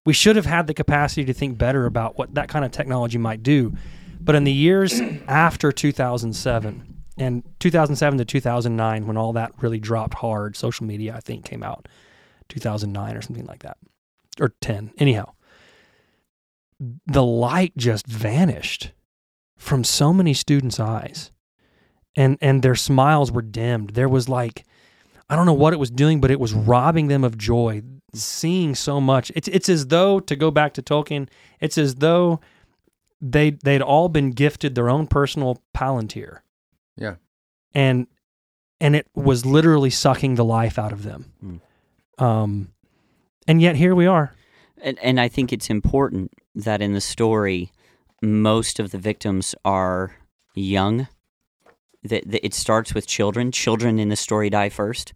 We 0.05 0.13
should 0.13 0.35
have 0.35 0.45
had 0.45 0.67
the 0.67 0.73
capacity 0.73 1.25
to 1.25 1.33
think 1.33 1.57
better 1.57 1.85
about 1.85 2.17
what 2.17 2.35
that 2.35 2.47
kind 2.47 2.63
of 2.63 2.71
technology 2.71 3.17
might 3.17 3.43
do. 3.43 3.73
But 4.21 4.35
in 4.35 4.45
the 4.45 4.53
years 4.53 5.01
after 5.27 5.71
2007 5.71 7.03
and 7.17 7.43
2007 7.59 8.19
to 8.19 8.25
2009, 8.25 9.07
when 9.07 9.17
all 9.17 9.33
that 9.33 9.51
really 9.61 9.79
dropped 9.79 10.13
hard, 10.13 10.55
social 10.55 10.85
media, 10.85 11.15
I 11.15 11.19
think, 11.19 11.45
came 11.45 11.63
out 11.63 11.87
2009 12.49 13.15
or 13.17 13.21
something 13.21 13.45
like 13.45 13.63
that, 13.63 13.77
or 14.39 14.53
10. 14.61 14.91
Anyhow, 14.97 15.33
the 16.79 17.23
light 17.23 17.73
just 17.75 18.05
vanished 18.07 18.91
from 19.57 19.83
so 19.83 20.13
many 20.13 20.33
students' 20.33 20.79
eyes, 20.79 21.31
and 22.15 22.37
and 22.41 22.63
their 22.63 22.75
smiles 22.75 23.31
were 23.31 23.41
dimmed. 23.41 23.91
There 23.91 24.09
was 24.09 24.29
like, 24.29 24.65
I 25.29 25.35
don't 25.35 25.45
know 25.45 25.53
what 25.53 25.73
it 25.73 25.79
was 25.79 25.91
doing, 25.91 26.21
but 26.21 26.31
it 26.31 26.39
was 26.39 26.53
robbing 26.53 27.07
them 27.07 27.23
of 27.23 27.37
joy. 27.37 27.81
Seeing 28.13 28.73
so 28.73 29.01
much, 29.01 29.31
it's 29.35 29.47
it's 29.49 29.69
as 29.69 29.87
though 29.87 30.19
to 30.21 30.35
go 30.35 30.49
back 30.49 30.73
to 30.75 30.81
Tolkien, 30.81 31.27
it's 31.59 31.77
as 31.77 31.95
though 31.95 32.39
they 33.21 33.51
they'd 33.51 33.81
all 33.81 34.09
been 34.09 34.31
gifted 34.31 34.75
their 34.75 34.89
own 34.89 35.07
personal 35.07 35.61
palantir. 35.75 36.39
Yeah. 36.95 37.15
And 37.73 38.07
and 38.79 38.95
it 38.95 39.07
was 39.15 39.45
literally 39.45 39.89
sucking 39.89 40.35
the 40.35 40.45
life 40.45 40.79
out 40.79 40.93
of 40.93 41.03
them. 41.03 41.33
Hmm. 41.39 42.23
Um 42.23 42.71
and 43.47 43.61
yet 43.61 43.75
here 43.75 43.95
we 43.95 44.07
are. 44.07 44.33
And, 44.81 44.99
and 44.99 45.19
I 45.19 45.27
think 45.27 45.51
it's 45.51 45.69
important 45.69 46.31
that 46.55 46.81
in 46.81 46.93
the 46.93 47.01
story, 47.01 47.71
most 48.21 48.79
of 48.79 48.91
the 48.91 48.97
victims 48.97 49.55
are 49.63 50.15
young 50.55 51.07
that, 52.03 52.29
that 52.29 52.45
it 52.45 52.53
starts 52.53 52.93
with 52.93 53.07
children. 53.07 53.51
Children 53.51 53.99
in 53.99 54.09
the 54.09 54.15
story 54.15 54.49
die 54.49 54.69
first, 54.69 55.13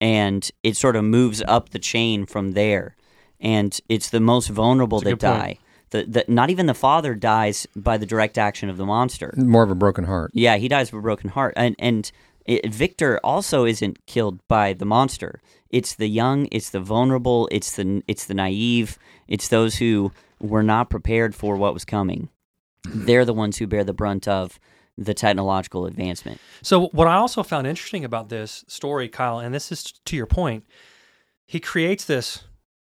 and 0.00 0.50
it 0.62 0.76
sort 0.76 0.96
of 0.96 1.04
moves 1.04 1.42
up 1.46 1.70
the 1.70 1.78
chain 1.78 2.26
from 2.26 2.52
there. 2.52 2.96
And 3.40 3.78
it's 3.88 4.10
the 4.10 4.20
most 4.20 4.48
vulnerable 4.48 5.00
That's 5.00 5.20
that 5.20 5.20
die. 5.20 5.58
The, 5.90 6.04
the, 6.04 6.24
not 6.28 6.50
even 6.50 6.66
the 6.66 6.74
father 6.74 7.14
dies 7.14 7.66
by 7.74 7.96
the 7.96 8.06
direct 8.06 8.38
action 8.38 8.68
of 8.68 8.76
the 8.76 8.86
monster. 8.86 9.34
More 9.36 9.64
of 9.64 9.70
a 9.70 9.74
broken 9.74 10.04
heart. 10.04 10.30
Yeah, 10.34 10.56
he 10.56 10.68
dies 10.68 10.88
of 10.88 10.98
a 10.98 11.02
broken 11.02 11.30
heart, 11.30 11.54
and 11.56 11.74
and 11.78 12.10
it, 12.44 12.72
Victor 12.72 13.20
also 13.22 13.64
isn't 13.64 14.06
killed 14.06 14.40
by 14.48 14.72
the 14.72 14.84
monster. 14.84 15.40
It's 15.68 15.94
the 15.94 16.08
young, 16.08 16.48
it's 16.50 16.70
the 16.70 16.80
vulnerable, 16.80 17.48
it's 17.52 17.76
the 17.76 18.02
it's 18.08 18.24
the 18.26 18.34
naive, 18.34 18.98
it's 19.28 19.48
those 19.48 19.76
who 19.76 20.12
were 20.40 20.62
not 20.62 20.90
prepared 20.90 21.34
for 21.34 21.56
what 21.56 21.74
was 21.74 21.84
coming. 21.84 22.28
They're 22.84 23.24
the 23.24 23.34
ones 23.34 23.58
who 23.58 23.66
bear 23.66 23.84
the 23.84 23.92
brunt 23.92 24.26
of 24.26 24.58
the 24.96 25.14
technological 25.14 25.86
advancement. 25.86 26.40
So 26.62 26.88
what 26.88 27.08
I 27.08 27.14
also 27.14 27.42
found 27.42 27.66
interesting 27.66 28.04
about 28.04 28.28
this 28.28 28.64
story, 28.68 29.08
Kyle, 29.08 29.38
and 29.38 29.54
this 29.54 29.70
is 29.72 29.82
to 30.04 30.16
your 30.16 30.26
point, 30.26 30.64
he 31.46 31.60
creates 31.60 32.04
this 32.04 32.44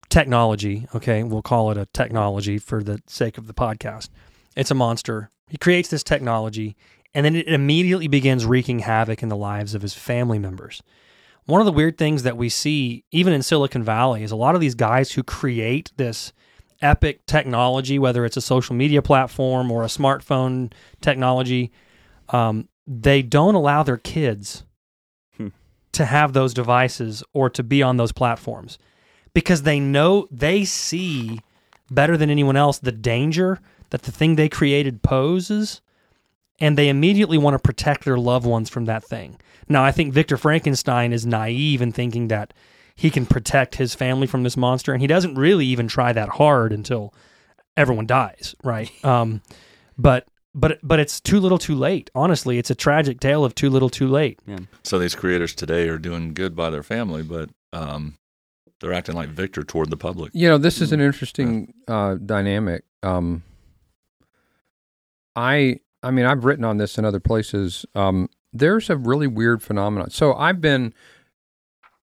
technology. 0.09 0.87
Okay, 0.95 1.23
we'll 1.23 1.41
call 1.41 1.71
it 1.71 1.77
a 1.77 1.87
technology 1.87 2.57
for 2.57 2.83
the 2.83 3.01
sake 3.07 3.37
of 3.37 3.47
the 3.47 3.53
podcast. 3.53 4.09
It's 4.55 4.71
a 4.71 4.75
monster. 4.75 5.29
He 5.49 5.57
creates 5.57 5.89
this 5.89 6.03
technology, 6.03 6.75
and 7.15 7.25
then 7.25 7.35
it 7.35 7.47
immediately 7.47 8.07
begins 8.07 8.45
wreaking 8.45 8.79
havoc 8.79 9.23
in 9.23 9.29
the 9.29 9.35
lives 9.37 9.73
of 9.73 9.81
his 9.81 9.93
family 9.95 10.37
members. 10.37 10.83
One 11.45 11.61
of 11.61 11.65
the 11.65 11.71
weird 11.71 11.97
things 11.97 12.23
that 12.23 12.37
we 12.37 12.49
see, 12.49 13.05
even 13.11 13.31
in 13.33 13.41
Silicon 13.41 13.83
Valley, 13.83 14.21
is 14.21 14.31
a 14.31 14.35
lot 14.35 14.53
of 14.53 14.61
these 14.61 14.75
guys 14.75 15.13
who 15.13 15.23
create 15.23 15.91
this 15.97 16.33
epic 16.81 17.25
technology, 17.25 17.97
whether 17.97 18.25
it's 18.25 18.37
a 18.37 18.41
social 18.41 18.75
media 18.75 19.01
platform 19.01 19.71
or 19.71 19.83
a 19.83 19.87
smartphone 19.87 20.73
technology, 21.01 21.71
um, 22.29 22.67
they 22.85 23.21
don't 23.21 23.55
allow 23.55 23.81
their 23.81 23.97
kids 23.97 24.63
Hmm. 25.37 25.47
to 25.93 26.05
have 26.05 26.33
those 26.33 26.53
devices 26.53 27.23
or 27.33 27.49
to 27.49 27.63
be 27.63 27.81
on 27.81 27.97
those 27.97 28.11
platforms 28.11 28.77
because 29.33 29.61
they 29.63 29.79
know 29.79 30.27
they 30.31 30.65
see 30.65 31.39
better 31.89 32.17
than 32.17 32.29
anyone 32.29 32.55
else 32.57 32.79
the 32.79 32.91
danger 32.91 33.59
that 33.91 34.03
the 34.03 34.11
thing 34.11 34.35
they 34.35 34.49
created 34.49 35.01
poses 35.03 35.81
and 36.59 36.77
they 36.77 36.89
immediately 36.89 37.37
want 37.37 37.53
to 37.53 37.59
protect 37.59 38.05
their 38.05 38.17
loved 38.17 38.45
ones 38.45 38.69
from 38.69 38.85
that 38.85 39.03
thing. 39.03 39.39
Now, 39.67 39.83
I 39.83 39.91
think 39.91 40.13
Victor 40.13 40.37
Frankenstein 40.37 41.11
is 41.11 41.25
naive 41.25 41.81
in 41.81 41.91
thinking 41.91 42.27
that 42.27 42.53
he 42.95 43.09
can 43.09 43.25
protect 43.25 43.75
his 43.75 43.93
family 43.93 44.27
from 44.27 44.43
this 44.43 44.55
monster, 44.55 44.93
and 44.93 45.01
he 45.01 45.07
doesn't 45.07 45.35
really 45.35 45.65
even 45.65 45.87
try 45.87 46.13
that 46.13 46.29
hard 46.29 46.71
until 46.71 47.13
everyone 47.75 48.05
dies, 48.05 48.55
right? 48.63 48.91
Um, 49.03 49.41
but 49.97 50.27
but 50.53 50.79
but 50.83 50.99
it's 50.99 51.21
too 51.21 51.39
little, 51.39 51.57
too 51.57 51.75
late. 51.75 52.09
Honestly, 52.15 52.57
it's 52.57 52.69
a 52.69 52.75
tragic 52.75 53.19
tale 53.19 53.45
of 53.45 53.55
too 53.55 53.69
little, 53.69 53.89
too 53.89 54.07
late. 54.07 54.39
So 54.83 54.97
these 54.99 55.15
creators 55.15 55.53
today 55.53 55.87
are 55.89 55.97
doing 55.97 56.33
good 56.33 56.55
by 56.55 56.69
their 56.69 56.83
family, 56.83 57.23
but 57.23 57.49
um, 57.71 58.17
they're 58.79 58.93
acting 58.93 59.15
like 59.15 59.29
Victor 59.29 59.63
toward 59.63 59.89
the 59.89 59.97
public. 59.97 60.31
You 60.33 60.47
know, 60.47 60.57
this 60.57 60.81
is 60.81 60.91
an 60.91 61.01
interesting 61.01 61.73
uh, 61.87 62.15
dynamic. 62.15 62.83
Um, 63.03 63.43
I, 65.35 65.79
I 66.05 66.11
mean, 66.11 66.25
I've 66.25 66.45
written 66.45 66.63
on 66.63 66.77
this 66.77 66.97
in 66.97 67.05
other 67.05 67.19
places. 67.19 67.85
Um, 67.95 68.29
there's 68.53 68.89
a 68.91 68.95
really 68.95 69.27
weird 69.27 69.63
phenomenon. 69.63 70.11
So 70.11 70.35
I've 70.35 70.61
been, 70.61 70.93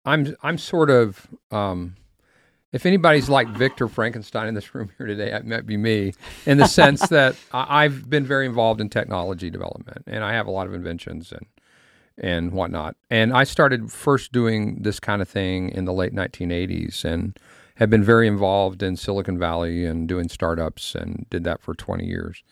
I'm, 0.05 0.36
I'm 0.43 0.59
sort 0.59 0.91
of, 0.91 1.26
um, 1.51 1.97
if 2.70 2.84
anybody's 2.84 3.30
like 3.30 3.49
Victor 3.49 3.89
Frankenstein 3.89 4.47
in 4.47 4.55
this 4.55 4.74
room 4.74 4.91
here 4.99 5.07
today, 5.07 5.32
it 5.32 5.47
might 5.47 5.64
be 5.64 5.78
me, 5.78 6.12
in 6.45 6.59
the 6.59 6.66
sense 6.66 7.09
that 7.09 7.34
I, 7.51 7.84
I've 7.84 8.11
been 8.11 8.26
very 8.26 8.45
involved 8.45 8.80
in 8.80 8.91
technology 8.91 9.49
development, 9.49 10.05
and 10.07 10.22
I 10.22 10.34
have 10.34 10.47
a 10.47 10.51
lot 10.51 10.66
of 10.66 10.74
inventions 10.74 11.32
and 11.32 11.47
and 12.20 12.51
whatnot. 12.51 12.97
And 13.11 13.32
I 13.32 13.45
started 13.45 13.93
first 13.93 14.32
doing 14.32 14.82
this 14.82 14.99
kind 14.99 15.22
of 15.22 15.28
thing 15.28 15.68
in 15.68 15.84
the 15.84 15.93
late 15.93 16.12
1980s, 16.12 17.05
and 17.05 17.39
have 17.76 17.91
been 17.91 18.03
very 18.03 18.26
involved 18.26 18.82
in 18.82 18.97
Silicon 18.97 19.39
Valley 19.39 19.84
and 19.84 20.09
doing 20.09 20.28
startups, 20.28 20.97
and 20.97 21.26
did 21.30 21.45
that 21.45 21.62
for 21.62 21.74
20 21.74 22.05
years. 22.05 22.43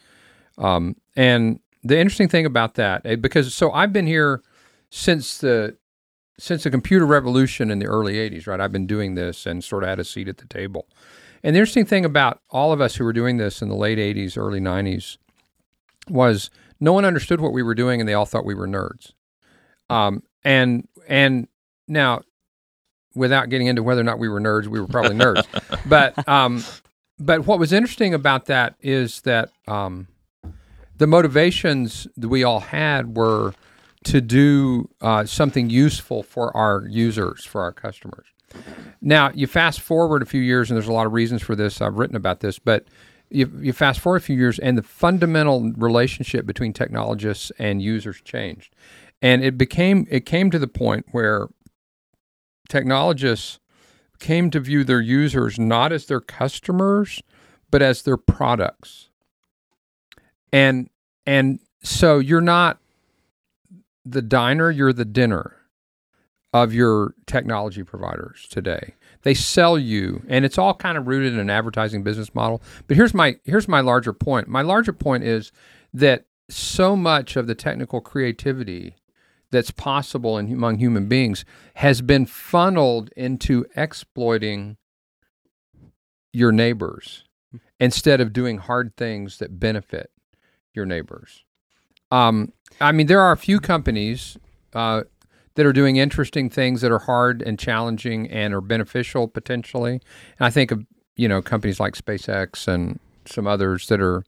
Um, 0.57 0.95
and 1.17 1.61
the 1.83 1.99
interesting 1.99 2.29
thing 2.29 2.47
about 2.47 2.75
that, 2.75 3.03
eh, 3.05 3.17
because 3.17 3.55
so 3.55 3.73
I've 3.73 3.93
been 3.93 4.07
here 4.07 4.43
since 4.91 5.39
the 5.39 5.77
since 6.39 6.65
the 6.65 6.71
computer 6.71 7.07
revolution 7.07 7.71
in 7.71 7.79
the 7.79 7.87
early 7.87 8.15
80s, 8.15 8.47
right? 8.47 8.61
I've 8.61 8.73
been 8.73 8.87
doing 8.87 9.15
this 9.15 9.47
and 9.47 9.65
sort 9.65 9.83
of 9.83 9.89
had 9.89 9.99
a 9.99 10.05
seat 10.05 10.29
at 10.29 10.37
the 10.37 10.47
table. 10.47 10.87
And 11.43 11.57
the 11.57 11.61
interesting 11.61 11.87
thing 11.87 12.05
about 12.05 12.41
all 12.51 12.73
of 12.73 12.81
us 12.81 12.97
who 12.97 13.05
were 13.05 13.13
doing 13.15 13.39
this 13.39 13.63
in 13.63 13.69
the 13.69 13.75
late 13.75 13.97
80s, 13.99 14.37
early 14.37 14.61
90s 14.61 15.17
was 16.11 16.51
no 16.79 16.93
one 16.93 17.07
understood 17.07 17.41
what 17.41 17.53
we 17.53 17.63
were 17.63 17.75
doing 17.75 18.01
and 18.01 18.09
they 18.09 18.13
all 18.15 18.27
thought 18.27 18.45
we 18.45 18.55
were 18.55 18.69
nerds. 18.69 19.13
Um, 19.89 20.23
and 20.45 20.87
and 21.09 21.49
now 21.89 22.23
without 23.15 23.49
getting 23.49 23.67
into 23.67 23.83
whether 23.83 24.01
or 24.01 24.05
not 24.05 24.19
we 24.19 24.29
were 24.29 24.41
nerds, 24.41 24.67
we 24.67 24.81
were 24.81 24.87
probably 24.87 25.17
nerds. 25.17 25.45
But 25.89 26.29
um, 26.29 26.65
but 27.19 27.47
what 27.47 27.59
was 27.59 27.73
interesting 27.73 28.13
about 28.13 28.47
that 28.47 28.75
is 28.81 29.21
that 29.23 29.51
um, 29.69 30.09
the 30.99 31.07
motivations 31.07 32.07
that 32.17 32.29
we 32.29 32.45
all 32.45 32.61
had 32.61 33.17
were 33.17 33.55
to 34.05 34.21
do 34.21 34.89
uh, 35.01 35.25
something 35.25 35.69
useful 35.69 36.23
for 36.23 36.57
our 36.57 36.87
users, 36.89 37.45
for 37.45 37.63
our 37.63 37.73
customers. 37.73 38.27
Now, 39.01 39.31
you 39.35 39.47
fast 39.47 39.81
forward 39.81 40.23
a 40.23 40.27
few 40.27 40.41
years, 40.41 40.71
and 40.71 40.77
there's 40.77 40.89
a 40.89 40.93
lot 40.93 41.07
of 41.07 41.13
reasons 41.13 41.43
for 41.43 41.57
this. 41.57 41.81
I've 41.81 41.97
written 41.97 42.17
about 42.17 42.41
this, 42.41 42.59
but 42.59 42.87
you, 43.31 43.51
you 43.61 43.73
fast 43.73 44.01
forward 44.01 44.19
a 44.19 44.25
few 44.25 44.37
years, 44.37 44.59
and 44.59 44.79
the 44.79 44.83
fundamental 44.83 45.73
relationship 45.73 46.47
between 46.47 46.73
technologists 46.73 47.51
and 47.59 47.83
users 47.83 48.21
changed, 48.23 48.75
and 49.21 49.43
it 49.43 49.59
became 49.59 50.07
it 50.11 50.25
came 50.25 50.51
to 50.51 50.59
the 50.59 50.69
point 50.69 51.07
where 51.11 51.49
technologists 52.69 53.59
came 54.21 54.51
to 54.51 54.61
view 54.61 54.85
their 54.85 55.01
users 55.01 55.59
not 55.59 55.93
as 55.93 56.07
their 56.07 56.21
customers, 56.21 57.23
but 57.71 57.83
as 57.83 58.03
their 58.03 58.17
products, 58.17 59.06
and 60.57 60.89
and 61.27 61.61
so 61.83 62.19
you're 62.19 62.41
not 62.41 62.79
the 64.07 64.23
diner, 64.23 64.71
you're 64.71 64.95
the 64.95 65.05
dinner 65.05 65.55
of 66.55 66.73
your 66.73 67.13
technology 67.27 67.83
providers 67.83 68.47
today. 68.49 68.95
They 69.21 69.35
sell 69.35 69.79
you, 69.79 70.23
and 70.29 70.47
it's 70.47 70.57
all 70.57 70.73
kind 70.73 70.97
of 70.97 71.07
rooted 71.07 71.35
in 71.35 71.41
an 71.41 71.51
advertising 71.51 72.03
business 72.03 72.35
model. 72.35 72.63
But 72.87 72.97
here's 72.97 73.13
my 73.13 73.37
here's 73.45 73.69
my 73.69 73.81
larger 73.81 74.15
point. 74.15 74.49
My 74.49 74.63
larger 74.63 74.95
point 74.95 75.25
is 75.25 75.53
that 75.93 76.25
so 76.49 76.97
much 76.97 77.37
of 77.37 77.47
the 77.47 77.55
technical 77.55 78.01
creativity 78.01 78.95
that's 79.51 79.71
possible 79.71 80.39
in, 80.39 80.51
among 80.51 80.79
human 80.79 81.07
beings 81.07 81.45
has 81.75 82.01
been 82.01 82.25
funneled 82.25 83.11
into 83.15 83.67
exploiting 83.77 84.79
your 86.33 86.51
neighbors 86.51 87.25
instead 87.79 88.23
of 88.23 88.33
doing 88.33 88.57
hard 88.57 88.97
things 88.97 89.37
that 89.39 89.61
benefit 89.61 90.11
your 90.77 90.87
neighbors. 90.87 91.45
Um, 92.11 92.53
I 92.81 92.93
mean, 92.93 93.07
there 93.07 93.21
are 93.21 93.33
a 93.33 93.37
few 93.37 93.59
companies 93.59 94.37
uh, 94.75 95.03
that 95.55 95.67
are 95.67 95.73
doing 95.73 95.97
interesting 95.97 96.49
things 96.49 96.83
that 96.83 96.93
are 96.93 97.01
hard 97.01 97.43
and 97.43 97.59
challenging 97.59 98.31
and 98.31 98.55
are 98.55 98.61
beneficial 98.61 99.27
potentially. 99.27 100.01
And 100.39 100.47
I 100.47 100.51
think 100.51 100.71
of 100.71 100.87
you 101.17 101.29
know 101.29 101.43
companies 101.43 101.81
like 101.81 101.95
SpaceX 101.95 102.69
and 102.69 103.01
some 103.25 103.47
others 103.47 103.89
that 103.89 104.01
are 104.01 104.23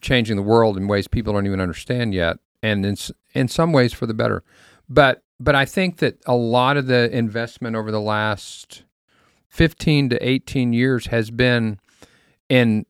changing 0.00 0.36
the 0.36 0.42
world 0.42 0.76
in 0.76 0.88
ways 0.88 1.08
people 1.08 1.32
don't 1.32 1.46
even 1.46 1.60
understand 1.60 2.12
yet, 2.12 2.38
and 2.62 2.84
in 2.84 2.96
in 3.32 3.48
some 3.48 3.72
ways 3.72 3.92
for 3.92 4.06
the 4.06 4.14
better. 4.14 4.42
But 4.88 5.22
but 5.38 5.54
I 5.54 5.64
think 5.64 5.98
that 5.98 6.18
a 6.26 6.34
lot 6.34 6.76
of 6.76 6.86
the 6.86 7.10
investment 7.16 7.76
over 7.76 7.90
the 7.90 8.00
last 8.00 8.82
fifteen 9.48 10.08
to 10.10 10.28
eighteen 10.28 10.72
years 10.72 11.06
has 11.06 11.30
been 11.30 11.78
in 12.48 12.84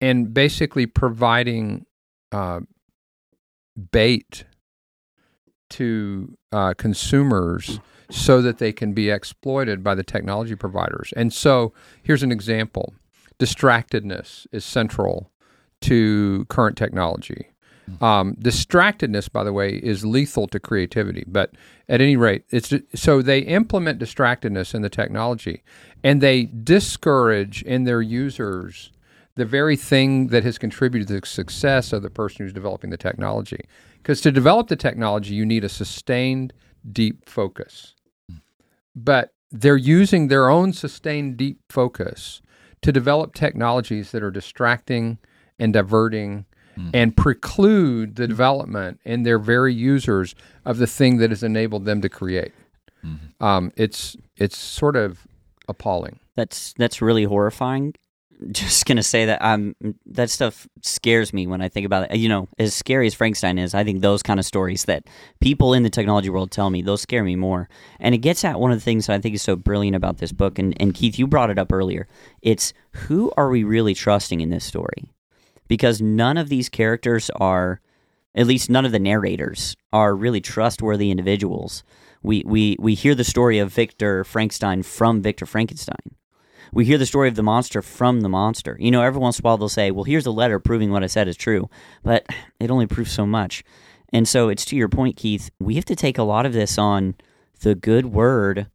in 0.00 0.26
basically 0.26 0.86
providing 0.86 1.86
uh, 2.34 2.60
bait 3.92 4.44
to 5.70 6.36
uh, 6.52 6.74
consumers 6.76 7.78
so 8.10 8.42
that 8.42 8.58
they 8.58 8.72
can 8.72 8.92
be 8.92 9.08
exploited 9.08 9.84
by 9.84 9.94
the 9.94 10.02
technology 10.02 10.56
providers. 10.56 11.12
And 11.16 11.32
so 11.32 11.72
here's 12.02 12.22
an 12.22 12.32
example 12.32 12.94
distractedness 13.38 14.46
is 14.52 14.64
central 14.64 15.30
to 15.82 16.44
current 16.48 16.76
technology. 16.76 17.48
Um, 18.00 18.36
distractedness, 18.36 19.30
by 19.30 19.44
the 19.44 19.52
way, 19.52 19.74
is 19.76 20.06
lethal 20.06 20.46
to 20.48 20.58
creativity. 20.58 21.24
But 21.26 21.52
at 21.88 22.00
any 22.00 22.16
rate, 22.16 22.44
it's 22.50 22.72
so 22.94 23.20
they 23.20 23.40
implement 23.40 24.00
distractedness 24.00 24.74
in 24.74 24.82
the 24.82 24.88
technology, 24.88 25.62
and 26.02 26.20
they 26.20 26.44
discourage 26.44 27.62
in 27.62 27.84
their 27.84 28.00
users 28.00 28.90
the 29.36 29.44
very 29.44 29.76
thing 29.76 30.28
that 30.28 30.44
has 30.44 30.58
contributed 30.58 31.08
to 31.08 31.20
the 31.20 31.26
success 31.26 31.92
of 31.92 32.02
the 32.02 32.10
person 32.10 32.44
who's 32.44 32.52
developing 32.52 32.90
the 32.90 32.96
technology. 32.96 33.60
Because 33.98 34.20
to 34.20 34.30
develop 34.30 34.68
the 34.68 34.76
technology, 34.76 35.34
you 35.34 35.44
need 35.46 35.64
a 35.64 35.68
sustained, 35.68 36.52
deep 36.90 37.28
focus. 37.28 37.94
But 38.94 39.32
they're 39.50 39.76
using 39.76 40.28
their 40.28 40.48
own 40.48 40.72
sustained, 40.72 41.36
deep 41.36 41.58
focus 41.68 42.42
to 42.82 42.92
develop 42.92 43.34
technologies 43.34 44.10
that 44.12 44.22
are 44.22 44.30
distracting 44.30 45.18
and 45.58 45.72
diverting 45.72 46.44
and 46.92 47.16
preclude 47.16 48.16
the 48.16 48.26
development 48.26 49.00
in 49.04 49.22
their 49.22 49.38
very 49.38 49.72
users 49.72 50.34
of 50.64 50.78
the 50.78 50.88
thing 50.88 51.18
that 51.18 51.30
has 51.30 51.42
enabled 51.44 51.84
them 51.84 52.02
to 52.02 52.08
create. 52.08 52.52
Um, 53.40 53.72
it's 53.76 54.16
it's 54.36 54.56
sort 54.56 54.96
of 54.96 55.26
appalling. 55.68 56.18
That's 56.36 56.74
that's 56.76 57.00
really 57.00 57.24
horrifying. 57.24 57.94
Just 58.50 58.86
gonna 58.86 59.02
say 59.02 59.26
that 59.26 59.42
um 59.42 59.74
that 60.06 60.28
stuff 60.28 60.66
scares 60.82 61.32
me 61.32 61.46
when 61.46 61.60
I 61.60 61.68
think 61.68 61.86
about 61.86 62.10
it. 62.10 62.16
You 62.16 62.28
know, 62.28 62.48
as 62.58 62.74
scary 62.74 63.06
as 63.06 63.14
Frankenstein 63.14 63.58
is, 63.58 63.74
I 63.74 63.84
think 63.84 64.00
those 64.00 64.22
kind 64.22 64.40
of 64.40 64.46
stories 64.46 64.84
that 64.84 65.04
people 65.40 65.72
in 65.72 65.82
the 65.82 65.90
technology 65.90 66.30
world 66.30 66.50
tell 66.50 66.70
me 66.70 66.82
those 66.82 67.00
scare 67.00 67.24
me 67.24 67.36
more. 67.36 67.68
And 68.00 68.14
it 68.14 68.18
gets 68.18 68.44
at 68.44 68.58
one 68.58 68.72
of 68.72 68.78
the 68.78 68.84
things 68.84 69.06
that 69.06 69.14
I 69.14 69.20
think 69.20 69.34
is 69.34 69.42
so 69.42 69.56
brilliant 69.56 69.96
about 69.96 70.18
this 70.18 70.32
book. 70.32 70.58
And 70.58 70.76
and 70.80 70.94
Keith, 70.94 71.18
you 71.18 71.26
brought 71.26 71.50
it 71.50 71.58
up 71.58 71.72
earlier. 71.72 72.08
It's 72.42 72.72
who 72.92 73.32
are 73.36 73.48
we 73.48 73.64
really 73.64 73.94
trusting 73.94 74.40
in 74.40 74.50
this 74.50 74.64
story? 74.64 75.12
Because 75.68 76.00
none 76.00 76.36
of 76.36 76.48
these 76.48 76.68
characters 76.68 77.30
are, 77.36 77.80
at 78.34 78.46
least 78.46 78.68
none 78.68 78.84
of 78.84 78.92
the 78.92 78.98
narrators 78.98 79.76
are 79.92 80.14
really 80.14 80.40
trustworthy 80.40 81.10
individuals. 81.10 81.84
We 82.22 82.42
we 82.44 82.76
we 82.80 82.94
hear 82.94 83.14
the 83.14 83.24
story 83.24 83.58
of 83.58 83.72
Victor 83.72 84.24
Frankenstein 84.24 84.82
from 84.82 85.22
Victor 85.22 85.46
Frankenstein 85.46 86.16
we 86.74 86.84
hear 86.84 86.98
the 86.98 87.06
story 87.06 87.28
of 87.28 87.36
the 87.36 87.42
monster 87.42 87.80
from 87.80 88.20
the 88.20 88.28
monster. 88.28 88.76
You 88.80 88.90
know, 88.90 89.00
every 89.00 89.20
once 89.20 89.38
in 89.38 89.42
a 89.42 89.44
while 89.44 89.56
they'll 89.56 89.68
say, 89.68 89.92
well, 89.92 90.04
here's 90.04 90.26
a 90.26 90.32
letter 90.32 90.58
proving 90.58 90.90
what 90.90 91.04
I 91.04 91.06
said 91.06 91.28
is 91.28 91.36
true, 91.36 91.70
but 92.02 92.26
it 92.58 92.70
only 92.70 92.86
proves 92.86 93.12
so 93.12 93.24
much. 93.24 93.62
And 94.12 94.26
so 94.26 94.48
it's 94.48 94.64
to 94.66 94.76
your 94.76 94.88
point, 94.88 95.16
Keith, 95.16 95.50
we 95.60 95.76
have 95.76 95.84
to 95.86 95.96
take 95.96 96.18
a 96.18 96.24
lot 96.24 96.46
of 96.46 96.52
this 96.52 96.76
on 96.76 97.14
the 97.60 97.76
good 97.76 98.06
word 98.06 98.66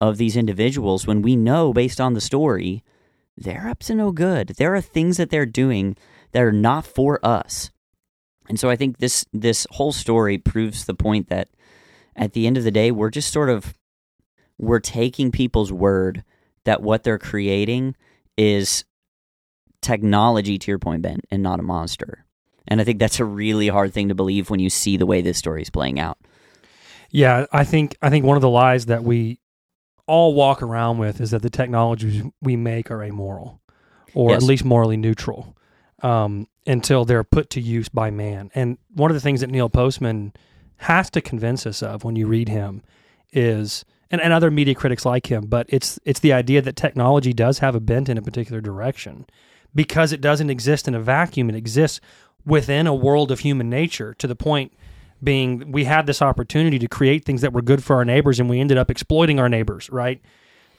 of 0.00 0.18
these 0.18 0.36
individuals 0.36 1.06
when 1.06 1.22
we 1.22 1.34
know, 1.34 1.72
based 1.72 2.00
on 2.00 2.12
the 2.12 2.20
story, 2.20 2.84
they're 3.36 3.68
up 3.68 3.80
to 3.80 3.94
no 3.94 4.12
good. 4.12 4.48
There 4.58 4.74
are 4.74 4.80
things 4.80 5.16
that 5.16 5.30
they're 5.30 5.46
doing 5.46 5.96
that 6.32 6.42
are 6.42 6.52
not 6.52 6.86
for 6.86 7.24
us. 7.24 7.70
And 8.48 8.60
so 8.60 8.68
I 8.68 8.76
think 8.76 8.98
this 8.98 9.24
this 9.32 9.66
whole 9.72 9.92
story 9.92 10.36
proves 10.36 10.84
the 10.84 10.94
point 10.94 11.28
that 11.28 11.48
at 12.16 12.32
the 12.32 12.46
end 12.46 12.56
of 12.56 12.64
the 12.64 12.70
day, 12.70 12.90
we're 12.90 13.10
just 13.10 13.32
sort 13.32 13.48
of 13.48 13.74
we're 14.58 14.80
taking 14.80 15.30
people's 15.30 15.72
word 15.72 16.24
that 16.64 16.82
what 16.82 17.02
they're 17.02 17.18
creating 17.18 17.94
is 18.36 18.84
technology 19.82 20.58
to 20.58 20.70
your 20.70 20.78
point 20.78 21.02
ben 21.02 21.20
and 21.30 21.42
not 21.42 21.58
a 21.58 21.62
monster 21.62 22.24
and 22.68 22.80
i 22.80 22.84
think 22.84 22.98
that's 22.98 23.18
a 23.20 23.24
really 23.24 23.68
hard 23.68 23.92
thing 23.92 24.08
to 24.08 24.14
believe 24.14 24.50
when 24.50 24.60
you 24.60 24.68
see 24.68 24.96
the 24.96 25.06
way 25.06 25.20
this 25.22 25.38
story 25.38 25.62
is 25.62 25.70
playing 25.70 25.98
out 25.98 26.18
Yeah, 27.12 27.46
I 27.52 27.64
think 27.64 27.96
I 28.02 28.10
think 28.10 28.24
one 28.24 28.36
of 28.36 28.42
the 28.42 28.50
lies 28.50 28.86
that 28.86 29.02
we 29.02 29.40
all 30.06 30.34
walk 30.34 30.62
around 30.62 30.98
with 30.98 31.20
is 31.20 31.30
that 31.32 31.42
the 31.42 31.50
technologies 31.50 32.22
we 32.42 32.56
make 32.56 32.90
are 32.90 33.02
amoral, 33.02 33.60
or 34.14 34.30
Yes. 34.30 34.42
at 34.42 34.46
least 34.48 34.64
morally 34.64 34.96
neutral, 34.96 35.56
um, 36.02 36.46
until 36.66 37.04
they're 37.04 37.24
put 37.24 37.48
to 37.50 37.60
use 37.60 37.88
by 37.88 38.10
man. 38.10 38.50
And 38.54 38.76
one 38.94 39.10
of 39.10 39.14
the 39.14 39.20
things 39.20 39.40
that 39.40 39.50
Neil 39.50 39.68
Postman 39.68 40.32
has 40.78 41.10
to 41.10 41.20
convince 41.20 41.66
us 41.66 41.82
of 41.82 42.04
when 42.04 42.16
you 42.16 42.26
read 42.28 42.48
him 42.48 42.82
is, 43.32 43.84
and, 44.10 44.20
and 44.20 44.32
other 44.32 44.50
media 44.50 44.74
critics 44.74 45.04
like 45.06 45.26
him, 45.30 45.46
but 45.46 45.66
it's 45.68 45.98
it's 46.04 46.20
the 46.20 46.32
idea 46.32 46.60
that 46.62 46.76
technology 46.76 47.32
does 47.32 47.58
have 47.60 47.74
a 47.74 47.80
bent 47.80 48.08
in 48.08 48.18
a 48.18 48.22
particular 48.22 48.60
direction 48.60 49.26
because 49.74 50.12
it 50.12 50.20
doesn't 50.20 50.50
exist 50.50 50.88
in 50.88 50.94
a 50.94 51.00
vacuum. 51.00 51.48
It 51.48 51.56
exists 51.56 52.00
within 52.44 52.86
a 52.86 52.94
world 52.94 53.30
of 53.30 53.40
human 53.40 53.68
nature 53.70 54.14
to 54.14 54.26
the 54.26 54.34
point 54.36 54.72
being 55.22 55.70
we 55.70 55.84
had 55.84 56.06
this 56.06 56.22
opportunity 56.22 56.78
to 56.78 56.88
create 56.88 57.24
things 57.26 57.42
that 57.42 57.52
were 57.52 57.60
good 57.62 57.84
for 57.84 57.96
our 57.96 58.04
neighbors 58.04 58.40
and 58.40 58.48
we 58.48 58.58
ended 58.58 58.78
up 58.78 58.90
exploiting 58.90 59.38
our 59.38 59.50
neighbors 59.50 59.90
right 59.90 60.22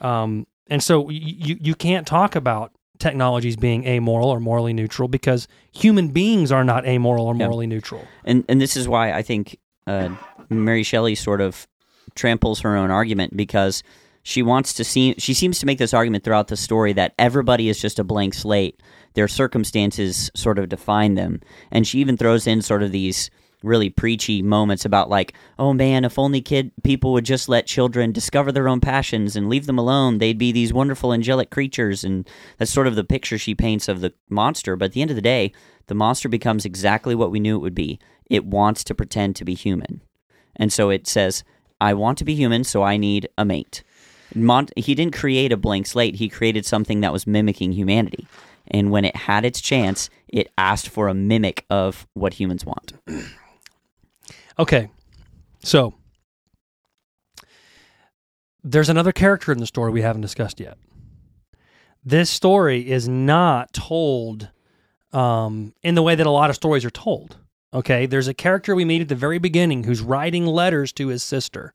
um, 0.02 0.48
and 0.68 0.82
so 0.82 1.08
you 1.12 1.58
you 1.62 1.76
can't 1.76 2.08
talk 2.08 2.36
about 2.36 2.72
technologies 2.98 3.56
being 3.56 3.86
amoral 3.86 4.30
or 4.30 4.40
morally 4.40 4.74
neutral 4.74 5.08
because 5.08 5.48
human 5.72 6.08
beings 6.10 6.52
are 6.52 6.64
not 6.64 6.86
amoral 6.88 7.28
or 7.28 7.36
Yeah. 7.36 7.46
morally 7.46 7.68
neutral 7.68 8.04
and 8.26 8.44
and 8.50 8.60
this 8.60 8.76
is 8.76 8.88
why 8.88 9.14
I 9.14 9.22
think 9.22 9.60
uh, 9.86 10.10
Mary 10.50 10.82
Shelley 10.84 11.14
sort 11.14 11.40
of 11.42 11.68
tramples 12.16 12.62
her 12.62 12.76
own 12.76 12.91
argument 12.91 13.36
because 13.36 13.84
she 14.24 14.43
wants 14.43 14.74
to 14.74 14.84
see 14.84 15.16
she 15.18 15.34
seems 15.34 15.59
to 15.59 15.66
make 15.66 15.80
this 15.80 15.93
argument 15.93 16.24
throughout 16.24 16.47
the 16.47 16.57
story 16.57 16.93
that 16.93 17.14
everybody 17.18 17.70
is 17.70 17.80
just 17.80 17.99
a 17.99 18.03
blank 18.03 18.34
slate. 18.34 18.80
Their 19.14 19.28
circumstances 19.28 20.32
sort 20.36 20.59
of 20.59 20.70
define 20.70 21.16
them. 21.16 21.41
And 21.72 21.88
she 21.88 21.99
even 21.99 22.18
throws 22.18 22.47
in 22.47 22.62
sort 22.62 22.84
of 22.84 22.91
these 22.91 23.30
really 23.64 23.89
preachy 23.89 24.41
moments 24.41 24.86
about 24.86 25.07
like 25.07 25.36
oh 25.59 25.72
man 25.72 26.03
if 26.03 26.18
only 26.18 26.41
kid 26.41 26.72
people 26.84 27.14
would 27.14 27.24
just 27.24 27.47
let 27.47 27.68
children 27.68 28.12
discover 28.12 28.51
their 28.51 28.68
own 28.68 28.82
passions 28.82 29.36
and 29.36 29.47
leave 29.49 29.68
them 29.68 29.78
alone 29.78 30.18
they'd 30.18 30.39
be 30.39 30.51
these 30.51 30.74
wonderful 30.74 31.14
angelic 31.14 31.49
creatures. 31.49 32.03
And 32.03 32.30
that's 32.57 32.72
sort 32.72 32.88
of 32.88 32.95
the 32.95 33.03
picture 33.03 33.38
she 33.38 33.55
paints 33.55 33.88
of 33.88 34.01
the 34.01 34.14
monster. 34.30 34.76
But 34.76 34.86
at 34.86 34.91
the 34.93 35.01
end 35.01 35.12
of 35.12 35.16
the 35.16 35.22
day 35.22 35.51
the 35.88 35.95
monster 35.95 36.30
becomes 36.30 36.64
exactly 36.64 37.16
what 37.16 37.32
we 37.32 37.39
knew 37.39 37.55
it 37.55 37.62
would 37.62 37.76
be. 37.76 37.99
It 38.30 38.45
wants 38.45 38.84
to 38.86 38.95
pretend 38.95 39.36
to 39.36 39.45
be 39.45 39.55
human. 39.55 40.01
And 40.55 40.72
so 40.72 40.89
it 40.89 41.07
says 41.07 41.43
i 41.82 41.94
want 41.94 42.18
to 42.18 42.24
be 42.24 42.36
human 42.36 42.64
so 42.64 42.84
i 42.84 42.96
need 42.96 43.28
a 43.38 43.44
mate. 43.44 43.84
Mon- 44.36 44.70
he 44.78 44.96
didn't 44.96 45.14
create 45.14 45.52
a 45.52 45.58
blank 45.58 45.88
slate. 45.88 46.16
He 46.16 46.30
created 46.30 46.66
something 46.66 47.02
that 47.02 47.12
was 47.12 47.28
mimicking 47.28 47.74
humanity. 47.74 48.28
And 48.68 48.90
when 48.90 49.04
it 49.04 49.16
had 49.16 49.44
its 49.44 49.60
chance 49.60 50.10
it 50.30 50.50
asked 50.58 50.88
for 50.88 51.10
a 51.10 51.14
mimic 51.14 51.66
of 51.70 52.08
what 52.14 52.36
humans 52.36 52.66
want. 52.66 52.94
Okay. 54.60 54.90
So 55.64 55.96
there's 58.64 58.90
another 58.90 59.12
character 59.12 59.52
in 59.52 59.58
the 59.58 59.66
story 59.66 59.92
we 59.92 60.02
haven't 60.02 60.22
discussed 60.22 60.60
yet. 60.60 60.78
This 62.04 62.30
story 62.30 62.88
is 62.88 63.08
not 63.08 63.74
told 63.74 64.50
um, 65.14 65.74
in 65.82 65.96
the 65.96 66.04
way 66.04 66.14
that 66.16 66.28
a 66.28 66.30
lot 66.30 66.50
of 66.50 66.56
stories 66.56 66.86
are 66.86 66.92
told 66.92 67.38
okay 67.74 68.06
there's 68.06 68.28
a 68.28 68.34
character 68.34 68.76
we 68.76 68.86
meet 68.86 69.02
at 69.02 69.10
the 69.10 69.16
very 69.16 69.38
beginning 69.40 69.84
who's 69.84 70.02
writing 70.02 70.46
letters 70.46 70.92
to 70.94 71.08
his 71.08 71.24
sister. 71.24 71.74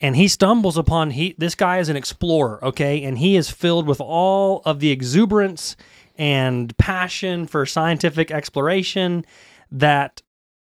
And 0.00 0.16
he 0.16 0.26
stumbles 0.26 0.76
upon 0.76 1.12
he 1.12 1.34
this 1.38 1.54
guy 1.54 1.78
is 1.78 1.88
an 1.88 1.96
explorer 1.96 2.62
okay? 2.64 3.02
And 3.04 3.18
he 3.18 3.36
is 3.36 3.50
filled 3.50 3.86
with 3.86 4.00
all 4.00 4.62
of 4.64 4.80
the 4.80 4.90
exuberance 4.90 5.76
and 6.16 6.76
passion 6.76 7.46
for 7.46 7.64
scientific 7.64 8.30
exploration 8.30 9.24
that 9.70 10.22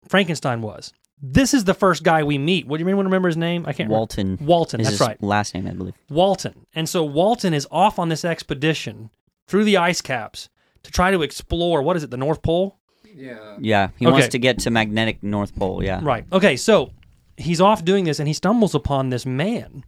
frankenstein 0.09 0.61
was. 0.63 0.93
This 1.25 1.55
is 1.55 1.65
the 1.65 1.75
first 1.75 2.03
guy 2.03 2.25
we 2.25 2.37
meet. 2.37 2.67
What 2.67 2.79
do 2.79 2.81
you 2.81 2.87
mean 2.87 2.97
remember 2.97 3.29
his 3.29 3.37
name? 3.37 3.65
I 3.67 3.73
can't 3.73 3.89
walton. 3.89 4.27
Remember 4.27 4.45
walton 4.45 4.81
is 4.81 4.89
that's 4.89 4.99
his 4.99 5.09
right. 5.09 5.23
last 5.23 5.55
name 5.55 5.69
i 5.69 5.71
believe. 5.71 5.95
Walton. 6.11 6.67
And 6.75 6.89
so 6.89 7.05
walton 7.05 7.55
is 7.55 7.69
off 7.71 8.01
on 8.01 8.09
this 8.09 8.25
expedition 8.25 9.11
through 9.47 9.65
the 9.65 9.77
ice 9.77 10.01
caps 10.01 10.49
to 10.83 10.91
try 10.91 11.11
to 11.13 11.23
explore 11.23 11.83
what 11.83 11.97
is 11.97 12.03
it 12.03 12.11
the 12.11 12.17
north 12.17 12.43
pole 12.43 12.81
Yeah. 13.15 13.57
yeah 13.61 13.89
he 13.99 14.07
Okay. 14.07 14.13
wants 14.13 14.29
to 14.29 14.39
get 14.39 14.59
to 14.61 14.71
magnetic 14.71 15.23
north 15.23 15.55
pole 15.57 15.83
yeah 15.83 16.01
Right. 16.03 16.25
Okay. 16.33 16.57
So 16.57 16.91
he's 17.37 17.61
off 17.61 17.85
doing 17.85 18.05
this 18.05 18.19
and 18.19 18.29
he 18.29 18.35
stumbles 18.35 18.75
upon 18.75 19.11
this 19.11 19.25
man 19.27 19.85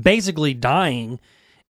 basically 0.00 0.54
dying 0.54 1.20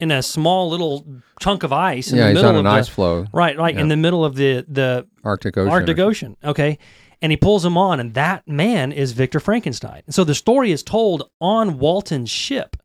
in 0.01 0.11
a 0.11 0.23
small 0.23 0.69
little 0.69 1.07
chunk 1.41 1.63
of 1.63 1.73
ice 1.73 2.11
in 2.11 2.19
Yeah, 2.19 2.25
the 2.25 2.29
he's 2.31 2.35
middle 2.37 2.49
on 2.51 2.55
of 2.57 2.59
an 2.61 2.65
the, 2.65 2.71
ice 2.71 2.89
floe, 2.89 3.27
Right, 3.33 3.57
right, 3.57 3.75
in 3.75 3.87
Yeah. 3.87 3.89
the 3.89 3.97
middle 3.97 4.25
of 4.25 4.35
the 4.35 4.65
the 4.69 5.07
Arctic 5.25 5.57
Ocean. 5.57 5.71
Arctic 5.73 5.99
Ocean. 5.99 6.37
Okay. 6.45 6.79
And 7.21 7.31
he 7.31 7.37
pulls 7.37 7.65
him 7.65 7.79
on, 7.79 8.01
and 8.01 8.15
that 8.15 8.49
man 8.49 8.91
is 8.91 9.13
Victor 9.13 9.39
Frankenstein. 9.39 10.03
So 10.11 10.25
the 10.25 10.35
story 10.35 10.73
is 10.73 10.83
told 10.83 11.31
on 11.41 11.79
Walton's 11.79 12.31
ship. 12.31 12.77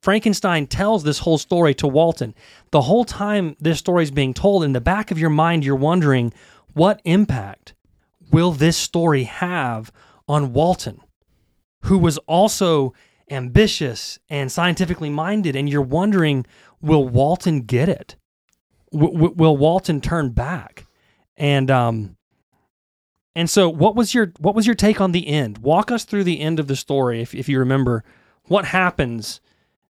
Frankenstein 0.00 0.66
tells 0.66 1.02
this 1.02 1.20
whole 1.20 1.38
story 1.38 1.74
to 1.74 1.88
Walton. 1.88 2.34
The 2.70 2.82
whole 2.82 3.04
time 3.04 3.56
this 3.60 3.78
story 3.78 4.04
is 4.04 4.10
being 4.10 4.34
told, 4.34 4.64
in 4.64 4.72
the 4.72 4.80
back 4.80 5.10
of 5.10 5.18
your 5.18 5.30
mind, 5.30 5.64
you're 5.64 5.74
wondering 5.74 6.32
what 6.72 7.00
impact 7.04 7.74
will 8.30 8.52
this 8.52 8.76
story 8.76 9.24
have 9.24 9.90
on 10.28 10.52
Walton, 10.52 11.00
who 11.82 11.98
was 11.98 12.18
also 12.18 12.94
ambitious 13.30 14.18
and 14.28 14.52
scientifically 14.52 15.10
minded? 15.10 15.56
And 15.56 15.68
you're 15.68 15.82
wondering, 15.82 16.46
will 16.80 17.08
Walton 17.08 17.62
get 17.62 17.88
it? 17.88 18.16
W- 18.92 19.32
will 19.34 19.56
Walton 19.56 20.00
turn 20.00 20.30
back? 20.30 20.86
And 21.36 21.70
um, 21.70 22.16
and 23.34 23.48
so, 23.48 23.68
what 23.68 23.94
was 23.94 24.14
your 24.14 24.32
what 24.38 24.54
was 24.54 24.66
your 24.66 24.74
take 24.74 25.00
on 25.00 25.12
the 25.12 25.26
end? 25.26 25.58
Walk 25.58 25.90
us 25.90 26.04
through 26.04 26.24
the 26.24 26.40
end 26.40 26.58
of 26.58 26.68
the 26.68 26.76
story, 26.76 27.20
if 27.20 27.34
if 27.34 27.48
you 27.48 27.58
remember, 27.58 28.04
what 28.44 28.66
happens 28.66 29.40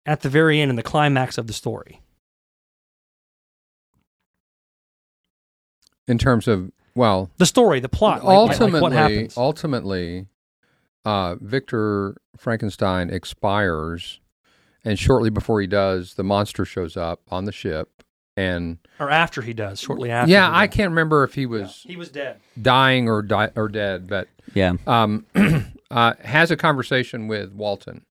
at 0.07 0.21
the 0.23 0.29
very 0.29 0.61
end 0.61 0.71
in 0.71 0.77
the 0.77 0.83
climax 0.83 1.39
of 1.39 1.47
the 1.47 1.53
story. 1.53 2.01
in 6.09 6.19
terms 6.19 6.49
of 6.49 6.71
well, 6.95 7.31
The 7.39 7.47
story, 7.47 7.81
the 7.81 7.89
plot, 7.89 8.17
like- 8.19 8.25
like- 8.25 8.33
like 8.37 8.37
ultimately, 8.61 8.81
what 8.83 8.93
happens? 8.93 9.37
ultimately, 9.39 10.27
uh, 11.07 11.37
Victor 11.41 12.17
Frankenstein 12.37 13.09
expires, 13.09 14.21
and 14.85 14.99
shortly 14.99 15.31
before 15.31 15.61
he 15.63 15.67
does, 15.67 16.15
the 16.15 16.25
monster 16.25 16.65
shows 16.67 16.97
up 16.99 17.21
on 17.31 17.47
the 17.47 17.53
ship, 17.53 18.03
and 18.37 18.79
or 18.99 19.11
after 19.11 19.41
he 19.43 19.55
does, 19.55 19.81
shortly 19.81 20.11
after. 20.11 20.31
yeah, 20.31 20.51
I 20.53 20.67
can't 20.67 20.91
remember 20.91 21.23
if 21.25 21.35
he 21.35 21.47
was 21.47 21.83
He 21.87 21.97
was 21.97 22.11
dead. 22.11 22.41
dying 22.61 23.09
or 23.09 23.23
di- 23.23 23.53
or 23.57 23.69
dead, 23.69 24.07
but 24.09 24.29
yeah 24.53 24.75
um, 24.87 25.25
uh, 25.91 26.15
has 26.21 26.51
a 26.51 26.57
conversation 26.57 27.27
with 27.29 27.53
Walton, 27.55 28.05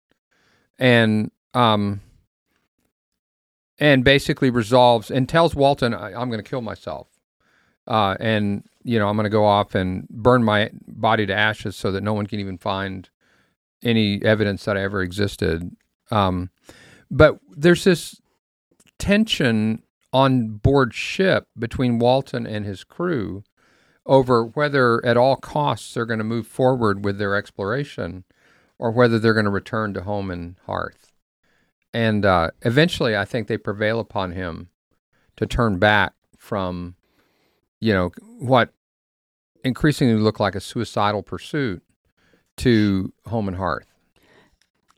and 0.79 1.29
um, 1.53 2.01
and 3.79 4.03
basically 4.03 4.49
resolves 4.49 5.11
and 5.11 5.27
tells 5.27 5.55
Walton, 5.55 5.93
I, 5.93 6.13
"I'm 6.13 6.29
going 6.29 6.43
to 6.43 6.49
kill 6.49 6.61
myself." 6.61 7.07
uh, 7.87 8.15
and 8.19 8.63
you 8.83 8.99
know 8.99 9.07
I'm 9.07 9.15
going 9.15 9.25
to 9.25 9.29
go 9.29 9.45
off 9.45 9.75
and 9.75 10.07
burn 10.09 10.43
my 10.43 10.71
body 10.87 11.25
to 11.25 11.33
ashes 11.33 11.75
so 11.75 11.91
that 11.91 12.03
no 12.03 12.13
one 12.13 12.27
can 12.27 12.39
even 12.39 12.57
find 12.57 13.09
any 13.83 14.23
evidence 14.23 14.65
that 14.65 14.77
I 14.77 14.81
ever 14.81 15.01
existed. 15.01 15.75
Um, 16.11 16.51
but 17.09 17.39
there's 17.49 17.83
this 17.83 18.21
tension 18.99 19.83
on 20.13 20.57
board 20.57 20.93
ship 20.93 21.47
between 21.57 21.99
Walton 21.99 22.45
and 22.45 22.65
his 22.65 22.83
crew 22.83 23.43
over 24.05 24.45
whether 24.45 25.03
at 25.05 25.17
all 25.17 25.35
costs 25.35 25.93
they're 25.93 26.05
going 26.05 26.19
to 26.19 26.23
move 26.23 26.47
forward 26.47 27.03
with 27.03 27.17
their 27.17 27.35
exploration 27.35 28.23
or 28.77 28.91
whether 28.91 29.19
they're 29.19 29.33
going 29.33 29.45
to 29.45 29.51
return 29.51 29.93
to 29.93 30.01
home 30.03 30.29
and 30.29 30.55
hearth. 30.65 31.00
And 31.93 32.25
uh, 32.25 32.51
eventually, 32.61 33.17
I 33.17 33.25
think 33.25 33.47
they 33.47 33.57
prevail 33.57 33.99
upon 33.99 34.31
him 34.31 34.69
to 35.35 35.45
turn 35.45 35.77
back 35.77 36.13
from, 36.37 36.95
you 37.79 37.93
know, 37.93 38.11
what 38.39 38.73
increasingly 39.63 40.15
looked 40.21 40.39
like 40.39 40.55
a 40.55 40.61
suicidal 40.61 41.21
pursuit 41.23 41.83
to 42.57 43.11
home 43.25 43.47
and 43.47 43.57
hearth. 43.57 43.87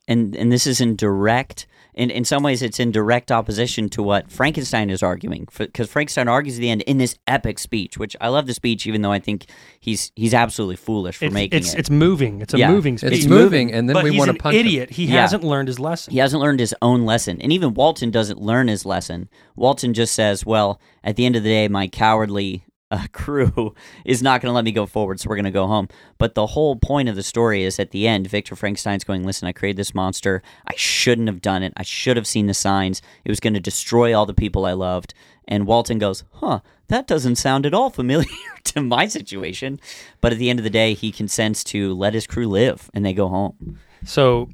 and 0.08 0.36
and 0.36 0.52
this 0.52 0.68
is 0.68 0.82
in 0.82 0.96
direct 0.96 1.66
in 1.96 2.10
in 2.10 2.26
some 2.26 2.44
ways 2.44 2.62
it's 2.62 2.80
in 2.80 2.92
direct 2.92 3.32
opposition 3.32 3.90
to 3.90 4.02
what 4.04 4.32
Frankenstein 4.32 4.90
is 4.90 5.04
arguing 5.04 5.48
because 5.58 5.90
Frankenstein 5.90 6.28
argues 6.28 6.58
at 6.58 6.62
the 6.62 6.70
end 6.70 6.82
in 6.84 6.98
this 6.98 7.18
epic 7.28 7.60
speech 7.60 7.98
which 7.98 8.16
I 8.22 8.30
love 8.30 8.48
the 8.48 8.54
speech 8.54 8.88
even 8.88 9.02
though 9.02 9.12
I 9.12 9.20
think 9.20 9.46
he's 9.80 10.12
he's 10.16 10.34
absolutely 10.34 10.76
foolish 10.78 11.18
for 11.18 11.26
It's, 11.26 11.34
making 11.34 11.60
it's, 11.60 11.74
it 11.74 11.80
it's 11.80 11.90
moving. 11.90 12.42
It's 12.42 12.54
a 12.54 12.58
Yeah. 12.58 12.72
moving 12.72 12.98
speech. 12.98 13.14
It's 13.14 13.26
moving, 13.28 13.72
and 13.74 13.88
then 13.90 13.94
but 13.96 14.04
we 14.04 14.12
want 14.12 14.30
to 14.30 14.34
an 14.36 14.38
punch 14.40 14.56
him. 14.56 14.66
idiot. 14.66 14.90
He 14.92 15.06
Yeah. 15.06 15.22
hasn't 15.22 15.44
learned 15.44 15.68
his 15.68 15.80
lesson. 15.80 16.12
he 16.14 16.20
hasn't 16.20 16.42
learned 16.42 16.60
his 16.60 16.76
own 16.82 17.06
lesson 17.06 17.40
and 17.42 17.52
even 17.54 17.74
Walton 17.74 18.12
doesn't 18.12 18.42
learn 18.42 18.68
his 18.68 18.86
lesson 18.86 19.30
Walton 19.56 19.94
just 19.94 20.14
says 20.14 20.46
well 20.46 20.80
at 21.04 21.16
the 21.16 21.26
end 21.26 21.36
of 21.36 21.44
the 21.44 21.50
day 21.50 21.68
my 21.68 21.88
cowardly 21.88 22.64
uh, 22.94 23.08
crew 23.12 23.74
is 24.06 24.22
not 24.22 24.42
going 24.42 24.50
to 24.50 24.56
let 24.56 24.64
me 24.64 24.72
go 24.72 24.86
forward 24.86 25.20
so 25.20 25.28
we're 25.28 25.36
going 25.36 25.46
to 25.46 25.52
go 25.52 25.68
home. 25.68 25.90
But 26.18 26.36
the 26.36 26.48
whole 26.48 26.76
point 26.76 27.10
of 27.10 27.16
the 27.16 27.24
story 27.24 27.64
is 27.64 27.80
at 27.80 27.92
the 27.92 28.08
end 28.08 28.28
Victor 28.28 28.56
Frankenstein's 28.56 29.04
going 29.04 29.26
listen 29.26 29.48
I 29.48 29.52
created 29.52 29.78
this 29.78 29.96
monster. 29.96 30.42
I 30.68 30.76
shouldn't 30.76 31.28
have 31.28 31.42
done 31.42 31.64
it. 31.64 31.74
I 31.76 31.84
should 31.84 32.16
have 32.16 32.28
seen 32.28 32.46
the 32.46 32.54
signs. 32.54 33.02
It 33.26 33.32
was 33.32 33.40
going 33.40 33.56
to 33.56 33.60
destroy 33.60 34.16
all 34.16 34.26
the 34.26 34.34
people 34.34 34.66
I 34.66 34.74
loved. 34.74 35.14
And 35.48 35.68
Walton 35.68 35.98
goes 36.00 36.24
huh 36.34 36.60
that 36.88 37.08
doesn't 37.08 37.38
sound 37.38 37.66
at 37.66 37.74
all 37.74 37.90
familiar 37.90 38.28
to 38.66 38.82
my 38.82 39.08
situation. 39.08 39.80
But 40.22 40.32
at 40.32 40.38
the 40.38 40.50
end 40.50 40.60
of 40.60 40.64
the 40.64 40.70
day 40.70 40.94
he 40.94 41.12
consents 41.12 41.64
to 41.66 41.94
let 41.94 42.14
his 42.14 42.28
crew 42.28 42.48
live 42.48 42.90
and 42.94 43.06
they 43.06 43.14
go 43.14 43.28
home. 43.28 43.80
So, 44.06 44.50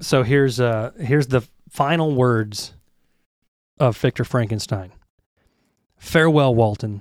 so 0.00 0.22
here's 0.22 0.58
uh 0.58 0.92
here's 0.98 1.26
the 1.26 1.42
final 1.68 2.14
words 2.14 2.74
of 3.78 3.96
Victor 3.98 4.24
Frankenstein. 4.24 4.92
Farewell, 5.98 6.54
Walton. 6.54 7.00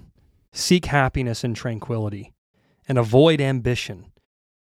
Seek 0.54 0.86
happiness 0.86 1.44
and 1.44 1.56
tranquility, 1.56 2.34
and 2.88 2.98
avoid 2.98 3.40
ambition, 3.40 4.12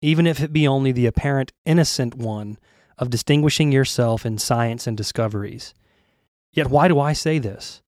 even 0.01 0.26
if 0.26 0.41
it 0.41 0.53
be 0.53 0.66
only 0.66 0.93
the 0.93 1.07
apparent 1.07 1.53
innocent 1.64 2.14
one 2.14 2.59
of 2.99 3.11
distinguishing 3.11 3.72
yourself 3.72 4.26
in 4.26 4.39
science 4.39 4.87
and 4.87 4.97
discoveries. 4.97 5.74
Yet 6.53 6.68
why 6.70 6.89
do 6.89 6.99
I 6.99 7.12
say 7.12 7.39
this? 7.39 7.82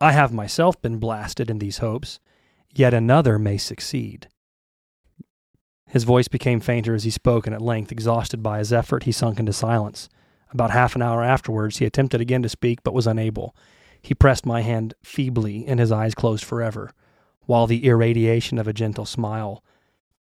I 0.00 0.12
have 0.12 0.32
myself 0.32 0.80
been 0.82 0.98
blasted 0.98 1.50
in 1.50 1.58
these 1.58 1.78
hopes, 1.78 2.20
yet 2.74 2.92
another 2.92 3.38
may 3.38 3.58
succeed. 3.58 4.28
His 5.86 6.04
voice 6.04 6.28
became 6.28 6.60
fainter 6.60 6.94
as 6.94 7.04
he 7.04 7.10
spoke, 7.10 7.46
and 7.46 7.54
at 7.54 7.62
length, 7.62 7.92
exhausted 7.92 8.42
by 8.42 8.58
his 8.58 8.72
effort, 8.72 9.04
he 9.04 9.12
sunk 9.12 9.38
into 9.38 9.52
silence. 9.52 10.08
About 10.50 10.70
half 10.70 10.96
an 10.96 11.02
hour 11.02 11.22
afterwards, 11.22 11.78
he 11.78 11.84
attempted 11.84 12.20
again 12.20 12.42
to 12.42 12.48
speak, 12.48 12.82
but 12.82 12.94
was 12.94 13.06
unable. 13.06 13.54
He 14.02 14.14
pressed 14.14 14.44
my 14.44 14.62
hand 14.62 14.94
feebly, 15.02 15.64
and 15.66 15.78
his 15.78 15.92
eyes 15.92 16.14
closed 16.14 16.44
forever, 16.44 16.90
while 17.46 17.66
the 17.66 17.84
irradiation 17.84 18.58
of 18.58 18.68
a 18.68 18.72
gentle 18.72 19.06
smile 19.06 19.62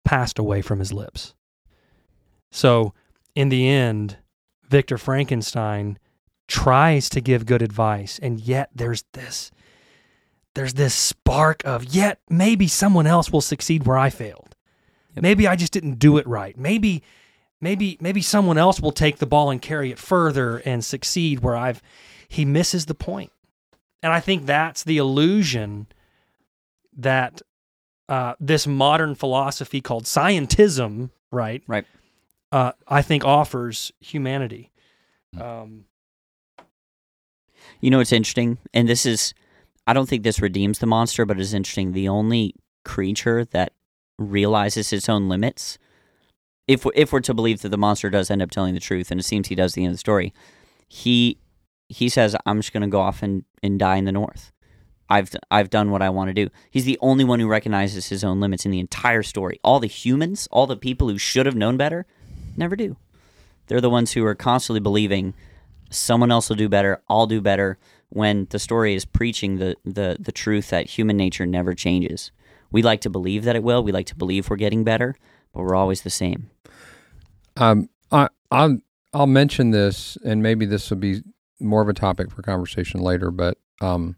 passed 0.03 0.39
away 0.39 0.61
from 0.61 0.79
his 0.79 0.93
lips. 0.93 1.33
So, 2.51 2.93
in 3.35 3.49
the 3.49 3.67
end, 3.67 4.17
Victor 4.69 4.97
Frankenstein 4.97 5.99
tries 6.47 7.09
to 7.09 7.21
give 7.21 7.45
good 7.45 7.61
advice, 7.61 8.19
and 8.19 8.39
yet 8.39 8.69
there's 8.73 9.03
this 9.13 9.51
there's 10.53 10.75
this 10.75 10.95
spark 10.95 11.61
of 11.65 11.83
yet 11.83 12.19
maybe 12.29 12.67
someone 12.67 13.05
else 13.05 13.31
will 13.31 13.41
succeed 13.41 13.85
where 13.85 13.97
I 13.97 14.09
failed. 14.09 14.55
Yep. 15.15 15.21
Maybe 15.21 15.47
I 15.47 15.55
just 15.55 15.73
didn't 15.73 15.99
do 15.99 16.17
it 16.17 16.25
right. 16.25 16.57
Maybe 16.57 17.03
maybe 17.61 17.97
maybe 17.99 18.21
someone 18.21 18.57
else 18.57 18.79
will 18.79 18.91
take 18.91 19.17
the 19.17 19.25
ball 19.25 19.49
and 19.49 19.61
carry 19.61 19.91
it 19.91 19.99
further 19.99 20.57
and 20.59 20.83
succeed 20.83 21.41
where 21.41 21.55
I've 21.57 21.81
he 22.27 22.45
misses 22.45 22.85
the 22.85 22.95
point. 22.95 23.31
And 24.01 24.13
I 24.13 24.19
think 24.19 24.45
that's 24.45 24.83
the 24.83 24.97
illusion 24.97 25.87
that 26.95 27.41
uh, 28.09 28.35
this 28.39 28.67
modern 28.67 29.15
philosophy 29.15 29.81
called 29.81 30.05
scientism, 30.05 31.09
right? 31.31 31.63
Right. 31.67 31.85
Uh, 32.51 32.71
I 32.87 33.01
think 33.01 33.25
offers 33.25 33.91
humanity. 33.99 34.71
Um, 35.39 35.85
You 37.81 37.89
know 37.89 37.97
what's 37.97 38.13
interesting? 38.13 38.57
And 38.73 38.87
this 38.87 39.05
is, 39.05 39.33
I 39.85 39.93
don't 39.93 40.07
think 40.07 40.23
this 40.23 40.41
redeems 40.41 40.79
the 40.79 40.85
monster, 40.85 41.25
but 41.25 41.39
it's 41.39 41.53
interesting. 41.53 41.91
The 41.91 42.07
only 42.07 42.55
creature 42.83 43.45
that 43.45 43.73
realizes 44.17 44.93
its 44.93 45.09
own 45.09 45.27
limits, 45.27 45.77
if 46.67 46.85
if 46.95 47.11
we're 47.11 47.19
to 47.21 47.33
believe 47.33 47.61
that 47.61 47.69
the 47.69 47.77
monster 47.77 48.09
does 48.09 48.31
end 48.31 48.41
up 48.41 48.51
telling 48.51 48.73
the 48.73 48.79
truth, 48.79 49.11
and 49.11 49.19
it 49.19 49.23
seems 49.23 49.47
he 49.47 49.55
does 49.55 49.73
at 49.73 49.75
the 49.75 49.83
end 49.83 49.91
of 49.91 49.95
the 49.95 49.99
story, 49.99 50.33
he 50.87 51.37
he 51.89 52.09
says, 52.09 52.35
"I'm 52.45 52.59
just 52.59 52.73
going 52.73 52.81
to 52.81 52.87
go 52.87 53.01
off 53.01 53.21
and, 53.21 53.43
and 53.61 53.77
die 53.77 53.97
in 53.97 54.05
the 54.05 54.11
north. 54.11 54.51
I've 55.09 55.35
I've 55.51 55.69
done 55.69 55.91
what 55.91 56.01
I 56.01 56.09
want 56.09 56.29
to 56.29 56.33
do." 56.33 56.49
He's 56.69 56.85
the 56.85 56.97
only 57.01 57.23
one 57.23 57.39
who 57.39 57.47
recognizes 57.47 58.07
his 58.07 58.23
own 58.23 58.39
limits 58.39 58.65
in 58.65 58.71
the 58.71 58.79
entire 58.79 59.23
story. 59.23 59.59
All 59.63 59.79
the 59.79 59.87
humans, 59.87 60.47
all 60.51 60.67
the 60.67 60.77
people 60.77 61.09
who 61.09 61.17
should 61.17 61.45
have 61.45 61.55
known 61.55 61.77
better, 61.77 62.05
never 62.57 62.75
do. 62.75 62.97
They're 63.67 63.81
the 63.81 63.89
ones 63.89 64.13
who 64.13 64.25
are 64.25 64.35
constantly 64.35 64.79
believing 64.79 65.33
someone 65.89 66.31
else 66.31 66.49
will 66.49 66.55
do 66.55 66.69
better, 66.69 67.01
I'll 67.09 67.27
do 67.27 67.41
better, 67.41 67.77
when 68.09 68.47
the 68.49 68.59
story 68.59 68.95
is 68.95 69.05
preaching 69.05 69.57
the, 69.57 69.75
the, 69.83 70.17
the 70.19 70.31
truth 70.31 70.69
that 70.69 70.87
human 70.87 71.17
nature 71.17 71.45
never 71.45 71.73
changes. 71.73 72.31
We 72.71 72.81
like 72.81 73.01
to 73.01 73.09
believe 73.09 73.43
that 73.43 73.55
it 73.55 73.63
will, 73.63 73.83
we 73.83 73.91
like 73.91 74.07
to 74.07 74.15
believe 74.15 74.49
we're 74.49 74.57
getting 74.57 74.83
better, 74.83 75.15
but 75.53 75.61
we're 75.61 75.75
always 75.75 76.01
the 76.01 76.09
same. 76.09 76.49
Um, 77.55 77.89
I, 78.11 78.29
I'll 78.51 78.79
I'll 79.13 79.27
mention 79.27 79.71
this, 79.71 80.17
and 80.25 80.43
maybe 80.43 80.65
this 80.65 80.89
will 80.89 80.97
be 80.97 81.21
more 81.61 81.81
of 81.81 81.87
a 81.87 81.93
topic 81.93 82.31
for 82.31 82.41
conversation 82.41 82.99
later. 82.99 83.31
But 83.31 83.57
um, 83.79 84.17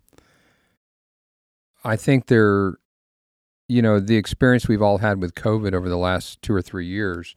I 1.83 1.95
think 1.95 2.27
there, 2.27 2.75
you 3.67 3.81
know, 3.81 3.99
the 3.99 4.17
experience 4.17 4.67
we've 4.67 4.81
all 4.81 4.99
had 4.99 5.21
with 5.21 5.35
COVID 5.35 5.73
over 5.73 5.89
the 5.89 5.97
last 5.97 6.41
two 6.41 6.53
or 6.53 6.61
three 6.61 6.87
years 6.87 7.35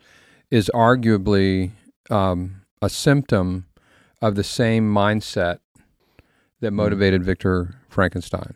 is 0.50 0.70
arguably 0.74 1.70
um, 2.10 2.62
a 2.82 2.88
symptom 2.88 3.66
of 4.20 4.34
the 4.34 4.44
same 4.44 4.92
mindset 4.92 5.58
that 6.60 6.72
motivated 6.72 7.24
Victor 7.24 7.76
Frankenstein. 7.88 8.54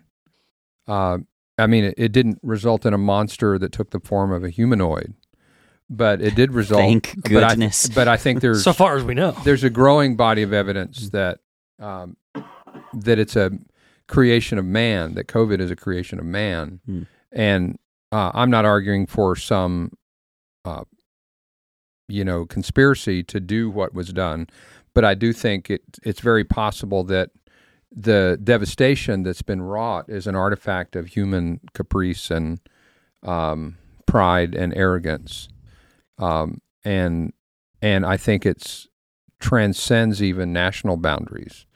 Uh, 0.87 1.19
I 1.59 1.67
mean, 1.67 1.85
it, 1.85 1.95
it 1.97 2.13
didn't 2.13 2.39
result 2.43 2.85
in 2.85 2.93
a 2.93 2.99
monster 2.99 3.59
that 3.59 3.73
took 3.73 3.91
the 3.91 4.01
form 4.01 4.33
of 4.33 4.45
a 4.45 4.51
humanoid, 4.51 5.15
but 5.89 6.21
it 6.21 6.35
did 6.35 6.53
result. 6.53 6.81
Thank 6.81 7.15
but 7.23 7.45
I- 7.45 7.51
goodness. 7.51 7.89
But 7.89 8.09
I, 8.09 8.17
think 8.17 8.41
there's 8.41 8.63
so 8.65 8.73
far 8.73 8.97
as 8.97 9.05
we 9.05 9.15
know. 9.15 9.33
there's 9.45 9.65
a 9.65 9.71
growing 9.71 10.17
body 10.17 10.43
of 10.43 10.53
evidence 10.53 11.11
that 11.11 11.39
um, 11.79 12.17
that 12.93 13.19
it's 13.19 13.37
a 13.37 13.51
creation 14.09 14.59
of 14.59 14.65
man. 14.65 15.15
That 15.15 15.27
COVID 15.29 15.61
is 15.61 15.71
a 15.71 15.77
creation 15.77 16.19
of 16.19 16.25
man, 16.25 16.81
Hmm. 16.87 17.03
and 17.33 17.79
uh, 18.13 18.31
I'm 18.35 18.51
not 18.51 18.65
arguing 18.65 19.07
for 19.07 19.35
some, 19.35 19.93
uh, 20.65 20.85
you 22.09 22.25
know, 22.25 22.47
conspiracy 22.47 23.23
to 23.25 23.41
do 23.41 23.71
what 23.71 23.95
was 23.95 24.13
done, 24.13 24.47
but 24.95 25.05
I 25.05 25.15
do 25.15 25.33
think 25.33 25.71
it 25.71 25.83
it's 26.03 26.21
very 26.21 26.45
possible 26.45 27.03
that 27.05 27.31
the 27.97 28.39
devastation 28.43 29.23
that's 29.23 29.43
been 29.43 29.63
wrought 29.63 30.09
is 30.09 30.27
an 30.27 30.35
artifact 30.35 30.97
of 30.97 31.07
human 31.09 31.61
caprice 31.75 32.31
and 32.31 32.59
um, 33.23 33.77
pride 34.07 34.55
and 34.55 34.75
arrogance, 34.77 35.49
um, 36.19 36.61
and 36.85 37.33
and 37.81 38.05
I 38.05 38.17
think 38.17 38.45
it's 38.47 38.87
transcends 39.41 40.23
even 40.23 40.53
national 40.53 40.97
boundaries. 40.97 41.67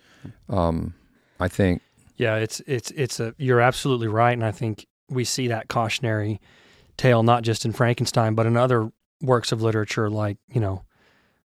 Um, 0.49 0.95
I 1.41 1.49
think 1.49 1.83
Yeah, 2.19 2.37
it's 2.37 2.61
it's 2.67 2.91
it's 2.91 3.21
a 3.21 3.35
you're 3.39 3.61
absolutely 3.61 4.09
right, 4.09 4.33
and 4.33 4.45
I 4.45 4.53
think 4.53 4.87
we 5.09 5.25
see 5.25 5.49
that 5.49 5.69
cautionary 5.69 6.41
tale 6.97 7.23
not 7.23 7.45
just 7.45 7.65
in 7.65 7.73
Frankenstein, 7.73 8.35
but 8.35 8.45
in 8.45 8.57
other 8.57 8.91
works 9.23 9.53
of 9.53 9.63
literature, 9.63 10.11
like 10.11 10.37
you 10.53 10.61
know, 10.61 10.83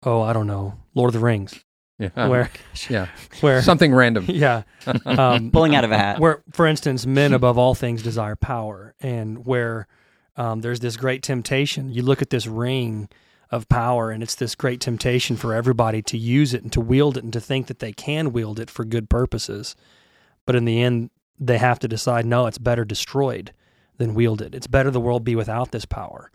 oh 0.03 0.21
I 0.21 0.33
don't 0.33 0.47
know, 0.47 0.75
Lord 0.93 1.09
of 1.09 1.13
the 1.13 1.25
Rings, 1.25 1.63
yeah, 1.97 2.09
where 2.27 2.51
yeah, 2.89 3.07
where 3.41 3.61
something 3.61 3.93
random. 3.95 4.25
yeah, 4.27 4.63
um, 5.05 5.49
Pulling 5.49 5.75
out 5.75 5.85
of 5.85 5.91
a 5.91 5.97
hat. 5.97 6.19
where 6.19 6.43
for 6.51 6.67
instance, 6.67 7.05
men 7.05 7.33
above 7.33 7.57
all 7.57 7.73
things 7.73 8.03
desire 8.03 8.35
power, 8.35 8.93
and 8.99 9.45
where 9.45 9.87
um, 10.35 10.59
there's 10.59 10.81
this 10.81 10.97
great 10.97 11.23
temptation. 11.23 11.89
You 11.89 12.03
look 12.03 12.21
at 12.21 12.31
this 12.31 12.47
ring 12.47 13.07
of 13.49 13.69
power, 13.69 14.11
and 14.11 14.21
it's 14.21 14.35
this 14.35 14.55
great 14.55 14.81
temptation 14.81 15.37
for 15.37 15.53
everybody 15.53 16.01
to 16.01 16.17
use 16.17 16.53
it 16.53 16.63
and 16.63 16.71
to 16.73 16.81
wield 16.81 17.15
it 17.17 17.23
and 17.23 17.33
to 17.33 17.39
think 17.39 17.67
that 17.67 17.79
they 17.79 17.93
can 17.93 18.33
wield 18.33 18.59
it 18.59 18.69
for 18.69 18.83
good 18.83 19.09
purposes. 19.09 19.75
But 20.45 20.55
in 20.55 20.65
the 20.65 20.81
end, 20.81 21.09
they 21.39 21.57
have 21.57 21.79
to 21.79 21.87
decide 21.87 22.25
no, 22.25 22.47
it's 22.47 22.57
better 22.57 22.85
destroyed 22.85 23.53
than 23.97 24.15
wielded. 24.15 24.55
It's 24.55 24.67
better 24.67 24.91
the 24.91 24.99
world 24.99 25.23
be 25.23 25.35
without 25.35 25.71
this 25.71 25.85
power 25.85 26.31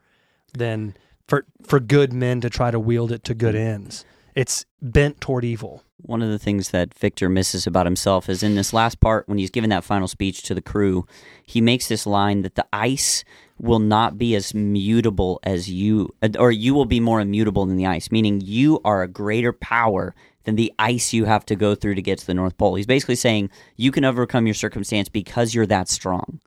than 0.52 0.96
for 1.26 1.46
for 1.62 1.80
good 1.80 2.12
men 2.12 2.40
to 2.40 2.50
try 2.50 2.70
to 2.70 2.78
wield 2.78 3.12
it 3.12 3.24
to 3.24 3.34
good 3.34 3.55
ends. 3.55 4.05
It's 4.34 4.66
bent 4.82 5.20
toward 5.20 5.44
evil. 5.44 5.82
One 5.98 6.20
of 6.20 6.28
the 6.28 6.40
things 6.40 6.70
that 6.70 6.92
Victor 6.92 7.28
misses 7.28 7.66
about 7.66 7.86
himself 7.86 8.28
is 8.28 8.42
in 8.42 8.57
this 8.57 8.72
last 8.72 9.00
part 9.00 9.28
when 9.28 9.38
he's 9.38 9.50
giving 9.50 9.70
that 9.70 9.84
final 9.84 10.09
speech 10.09 10.42
to 10.42 10.55
the 10.55 10.61
crew, 10.61 11.07
he 11.46 11.61
makes 11.61 11.88
this 11.88 12.07
line 12.07 12.42
that 12.42 12.57
the 12.57 12.66
ice 12.72 13.24
will 13.59 13.78
not 13.78 14.18
be 14.18 14.34
as 14.34 14.52
mutable 14.52 15.38
as 15.44 15.70
you, 15.70 16.12
or 16.38 16.50
you 16.50 16.74
will 16.74 16.84
be 16.84 16.98
more 16.98 17.20
immutable 17.20 17.64
than 17.64 17.76
the 17.76 17.86
ice, 17.86 18.11
meaning 18.11 18.40
you 18.40 18.80
are 18.84 19.02
a 19.02 19.09
greater 19.09 19.52
power 19.52 20.14
than 20.45 20.57
the 20.57 20.72
ice 20.78 21.12
you 21.12 21.24
have 21.24 21.45
to 21.47 21.57
go 21.57 21.74
through 21.74 21.95
to 21.97 22.03
get 22.03 22.18
to 22.18 22.26
the 22.26 22.34
North 22.34 22.57
Pole. 22.57 22.76
He's 22.76 22.86
basically 22.86 23.16
saying 23.16 23.51
you 23.76 23.90
can 23.90 24.05
overcome 24.05 24.47
your 24.47 24.55
circumstance 24.55 25.09
because 25.09 25.55
you're 25.55 25.66
that 25.66 25.88
strong. 25.88 26.40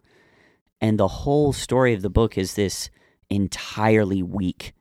And 0.80 1.00
the 1.00 1.08
whole 1.08 1.54
story 1.54 1.94
of 1.94 2.02
the 2.02 2.10
book 2.10 2.38
is 2.38 2.54
this 2.54 2.90
entirely 3.30 4.24
weak 4.24 4.74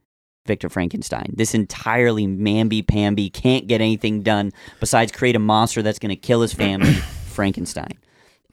Victor 0.46 0.68
Frankenstein. 0.68 1.32
This 1.34 1.54
entirely 1.54 2.26
mamby 2.26 2.86
pamby, 2.86 3.28
can't 3.28 3.66
get 3.66 3.80
anything 3.80 4.22
done 4.22 4.52
besides 4.80 5.12
create 5.12 5.36
a 5.36 5.40
monster 5.40 5.82
that's 5.82 5.98
going 5.98 6.10
to 6.10 6.16
kill 6.16 6.40
his 6.40 6.52
family, 6.52 6.92
Frankenstein. 7.26 7.98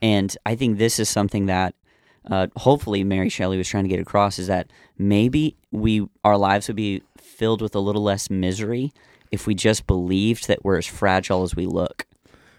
And 0.02 0.36
I 0.46 0.56
think 0.56 0.78
this 0.78 1.00
is 1.00 1.08
something 1.08 1.46
that 1.46 1.76
uh, 2.30 2.48
hopefully 2.56 3.04
Mary 3.04 3.30
Shelley 3.30 3.58
was 3.58 3.68
trying 3.68 3.84
to 3.84 3.90
get 3.90 4.00
across 4.00 4.40
is 4.40 4.48
that 4.48 4.72
maybe 4.98 5.58
we 5.72 6.08
our 6.24 6.38
lives 6.38 6.68
would 6.68 6.76
be 6.76 7.04
filled 7.18 7.62
with 7.62 7.76
a 7.76 7.80
little 7.80 8.04
less 8.04 8.30
misery 8.30 8.92
if 9.34 9.48
we 9.48 9.56
just 9.56 9.88
believed 9.88 10.48
that 10.48 10.64
we're 10.64 10.78
as 10.78 10.86
fragile 10.86 11.42
as 11.42 11.56
we 11.56 11.66
look, 11.66 12.06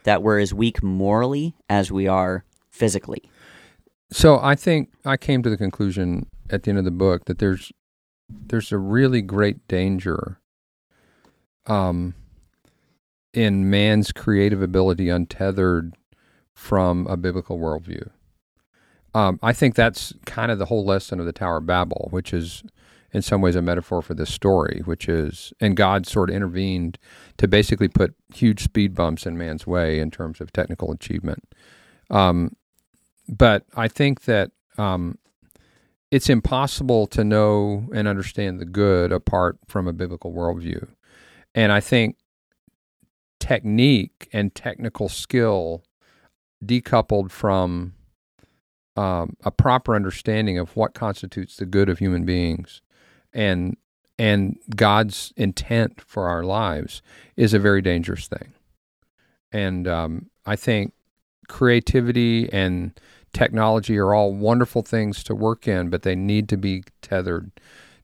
that 0.03 0.25
we're 0.25 0.41
as 0.41 0.53
weak 0.53 0.83
morally 0.83 1.55
as 1.68 1.93
we 1.93 2.09
are 2.09 2.45
physically. 2.68 3.31
So 4.11 4.41
I 4.43 4.57
think 4.57 4.91
I 5.05 5.16
came 5.16 5.45
to 5.45 5.51
the 5.51 5.57
conclusion 5.57 6.27
at 6.51 6.64
the 6.64 6.70
end 6.70 6.81
of 6.81 6.85
the 6.85 6.91
book 6.91 7.27
that 7.27 7.39
there's 7.39 7.72
there's 8.29 8.72
a 8.72 8.79
really 8.79 9.22
great 9.22 9.68
danger 9.68 10.41
um, 11.66 12.14
in 13.33 13.70
man's 13.70 14.11
creative 14.11 14.61
ability 14.61 15.09
untethered 15.09 15.95
from 16.55 17.07
a 17.07 17.16
biblical 17.16 17.59
worldview. 17.59 18.11
Um, 19.14 19.39
I 19.43 19.53
think 19.53 19.77
that's 19.77 20.12
kind 20.27 20.51
of 20.51 20.59
the 20.59 20.66
whole 20.66 20.85
lesson 20.85 21.20
of 21.20 21.27
the 21.27 21.33
Tower 21.33 21.59
of 21.59 21.66
Babel, 21.66 22.09
which 22.11 22.33
is 22.33 22.64
in 23.14 23.22
some 23.22 23.40
ways 23.40 23.54
a 23.54 23.62
metaphor 23.62 24.02
for 24.02 24.12
this 24.12 24.34
story, 24.34 24.82
which 24.84 25.08
is, 25.08 25.52
and 25.60 25.76
God 25.76 26.04
sort 26.04 26.30
of 26.30 26.36
intervened 26.36 26.98
to 27.38 27.46
basically 27.46 27.86
put 27.86 28.14
huge 28.34 28.64
speed 28.64 28.92
bumps 28.94 29.24
in 29.24 29.38
man's 29.38 29.66
way 29.66 30.00
in 30.00 30.10
terms 30.10 30.40
of 30.40 30.52
technical 30.52 30.90
achievement. 30.90 31.44
Um, 32.10 32.56
but 33.28 33.64
I 33.76 33.86
think 33.86 34.24
that 34.24 34.50
um, 34.76 35.16
it's 36.10 36.28
impossible 36.28 37.06
to 37.06 37.22
know 37.22 37.88
and 37.94 38.08
understand 38.08 38.60
the 38.60 38.66
good 38.66 39.12
apart 39.12 39.58
from 39.68 39.86
a 39.86 39.92
biblical 39.92 40.32
worldview. 40.32 40.88
And 41.54 41.70
I 41.70 41.78
think 41.78 42.16
technique 43.38 44.28
and 44.32 44.52
technical 44.52 45.08
skill 45.08 45.84
decoupled 46.64 47.30
from 47.30 47.94
um, 48.96 49.36
a 49.44 49.52
proper 49.52 49.94
understanding 49.94 50.58
of 50.58 50.76
what 50.76 50.94
constitutes 50.94 51.56
the 51.56 51.66
good 51.66 51.88
of 51.88 51.98
human 51.98 52.24
beings 52.24 52.80
and 53.35 53.76
and 54.18 54.57
God's 54.74 55.32
intent 55.37 56.01
for 56.01 56.28
our 56.28 56.45
lives 56.45 57.03
is 57.37 57.53
a 57.53 57.59
very 57.59 57.82
dangerous 57.82 58.28
thing. 58.28 58.53
And 59.51 59.89
um, 59.89 60.30
I 60.47 60.57
think 60.57 60.93
creativity 61.49 62.49
and 62.53 62.99
technology 63.32 63.99
are 63.99 64.14
all 64.14 64.32
wonderful 64.32 64.82
things 64.82 65.24
to 65.24 65.35
work 65.35 65.66
in, 65.66 65.91
but 65.91 66.03
they 66.03 66.14
need 66.14 66.49
to 66.51 66.57
be 66.57 66.85
tethered 67.03 67.51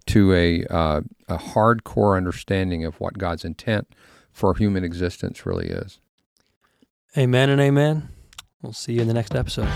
to 0.06 0.34
a 0.34 0.64
uh, 0.64 1.00
a 1.28 1.38
hardcore 1.38 2.16
understanding 2.16 2.84
of 2.84 3.00
what 3.00 3.18
God's 3.18 3.44
intent 3.44 3.88
for 4.32 4.54
human 4.54 4.84
existence 4.84 5.46
really 5.46 5.68
is. 5.68 6.00
Amen 7.16 7.50
and 7.50 7.60
amen. 7.60 8.08
We'll 8.62 8.72
see 8.72 8.94
you 8.94 9.02
in 9.02 9.08
the 9.08 9.14
next 9.14 9.34
episode. 9.34 9.68